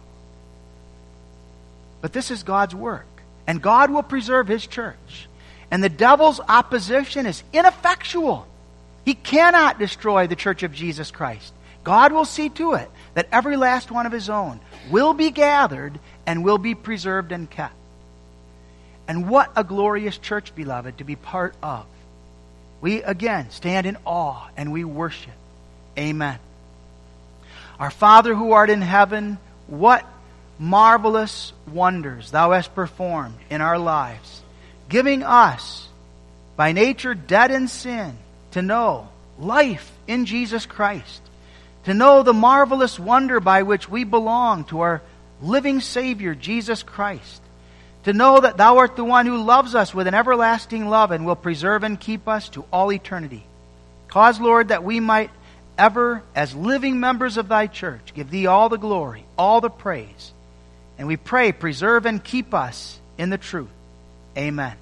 But 2.01 2.13
this 2.13 2.31
is 2.31 2.43
God's 2.43 2.75
work. 2.75 3.05
And 3.47 3.61
God 3.61 3.91
will 3.91 4.03
preserve 4.03 4.47
his 4.47 4.65
church. 4.65 5.27
And 5.69 5.83
the 5.83 5.89
devil's 5.89 6.39
opposition 6.39 7.25
is 7.25 7.43
ineffectual. 7.53 8.47
He 9.05 9.13
cannot 9.13 9.79
destroy 9.79 10.27
the 10.27 10.35
church 10.35 10.63
of 10.63 10.73
Jesus 10.73 11.11
Christ. 11.11 11.53
God 11.83 12.11
will 12.11 12.25
see 12.25 12.49
to 12.49 12.73
it 12.73 12.89
that 13.13 13.27
every 13.31 13.57
last 13.57 13.91
one 13.91 14.05
of 14.05 14.11
his 14.11 14.29
own 14.29 14.59
will 14.89 15.13
be 15.13 15.31
gathered 15.31 15.99
and 16.25 16.43
will 16.43 16.57
be 16.57 16.75
preserved 16.75 17.31
and 17.31 17.49
kept. 17.49 17.73
And 19.07 19.29
what 19.29 19.51
a 19.55 19.63
glorious 19.63 20.17
church, 20.17 20.53
beloved, 20.55 20.99
to 20.99 21.03
be 21.03 21.15
part 21.15 21.55
of. 21.63 21.85
We 22.81 23.01
again 23.03 23.49
stand 23.49 23.87
in 23.87 23.97
awe 24.05 24.47
and 24.55 24.71
we 24.71 24.83
worship. 24.83 25.33
Amen. 25.97 26.39
Our 27.81 27.89
Father 27.89 28.33
who 28.33 28.51
art 28.51 28.69
in 28.69 28.81
heaven, 28.81 29.39
what 29.67 30.05
marvelous 30.59 31.51
wonders 31.73 32.31
thou 32.31 32.51
hast 32.51 32.75
performed 32.75 33.35
in 33.49 33.59
our 33.59 33.79
lives, 33.79 34.43
giving 34.87 35.23
us, 35.23 35.89
by 36.55 36.71
nature 36.71 37.15
dead 37.15 37.51
in 37.51 37.67
sin, 37.67 38.15
to 38.51 38.61
know 38.61 39.09
life 39.39 39.91
in 40.07 40.25
Jesus 40.25 40.65
Christ, 40.65 41.21
to 41.85 41.93
know 41.93 42.21
the 42.21 42.33
marvelous 42.33 42.99
wonder 42.99 43.39
by 43.39 43.63
which 43.63 43.89
we 43.89 44.03
belong 44.03 44.63
to 44.65 44.81
our 44.81 45.01
living 45.41 45.81
Savior, 45.81 46.35
Jesus 46.35 46.83
Christ 46.83 47.41
to 48.03 48.13
know 48.13 48.39
that 48.39 48.57
thou 48.57 48.77
art 48.77 48.95
the 48.95 49.03
one 49.03 49.25
who 49.25 49.43
loves 49.43 49.75
us 49.75 49.93
with 49.93 50.07
an 50.07 50.15
everlasting 50.15 50.89
love 50.89 51.11
and 51.11 51.25
will 51.25 51.35
preserve 51.35 51.83
and 51.83 51.99
keep 51.99 52.27
us 52.27 52.49
to 52.49 52.65
all 52.73 52.91
eternity. 52.91 53.43
Cause, 54.07 54.39
Lord, 54.39 54.69
that 54.69 54.83
we 54.83 54.99
might 54.99 55.29
ever, 55.81 56.21
as 56.35 56.53
living 56.53 56.99
members 56.99 57.37
of 57.37 57.47
thy 57.47 57.65
church, 57.65 58.13
give 58.13 58.29
thee 58.29 58.45
all 58.45 58.69
the 58.69 58.77
glory, 58.77 59.25
all 59.35 59.61
the 59.61 59.69
praise. 59.69 60.31
And 60.99 61.07
we 61.07 61.17
pray, 61.17 61.51
preserve 61.51 62.05
and 62.05 62.23
keep 62.23 62.53
us 62.53 62.99
in 63.17 63.31
the 63.31 63.39
truth. 63.39 63.73
Amen. 64.37 64.77